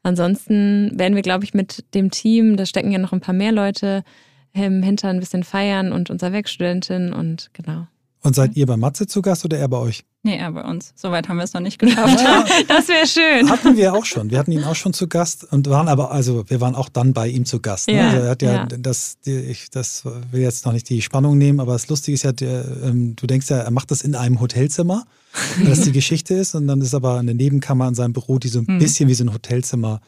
Ansonsten 0.03 0.99
werden 0.99 1.15
wir, 1.15 1.23
glaube 1.23 1.45
ich, 1.45 1.55
mit 1.55 1.95
dem 1.95 2.11
Team, 2.11 2.57
da 2.57 2.67
stecken 2.67 2.91
ja 2.93 2.99
noch 2.99 3.13
ein 3.13 3.21
paar 3.21 3.35
mehr 3.35 3.53
Leute 3.53 4.05
hinter, 4.53 5.09
ein 5.09 5.21
bisschen 5.21 5.45
feiern 5.45 5.93
und 5.93 6.11
unser 6.11 6.33
Werkstudentin 6.33 7.13
und 7.13 7.51
genau. 7.53 7.87
Und 8.21 8.35
seid 8.35 8.57
ihr 8.57 8.67
bei 8.67 8.77
Matze 8.77 9.07
zu 9.07 9.23
Gast 9.23 9.45
oder 9.45 9.59
er 9.59 9.69
bei 9.69 9.77
euch? 9.77 10.05
Nee, 10.25 10.37
er 10.37 10.51
bei 10.51 10.65
uns. 10.65 10.93
Soweit 10.97 11.29
haben 11.29 11.37
wir 11.37 11.45
es 11.45 11.55
noch 11.55 11.61
nicht 11.61 11.79
geschafft. 11.79 12.19
Ja, 12.25 12.45
das 12.67 12.89
wäre 12.89 13.07
schön. 13.07 13.49
Hatten 13.49 13.77
wir 13.77 13.95
auch 13.95 14.05
schon. 14.05 14.31
Wir 14.31 14.39
hatten 14.39 14.51
ihn 14.51 14.65
auch 14.65 14.75
schon 14.75 14.93
zu 14.93 15.07
Gast 15.07 15.45
und 15.53 15.71
waren 15.71 15.87
aber, 15.89 16.11
also 16.11 16.45
wir 16.51 16.61
waren 16.61 16.75
auch 16.75 16.89
dann 16.89 17.13
bei 17.13 17.29
ihm 17.29 17.45
zu 17.45 17.61
Gast. 17.61 17.87
Ne? 17.87 17.95
Ja, 17.95 18.09
also 18.09 18.17
er 18.19 18.31
hat 18.31 18.43
ja, 18.43 18.53
ja. 18.53 18.67
das, 18.67 19.19
die, 19.25 19.37
ich, 19.37 19.71
das 19.71 20.05
will 20.05 20.43
jetzt 20.43 20.67
noch 20.67 20.73
nicht 20.73 20.89
die 20.89 21.01
Spannung 21.01 21.39
nehmen, 21.39 21.61
aber 21.61 21.75
das 21.75 21.89
Lustige 21.89 22.17
ist 22.17 22.25
ja, 22.25 22.33
der, 22.33 22.65
ähm, 22.83 23.15
du 23.15 23.27
denkst 23.29 23.49
ja, 23.49 23.59
er 23.59 23.71
macht 23.71 23.93
das 23.93 24.03
in 24.03 24.17
einem 24.17 24.41
Hotelzimmer, 24.41 25.07
dass 25.67 25.83
die 25.83 25.93
Geschichte 25.93 26.35
ist 26.35 26.55
und 26.55 26.67
dann 26.67 26.81
ist 26.81 26.95
aber 26.95 27.19
eine 27.19 27.35
Nebenkammer 27.35 27.89
in 27.89 27.95
seinem 27.95 28.13
Büro, 28.13 28.39
die 28.39 28.49
so 28.49 28.61
ein 28.61 28.67
hm. 28.67 28.79
bisschen 28.79 29.09
wie 29.09 29.15
so 29.15 29.25
ein 29.25 29.33
Hotelzimmer 29.33 30.01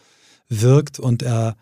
wirkt 0.49 0.99
und 0.99 1.23
er, 1.23 1.57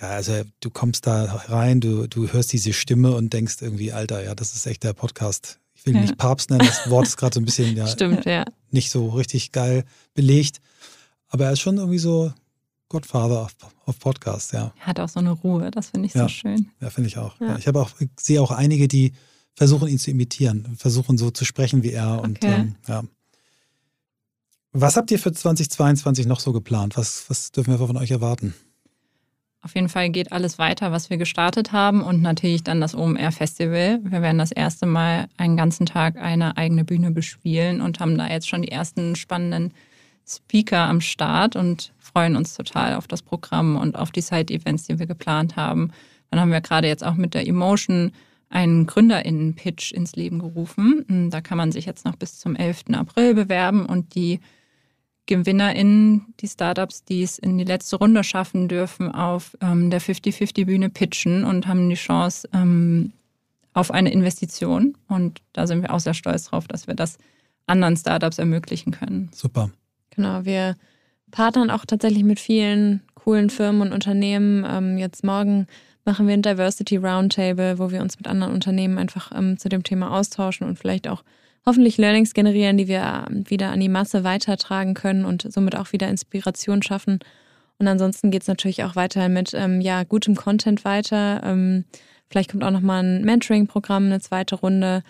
ja, 0.00 0.08
also 0.08 0.32
du 0.60 0.70
kommst 0.70 1.06
da 1.06 1.24
rein, 1.48 1.80
du, 1.80 2.06
du 2.06 2.32
hörst 2.32 2.52
diese 2.52 2.72
Stimme 2.72 3.14
und 3.14 3.32
denkst 3.32 3.56
irgendwie, 3.60 3.92
Alter, 3.92 4.24
ja, 4.24 4.34
das 4.34 4.54
ist 4.54 4.66
echt 4.66 4.84
der 4.84 4.92
Podcast 4.92 5.60
ich 5.80 5.86
will 5.86 5.94
ihn 5.94 5.96
ja. 5.96 6.02
nicht 6.02 6.18
Papst 6.18 6.50
nennen, 6.50 6.66
das 6.66 6.90
Wort 6.90 7.06
ist 7.06 7.16
gerade 7.16 7.32
so 7.32 7.40
ein 7.40 7.46
bisschen 7.46 7.74
ja, 7.76 7.86
Stimmt, 7.86 8.26
ja. 8.26 8.44
nicht 8.70 8.90
so 8.90 9.08
richtig 9.08 9.50
geil 9.50 9.84
belegt. 10.12 10.60
Aber 11.28 11.46
er 11.46 11.52
ist 11.52 11.60
schon 11.60 11.78
irgendwie 11.78 11.98
so 11.98 12.32
Godfather 12.90 13.40
auf, 13.42 13.56
auf 13.86 13.98
Podcast, 13.98 14.52
ja. 14.52 14.74
Er 14.78 14.86
hat 14.86 15.00
auch 15.00 15.08
so 15.08 15.20
eine 15.20 15.30
Ruhe, 15.30 15.70
das 15.70 15.88
finde 15.88 16.06
ich 16.08 16.14
ja. 16.14 16.24
so 16.24 16.28
schön. 16.28 16.70
Ja, 16.80 16.90
finde 16.90 17.08
ich 17.08 17.16
auch. 17.16 17.40
Ja. 17.40 17.56
Ich 17.56 17.66
habe 17.66 17.80
auch, 17.80 17.92
ich 17.98 18.10
sehe 18.18 18.42
auch 18.42 18.50
einige, 18.50 18.88
die 18.88 19.12
versuchen, 19.60 19.88
ihn 19.88 19.98
zu 19.98 20.10
imitieren, 20.10 20.74
versuchen 20.78 21.18
so 21.18 21.30
zu 21.30 21.44
sprechen 21.44 21.82
wie 21.82 21.92
er. 21.92 22.22
Und 22.22 22.38
okay. 22.38 22.54
ähm, 22.54 22.74
ja. 22.88 23.02
Was 24.72 24.96
habt 24.96 25.10
ihr 25.10 25.18
für 25.18 25.32
2022 25.32 26.24
noch 26.24 26.40
so 26.40 26.54
geplant? 26.54 26.96
Was, 26.96 27.26
was 27.28 27.52
dürfen 27.52 27.78
wir 27.78 27.86
von 27.86 27.98
euch 27.98 28.10
erwarten? 28.10 28.54
Auf 29.60 29.74
jeden 29.74 29.90
Fall 29.90 30.08
geht 30.08 30.32
alles 30.32 30.58
weiter, 30.58 30.92
was 30.92 31.10
wir 31.10 31.18
gestartet 31.18 31.72
haben 31.72 32.00
und 32.00 32.22
natürlich 32.22 32.64
dann 32.64 32.80
das 32.80 32.94
OMR 32.94 33.32
Festival. 33.32 34.00
Wir 34.02 34.22
werden 34.22 34.38
das 34.38 34.50
erste 34.50 34.86
Mal 34.86 35.28
einen 35.36 35.58
ganzen 35.58 35.84
Tag 35.84 36.16
eine 36.16 36.56
eigene 36.56 36.86
Bühne 36.86 37.10
bespielen 37.10 37.82
und 37.82 38.00
haben 38.00 38.16
da 38.16 38.30
jetzt 38.30 38.48
schon 38.48 38.62
die 38.62 38.72
ersten 38.72 39.14
spannenden 39.14 39.74
Speaker 40.26 40.88
am 40.88 41.02
Start 41.02 41.54
und 41.54 41.92
freuen 41.98 42.34
uns 42.34 42.54
total 42.54 42.94
auf 42.94 43.06
das 43.06 43.20
Programm 43.20 43.76
und 43.76 43.94
auf 43.94 44.10
die 44.10 44.22
Side-Events, 44.22 44.84
die 44.84 44.98
wir 44.98 45.06
geplant 45.06 45.56
haben. 45.56 45.92
Dann 46.30 46.40
haben 46.40 46.50
wir 46.50 46.62
gerade 46.62 46.88
jetzt 46.88 47.04
auch 47.04 47.16
mit 47.16 47.34
der 47.34 47.46
Emotion 47.46 48.12
einen 48.50 48.86
GründerInnen-Pitch 48.86 49.92
ins 49.92 50.16
Leben 50.16 50.40
gerufen. 50.40 51.30
Da 51.30 51.40
kann 51.40 51.56
man 51.56 51.72
sich 51.72 51.86
jetzt 51.86 52.04
noch 52.04 52.16
bis 52.16 52.38
zum 52.38 52.56
11. 52.56 52.84
April 52.92 53.34
bewerben 53.34 53.86
und 53.86 54.14
die 54.14 54.40
GewinnerInnen, 55.26 56.34
die 56.40 56.48
Startups, 56.48 57.04
die 57.04 57.22
es 57.22 57.38
in 57.38 57.56
die 57.56 57.64
letzte 57.64 57.96
Runde 57.96 58.24
schaffen, 58.24 58.66
dürfen 58.66 59.12
auf 59.12 59.56
ähm, 59.60 59.88
der 59.88 60.00
50-50-Bühne 60.00 60.90
pitchen 60.90 61.44
und 61.44 61.68
haben 61.68 61.88
die 61.88 61.94
Chance 61.94 62.48
ähm, 62.52 63.12
auf 63.72 63.92
eine 63.92 64.12
Investition. 64.12 64.96
Und 65.06 65.40
da 65.52 65.68
sind 65.68 65.82
wir 65.82 65.94
auch 65.94 66.00
sehr 66.00 66.14
stolz 66.14 66.46
drauf, 66.46 66.66
dass 66.66 66.88
wir 66.88 66.94
das 66.94 67.18
anderen 67.66 67.96
Startups 67.96 68.38
ermöglichen 68.38 68.90
können. 68.90 69.30
Super. 69.32 69.70
Genau, 70.10 70.44
wir 70.44 70.74
partnern 71.30 71.70
auch 71.70 71.84
tatsächlich 71.86 72.24
mit 72.24 72.40
vielen 72.40 73.02
coolen 73.14 73.50
Firmen 73.50 73.82
und 73.82 73.92
Unternehmen. 73.92 74.66
Ähm, 74.68 74.98
jetzt 74.98 75.22
morgen 75.22 75.68
machen 76.04 76.26
wir 76.26 76.34
ein 76.34 76.42
Diversity 76.42 76.96
Roundtable, 76.96 77.78
wo 77.78 77.90
wir 77.90 78.00
uns 78.00 78.16
mit 78.18 78.26
anderen 78.26 78.54
Unternehmen 78.54 78.98
einfach 78.98 79.32
ähm, 79.34 79.58
zu 79.58 79.68
dem 79.68 79.82
Thema 79.82 80.16
austauschen 80.16 80.66
und 80.66 80.78
vielleicht 80.78 81.08
auch 81.08 81.22
hoffentlich 81.66 81.98
Learnings 81.98 82.34
generieren, 82.34 82.76
die 82.78 82.88
wir 82.88 83.26
ähm, 83.28 83.48
wieder 83.48 83.70
an 83.70 83.80
die 83.80 83.88
Masse 83.88 84.24
weitertragen 84.24 84.94
können 84.94 85.24
und 85.24 85.50
somit 85.52 85.76
auch 85.76 85.92
wieder 85.92 86.08
Inspiration 86.08 86.82
schaffen. 86.82 87.20
Und 87.78 87.88
ansonsten 87.88 88.30
geht 88.30 88.42
es 88.42 88.48
natürlich 88.48 88.84
auch 88.84 88.96
weiter 88.96 89.28
mit 89.28 89.54
ähm, 89.54 89.80
ja, 89.80 90.04
gutem 90.04 90.34
Content 90.36 90.84
weiter. 90.84 91.42
Ähm, 91.44 91.84
vielleicht 92.28 92.50
kommt 92.50 92.64
auch 92.64 92.70
nochmal 92.70 93.02
ein 93.02 93.24
Mentoring-Programm, 93.24 94.06
eine 94.06 94.20
zweite 94.20 94.56
Runde. 94.56 95.02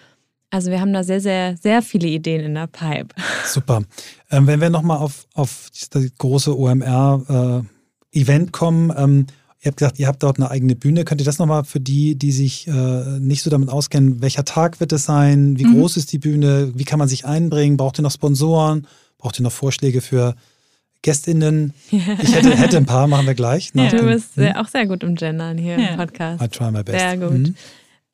Also 0.50 0.70
wir 0.70 0.80
haben 0.80 0.92
da 0.92 1.04
sehr, 1.04 1.20
sehr, 1.20 1.56
sehr 1.56 1.82
viele 1.82 2.08
Ideen 2.08 2.44
in 2.44 2.54
der 2.54 2.66
Pipe. 2.66 3.14
Super. 3.44 3.82
Ähm, 4.30 4.46
wenn 4.46 4.60
wir 4.60 4.70
nochmal 4.70 4.98
auf, 4.98 5.26
auf 5.34 5.68
das 5.90 6.04
große 6.18 6.56
OMR-Event 6.56 7.66
äh, 8.48 8.50
kommen, 8.50 8.92
ähm, 8.96 9.26
Ihr 9.62 9.68
habt 9.68 9.76
gesagt, 9.76 9.98
ihr 9.98 10.06
habt 10.06 10.22
dort 10.22 10.38
eine 10.38 10.50
eigene 10.50 10.74
Bühne. 10.74 11.04
Könnt 11.04 11.20
ihr 11.20 11.26
das 11.26 11.38
nochmal 11.38 11.64
für 11.64 11.80
die, 11.80 12.16
die 12.16 12.32
sich 12.32 12.66
äh, 12.66 13.18
nicht 13.20 13.42
so 13.42 13.50
damit 13.50 13.68
auskennen, 13.68 14.22
welcher 14.22 14.46
Tag 14.46 14.80
wird 14.80 14.92
es 14.92 15.04
sein? 15.04 15.58
Wie 15.58 15.66
mhm. 15.66 15.74
groß 15.74 15.98
ist 15.98 16.12
die 16.12 16.18
Bühne? 16.18 16.72
Wie 16.74 16.84
kann 16.84 16.98
man 16.98 17.08
sich 17.08 17.26
einbringen? 17.26 17.76
Braucht 17.76 17.98
ihr 17.98 18.02
noch 18.02 18.10
Sponsoren? 18.10 18.86
Braucht 19.18 19.38
ihr 19.38 19.42
noch 19.42 19.52
Vorschläge 19.52 20.00
für 20.00 20.34
GästInnen? 21.02 21.74
Ich 21.90 22.34
hätte, 22.34 22.56
hätte 22.56 22.78
ein 22.78 22.86
paar, 22.86 23.06
machen 23.06 23.26
wir 23.26 23.34
gleich. 23.34 23.70
Ja, 23.74 23.90
du 23.90 24.06
bist 24.06 24.36
hm? 24.36 24.52
auch 24.56 24.68
sehr 24.68 24.86
gut 24.86 25.02
im 25.02 25.14
Gendern 25.14 25.58
hier 25.58 25.78
ja. 25.78 25.88
im 25.88 25.96
Podcast. 25.98 26.42
I 26.42 26.48
try 26.48 26.70
my 26.70 26.82
best. 26.82 26.98
Sehr 26.98 27.16
gut. 27.18 27.38
Mhm. 27.38 27.54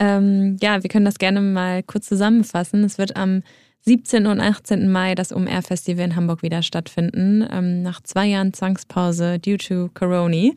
Ähm, 0.01 0.57
ja, 0.61 0.83
wir 0.83 0.91
können 0.91 1.05
das 1.05 1.19
gerne 1.19 1.41
mal 1.41 1.85
kurz 1.85 2.09
zusammenfassen. 2.09 2.83
Es 2.83 2.99
wird 2.99 3.17
am 3.17 3.43
17. 3.83 4.27
und 4.27 4.41
18. 4.41 4.91
Mai 4.91 5.15
das 5.15 5.33
OMR-Festival 5.33 6.05
in 6.05 6.17
Hamburg 6.17 6.43
wieder 6.43 6.63
stattfinden. 6.63 7.47
Ähm, 7.49 7.83
nach 7.83 8.03
zwei 8.03 8.27
Jahren 8.27 8.53
Zwangspause 8.53 9.39
due 9.39 9.59
to 9.59 9.91
Corona. 9.95 10.51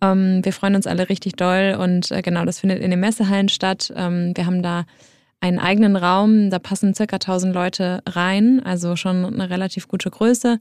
Ähm, 0.00 0.44
wir 0.44 0.52
freuen 0.52 0.76
uns 0.76 0.86
alle 0.86 1.08
richtig 1.08 1.34
doll 1.34 1.76
und 1.78 2.10
äh, 2.10 2.22
genau, 2.22 2.44
das 2.44 2.60
findet 2.60 2.80
in 2.80 2.90
den 2.90 3.00
Messehallen 3.00 3.48
statt. 3.48 3.92
Ähm, 3.96 4.32
wir 4.36 4.46
haben 4.46 4.62
da 4.62 4.84
einen 5.40 5.58
eigenen 5.58 5.96
Raum, 5.96 6.50
da 6.50 6.58
passen 6.58 6.94
circa 6.94 7.16
1000 7.16 7.54
Leute 7.54 8.02
rein, 8.06 8.60
also 8.64 8.96
schon 8.96 9.24
eine 9.24 9.50
relativ 9.50 9.88
gute 9.88 10.10
Größe. 10.10 10.58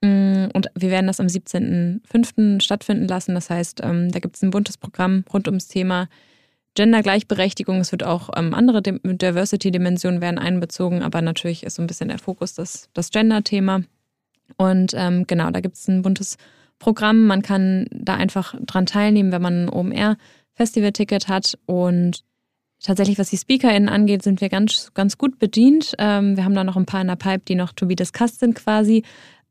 Mm, 0.00 0.46
und 0.52 0.68
wir 0.74 0.90
werden 0.90 1.06
das 1.06 1.20
am 1.20 1.26
17.05. 1.26 2.60
stattfinden 2.60 3.08
lassen. 3.08 3.34
Das 3.34 3.50
heißt, 3.50 3.80
ähm, 3.82 4.10
da 4.10 4.18
gibt 4.18 4.36
es 4.36 4.42
ein 4.42 4.50
buntes 4.50 4.76
Programm 4.76 5.24
rund 5.32 5.48
ums 5.48 5.68
Thema 5.68 6.08
Gender-Gleichberechtigung. 6.74 7.80
Es 7.80 7.92
wird 7.92 8.04
auch 8.04 8.30
ähm, 8.36 8.54
andere 8.54 8.82
Diversity-Dimensionen 8.82 10.20
werden 10.20 10.38
einbezogen, 10.38 11.02
aber 11.02 11.22
natürlich 11.22 11.64
ist 11.64 11.76
so 11.76 11.82
ein 11.82 11.88
bisschen 11.88 12.08
der 12.08 12.18
Fokus 12.18 12.54
das, 12.54 12.88
das 12.94 13.10
Gender-Thema. 13.10 13.82
Und 14.56 14.92
ähm, 14.94 15.26
genau, 15.26 15.50
da 15.50 15.60
gibt 15.60 15.76
es 15.76 15.88
ein 15.88 16.02
buntes 16.02 16.36
Programm. 16.36 16.57
Man 16.84 17.42
kann 17.42 17.86
da 17.90 18.14
einfach 18.14 18.54
dran 18.60 18.86
teilnehmen, 18.86 19.32
wenn 19.32 19.42
man 19.42 19.64
ein 19.64 19.68
OMR-Festival-Ticket 19.68 21.28
hat. 21.28 21.58
Und 21.66 22.24
tatsächlich, 22.80 23.18
was 23.18 23.30
die 23.30 23.36
SpeakerInnen 23.36 23.88
angeht, 23.88 24.22
sind 24.22 24.40
wir 24.40 24.48
ganz, 24.48 24.92
ganz 24.94 25.18
gut 25.18 25.38
bedient. 25.38 25.94
Ähm, 25.98 26.36
wir 26.36 26.44
haben 26.44 26.54
da 26.54 26.64
noch 26.64 26.76
ein 26.76 26.86
paar 26.86 27.00
in 27.00 27.08
der 27.08 27.16
Pipe, 27.16 27.42
die 27.46 27.54
noch 27.54 27.72
to 27.72 27.86
be 27.86 27.96
discussed 27.96 28.40
sind 28.40 28.54
quasi. 28.54 29.02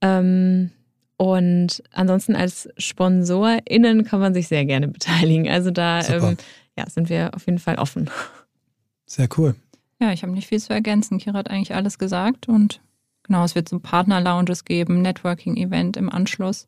Ähm, 0.02 0.72
und 1.18 1.84
ansonsten 1.92 2.36
als 2.36 2.70
SponsorInnen 2.78 4.04
kann 4.04 4.20
man 4.20 4.34
sich 4.34 4.48
sehr 4.48 4.66
gerne 4.66 4.88
beteiligen. 4.88 5.50
Also 5.50 5.72
da 5.72 6.08
ähm, 6.08 6.38
ja, 6.78 6.88
sind 6.90 7.10
wir 7.10 7.32
auf 7.34 7.46
jeden 7.48 7.60
Fall 7.60 7.76
offen. 7.76 8.10
Sehr 9.06 9.28
cool. 9.38 9.56
Ja, 10.00 10.14
ich 10.14 10.22
habe 10.22 10.32
nicht 10.32 10.48
viel 10.48 10.60
zu 10.60 10.74
ergänzen. 10.74 11.18
Kira 11.18 11.40
hat 11.40 11.50
eigentlich 11.50 11.74
alles 11.74 11.98
gesagt 11.98 12.48
und 12.48 12.82
genau, 13.24 13.44
es 13.44 13.56
wird 13.56 13.68
so 13.68 13.80
Partner-Lounges 13.80 14.64
geben, 14.64 15.02
Networking-Event 15.02 15.98
im 15.98 16.10
Anschluss. 16.10 16.68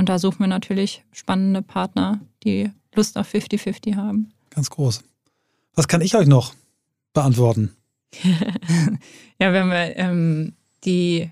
Und 0.00 0.08
da 0.08 0.18
suchen 0.18 0.40
wir 0.40 0.46
natürlich 0.46 1.04
spannende 1.12 1.60
Partner, 1.60 2.20
die 2.42 2.70
Lust 2.94 3.18
auf 3.18 3.34
50-50 3.34 3.96
haben. 3.96 4.32
Ganz 4.48 4.70
groß. 4.70 5.02
Was 5.74 5.88
kann 5.88 6.00
ich 6.00 6.16
euch 6.16 6.26
noch 6.26 6.54
beantworten? 7.12 7.76
ja, 9.38 9.52
wenn 9.52 9.68
wir 9.68 9.98
ähm, 9.98 10.54
die 10.84 11.30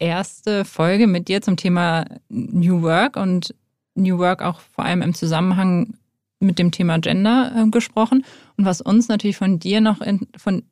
erste 0.00 0.64
Folge 0.64 1.06
mit 1.06 1.28
dir 1.28 1.42
zum 1.42 1.56
Thema 1.56 2.04
New 2.28 2.82
Work 2.82 3.16
und 3.16 3.54
New 3.94 4.18
Work 4.18 4.42
auch 4.42 4.58
vor 4.58 4.84
allem 4.84 5.02
im 5.02 5.14
Zusammenhang 5.14 5.94
mit 6.40 6.58
dem 6.58 6.72
Thema 6.72 6.98
Gender 6.98 7.52
äh, 7.54 7.70
gesprochen. 7.70 8.24
Und 8.56 8.64
was 8.64 8.80
uns 8.80 9.06
natürlich 9.06 9.36
von 9.36 9.60
dir 9.60 9.80
noch 9.80 10.00
in, 10.00 10.26
von 10.36 10.64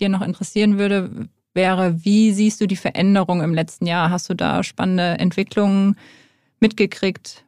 dir 0.00 0.08
noch 0.08 0.22
interessieren 0.22 0.80
würde, 0.80 1.28
wäre, 1.54 2.04
wie 2.04 2.32
siehst 2.32 2.60
du 2.60 2.66
die 2.66 2.74
Veränderung 2.74 3.40
im 3.40 3.54
letzten 3.54 3.86
Jahr? 3.86 4.10
Hast 4.10 4.28
du 4.28 4.34
da 4.34 4.64
spannende 4.64 5.20
Entwicklungen 5.20 5.96
mitgekriegt, 6.60 7.44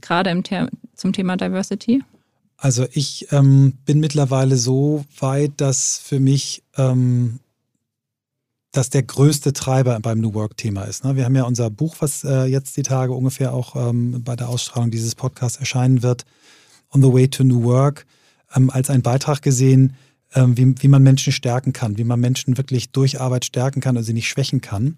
gerade 0.00 0.30
im 0.30 0.42
The 0.44 0.66
zum 0.94 1.12
Thema 1.12 1.36
Diversity? 1.36 2.02
Also 2.56 2.86
ich 2.92 3.32
ähm, 3.32 3.72
bin 3.86 4.00
mittlerweile 4.00 4.56
so 4.56 5.04
weit, 5.18 5.52
dass 5.56 5.98
für 5.98 6.20
mich 6.20 6.62
ähm, 6.76 7.40
das 8.72 8.90
der 8.90 9.02
größte 9.02 9.52
Treiber 9.52 9.98
beim 10.00 10.20
New 10.20 10.34
Work-Thema 10.34 10.82
ist. 10.82 11.04
Ne? 11.04 11.16
Wir 11.16 11.24
haben 11.24 11.34
ja 11.34 11.44
unser 11.44 11.70
Buch, 11.70 11.96
was 12.00 12.22
äh, 12.22 12.44
jetzt 12.44 12.76
die 12.76 12.82
Tage 12.82 13.14
ungefähr 13.14 13.54
auch 13.54 13.76
ähm, 13.76 14.22
bei 14.22 14.36
der 14.36 14.50
Ausstrahlung 14.50 14.90
dieses 14.90 15.14
Podcasts 15.14 15.58
erscheinen 15.58 16.02
wird, 16.02 16.26
On 16.92 17.02
the 17.02 17.12
Way 17.12 17.28
to 17.28 17.44
New 17.44 17.64
Work, 17.64 18.06
ähm, 18.54 18.68
als 18.68 18.90
einen 18.90 19.02
Beitrag 19.02 19.40
gesehen, 19.40 19.96
ähm, 20.34 20.56
wie, 20.56 20.74
wie 20.82 20.88
man 20.88 21.02
Menschen 21.02 21.32
stärken 21.32 21.72
kann, 21.72 21.96
wie 21.96 22.04
man 22.04 22.20
Menschen 22.20 22.58
wirklich 22.58 22.90
durch 22.90 23.20
Arbeit 23.20 23.46
stärken 23.46 23.80
kann 23.80 23.96
und 23.96 24.02
sie 24.02 24.12
nicht 24.12 24.28
schwächen 24.28 24.60
kann 24.60 24.96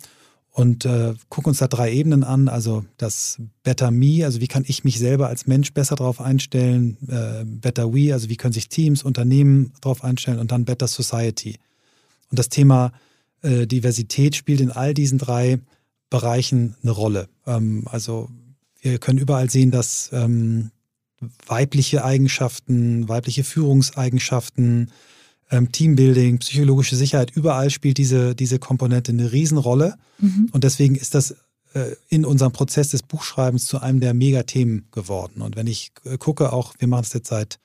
und 0.53 0.85
äh, 0.85 1.15
gucken 1.31 1.51
uns 1.51 1.59
da 1.59 1.67
drei 1.67 1.93
Ebenen 1.93 2.25
an. 2.25 2.49
Also 2.49 2.85
das 2.99 3.39
Better 3.63 3.91
Me, 3.91 4.25
also 4.25 4.41
wie 4.41 4.49
kann 4.49 4.65
ich 4.67 4.85
mich 4.85 4.99
selber 4.99 5.29
als 5.29 5.47
Mensch 5.47 5.73
besser 5.73 5.97
darauf 5.97 6.21
einstellen, 6.21 6.99
äh, 7.09 7.45
Better 7.45 7.93
We, 7.93 8.13
also 8.13 8.29
wie 8.29 8.37
können 8.37 8.53
sich 8.53 8.69
Teams, 8.69 9.03
Unternehmen 9.03 9.73
darauf 9.81 10.05
einstellen 10.05 10.39
und 10.39 10.53
dann 10.53 10.67
Better 10.67 10.89
Society. 10.89 11.59
Und 12.31 12.39
das 12.39 12.51
Thema 12.51 12.93
äh, 13.43 13.67
Diversität 13.67 14.37
spielt 14.37 14.61
in 14.61 14.71
all 14.71 14.93
diesen 14.95 15.19
drei 15.19 15.59
Bereichen 16.11 16.77
eine 16.83 16.93
Rolle. 16.93 17.29
Ähm, 17.47 17.85
also 17.91 18.29
wir 18.81 18.99
können 18.99 19.19
überall 19.19 19.49
sehen, 19.49 19.71
dass 19.71 20.11
ähm, 20.13 20.71
weibliche 21.47 22.05
Eigenschaften, 22.05 23.09
weibliche 23.09 23.45
Führungseigenschaften, 23.45 24.91
ähm, 25.53 25.71
Teambuilding, 25.71 26.39
psychologische 26.39 26.97
Sicherheit, 26.97 27.31
überall 27.31 27.71
spielt 27.71 27.99
diese, 27.99 28.35
diese 28.35 28.59
Komponente 28.59 29.13
eine 29.13 29.31
Riesenrolle. 29.31 29.97
Mhm. 30.19 30.49
Und 30.51 30.65
deswegen 30.65 30.97
ist 30.97 31.15
das 31.15 31.37
äh, 31.75 31.95
in 32.09 32.25
unserem 32.25 32.53
Prozess 32.53 32.89
des 32.89 33.03
Buchschreibens 33.03 33.67
zu 33.67 33.79
einem 33.79 34.01
der 34.01 34.15
Megathemen 34.15 34.87
geworden. 34.91 35.43
Und 35.43 35.55
wenn 35.55 35.67
ich 35.67 35.93
äh, 36.05 36.17
gucke, 36.17 36.53
auch 36.53 36.75
wir 36.79 36.89
machen 36.89 37.05
es 37.05 37.13
jetzt 37.13 37.29
seit 37.29 37.61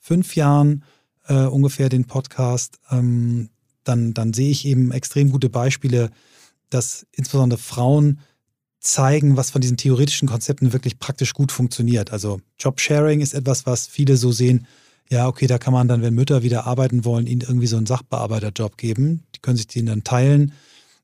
fünf 0.00 0.34
Jahren 0.34 0.82
äh, 1.28 1.44
ungefähr 1.44 1.88
den 1.88 2.06
Podcast, 2.06 2.80
ähm, 2.90 3.50
dann, 3.84 4.14
dann 4.14 4.32
sehe 4.32 4.50
ich 4.50 4.66
eben 4.66 4.90
extrem 4.90 5.30
gute 5.30 5.48
Beispiele, 5.48 6.10
dass 6.70 7.06
insbesondere 7.12 7.60
Frauen 7.60 8.18
zeigen, 8.80 9.36
was 9.36 9.50
von 9.50 9.60
diesen 9.60 9.76
theoretischen 9.76 10.28
Konzepten 10.28 10.72
wirklich 10.72 10.98
praktisch 10.98 11.34
gut 11.34 11.52
funktioniert. 11.52 12.12
Also 12.12 12.40
Jobsharing 12.58 13.20
ist 13.20 13.34
etwas, 13.34 13.64
was 13.64 13.86
viele 13.86 14.16
so 14.16 14.32
sehen, 14.32 14.66
ja, 15.10 15.26
okay, 15.26 15.46
da 15.46 15.58
kann 15.58 15.72
man 15.72 15.88
dann, 15.88 16.02
wenn 16.02 16.14
Mütter 16.14 16.42
wieder 16.42 16.66
arbeiten 16.66 17.04
wollen, 17.04 17.26
ihnen 17.26 17.40
irgendwie 17.40 17.66
so 17.66 17.76
einen 17.76 17.86
Sachbearbeiterjob 17.86 18.76
geben. 18.76 19.24
Die 19.34 19.40
können 19.40 19.56
sich 19.56 19.66
den 19.66 19.86
dann 19.86 20.04
teilen. 20.04 20.52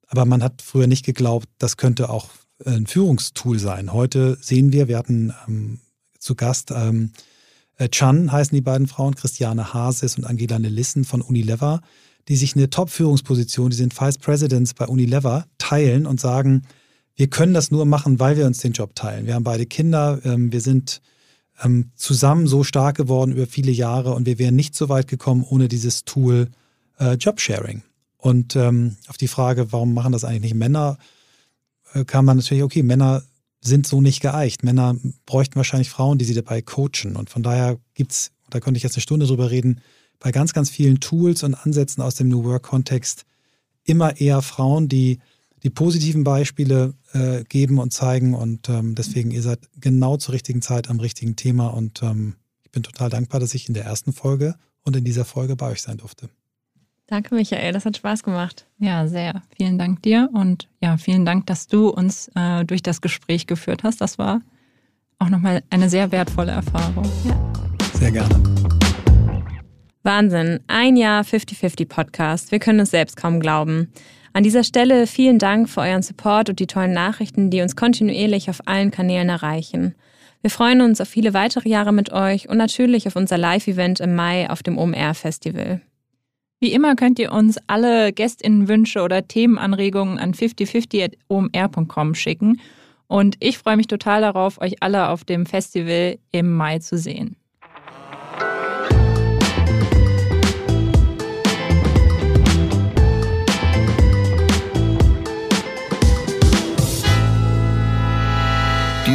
Aber 0.09 0.27
man 0.27 0.43
hat 0.43 0.63
früher 0.63 0.87
nicht 0.87 1.05
geglaubt, 1.05 1.49
das 1.59 1.77
könnte 1.77 2.11
auch 2.11 2.29
ein 2.65 2.87
Führungstool 2.87 3.59
sein. 3.59 3.93
Heute 3.93 4.37
sehen 4.41 4.73
wir, 4.73 4.89
wir 4.89 4.99
hatten 4.99 5.33
ähm, 5.49 5.81
zu 6.19 6.35
Gast 6.35 6.71
ähm, 6.71 7.13
äh, 7.77 7.89
Chan, 7.89 8.31
heißen 8.31 8.55
die 8.55 8.61
beiden 8.61 8.87
Frauen, 8.87 9.15
Christiane 9.15 9.75
Hases 9.75 10.17
und 10.17 10.25
Angela 10.25 10.59
Nelissen 10.59 11.05
von 11.05 11.21
Unilever, 11.21 11.81
die 12.29 12.37
sich 12.37 12.55
eine 12.55 12.71
Top-Führungsposition, 12.71 13.71
die 13.71 13.77
sind 13.77 13.99
Vice 13.99 14.19
Presidents 14.19 14.75
bei 14.75 14.87
Unilever, 14.87 15.47
teilen 15.59 16.07
und 16.07 16.21
sagen, 16.21 16.63
wir 17.17 17.29
können 17.29 17.55
das 17.55 17.71
nur 17.71 17.85
machen, 17.85 18.19
weil 18.19 18.37
wir 18.37 18.47
uns 18.47 18.59
den 18.59 18.73
Job 18.73 18.95
teilen. 18.95 19.27
Wir 19.27 19.35
haben 19.35 19.45
beide 19.45 19.67
Kinder, 19.67 20.21
ähm, 20.25 20.53
wir 20.53 20.61
sind 20.61 21.01
ähm, 21.63 21.91
zusammen 21.95 22.47
so 22.47 22.65
stark 22.65 22.97
geworden 22.97 23.33
über 23.33 23.47
viele 23.47 23.73
Jahre 23.73 24.15
und 24.15 24.27
wir 24.27 24.39
wären 24.39 24.57
nicht 24.57 24.75
so 24.75 24.89
weit 24.89 25.09
gekommen 25.09 25.45
ohne 25.49 25.69
dieses 25.69 26.05
Tool 26.05 26.49
äh, 26.99 27.15
Jobsharing. 27.15 27.83
Und 28.17 28.57
ähm, 28.57 28.97
auf 29.09 29.17
die 29.17 29.29
Frage, 29.29 29.73
warum 29.73 29.95
machen 29.95 30.13
das 30.13 30.25
eigentlich 30.25 30.43
nicht 30.43 30.55
Männer, 30.55 30.99
äh, 31.93 32.05
kam 32.05 32.25
man 32.25 32.39
natürlich, 32.39 32.63
okay, 32.63 32.83
Männer 32.83 33.23
sind 33.61 33.87
so 33.87 34.01
nicht 34.01 34.21
geeicht. 34.21 34.63
Männer 34.63 34.97
bräuchten 35.27 35.57
wahrscheinlich 35.57 35.91
Frauen, 35.91 36.19
die 36.19 36.25
sie 36.25 36.35
dabei 36.35 36.61
coachen. 36.63 37.17
Und 37.17 37.31
von 37.31 37.43
daher 37.43 37.79
gibt 37.95 38.13
es, 38.13 38.33
da 38.51 38.61
könnte 38.61 38.77
ich 38.79 38.83
jetzt 38.83 38.97
eine 38.97 39.03
Stunde 39.03 39.27
drüber 39.27 39.51
reden, 39.51 39.81
bei 40.21 40.33
ganz, 40.33 40.53
ganz 40.53 40.71
vielen 40.71 41.01
Tools 41.01 41.43
und 41.43 41.55
Ansätzen 41.55 42.03
aus 42.03 42.15
dem 42.15 42.29
New 42.29 42.45
Work-Kontext 42.45 43.25
immer 43.85 44.19
eher 44.21 44.43
Frauen, 44.43 44.89
die 44.89 45.19
die 45.65 45.71
positiven 45.71 46.25
Beispiele 46.25 46.95
äh, 47.13 47.43
geben 47.45 47.79
und 47.79 47.93
zeigen. 47.93 48.35
Und 48.35 48.69
ähm, 48.69 48.95
deswegen, 48.95 49.31
ihr 49.31 49.43
seid 49.43 49.61
genau 49.81 50.19
zur 50.19 50.35
richtigen 50.35 50.63
Zeit 50.63 50.91
am 50.91 51.01
richtigen 51.01 51.37
Thema. 51.37 51.69
Und 51.69 52.03
ähm, 52.03 52.37
ich 52.65 52.71
bin 52.71 52.83
total 52.83 53.09
dankbar, 53.09 53.41
dass 53.41 53.55
ich 53.55 53.67
in 53.67 53.75
der 53.75 53.85
ersten 53.85 54.13
Folge 54.13 54.57
und 54.85 54.95
in 54.95 55.05
dieser 55.05 55.25
Folge 55.25 55.57
bei 55.57 55.71
euch 55.71 55.81
sein 55.81 55.97
durfte. 55.97 56.29
Danke, 57.07 57.35
Michael. 57.35 57.73
Das 57.73 57.85
hat 57.87 57.97
Spaß 57.97 58.23
gemacht. 58.23 58.67
Ja, 58.79 59.09
sehr. 59.09 59.43
Vielen 59.57 59.79
Dank 59.79 60.03
dir 60.03 60.29
und 60.33 60.69
ja, 60.81 60.97
vielen 60.97 61.25
Dank, 61.25 61.47
dass 61.47 61.67
du 61.67 61.89
uns 61.89 62.31
äh, 62.35 62.65
durch 62.65 62.83
das 62.83 63.01
Gespräch 63.01 63.47
geführt 63.47 63.83
hast. 63.83 64.01
Das 64.01 64.19
war 64.19 64.41
auch 65.19 65.29
nochmal 65.29 65.63
eine 65.71 65.89
sehr 65.89 66.13
wertvolle 66.13 66.53
Erfahrung. 66.53 67.05
Ja. 67.25 67.53
Sehr 67.95 68.11
gerne. 68.11 68.35
Wahnsinn. 70.03 70.61
Ein 70.67 70.97
Jahr 70.97 71.23
50-50 71.25 71.89
Podcast. 71.89 72.53
Wir 72.53 72.59
können 72.59 72.81
es 72.81 72.91
selbst 72.91 73.17
kaum 73.17 73.41
glauben. 73.41 73.91
An 74.37 74.43
dieser 74.43 74.65
Stelle 74.65 75.07
vielen 75.07 75.39
Dank 75.39 75.69
für 75.69 75.83
euren 75.83 76.03
Support 76.03 76.51
und 76.51 76.59
die 76.59 76.67
tollen 76.67 76.93
Nachrichten, 76.93 77.51
die 77.51 77.63
uns 77.63 77.77
kontinuierlich 77.77 78.51
auf 78.51 78.67
allen 78.67 78.91
Kanälen 78.91 79.29
erreichen. 79.29 79.95
Wir 80.43 80.51
freuen 80.51 80.81
uns 80.81 81.01
auf 81.01 81.09
viele 81.09 81.35
weitere 81.35 81.69
Jahre 81.69 81.93
mit 81.93 82.13
euch 82.13 82.49
und 82.49 82.59
natürlich 82.59 83.07
auf 83.07 83.15
unser 83.15 83.39
Live-Event 83.39 84.01
im 84.01 84.17
Mai 84.17 84.51
auf 84.51 84.65
dem 84.65 84.77
OMR-Festival. 84.77 85.81
Wie 86.59 86.73
immer 86.73 86.97
könnt 86.97 87.21
ihr 87.21 87.31
uns 87.31 87.59
alle 87.69 88.13
Gästinnenwünsche 88.13 89.03
oder 89.03 89.29
Themenanregungen 89.29 90.19
an 90.19 90.35
5050.omr.com 90.35 92.17
schicken. 92.17 92.61
Und 93.07 93.37
ich 93.39 93.59
freue 93.59 93.77
mich 93.77 93.87
total 93.87 94.23
darauf, 94.23 94.61
euch 94.61 94.83
alle 94.83 95.11
auf 95.11 95.23
dem 95.23 95.47
Festival 95.47 96.19
im 96.33 96.53
Mai 96.53 96.81
zu 96.81 96.99
sehen. 96.99 97.37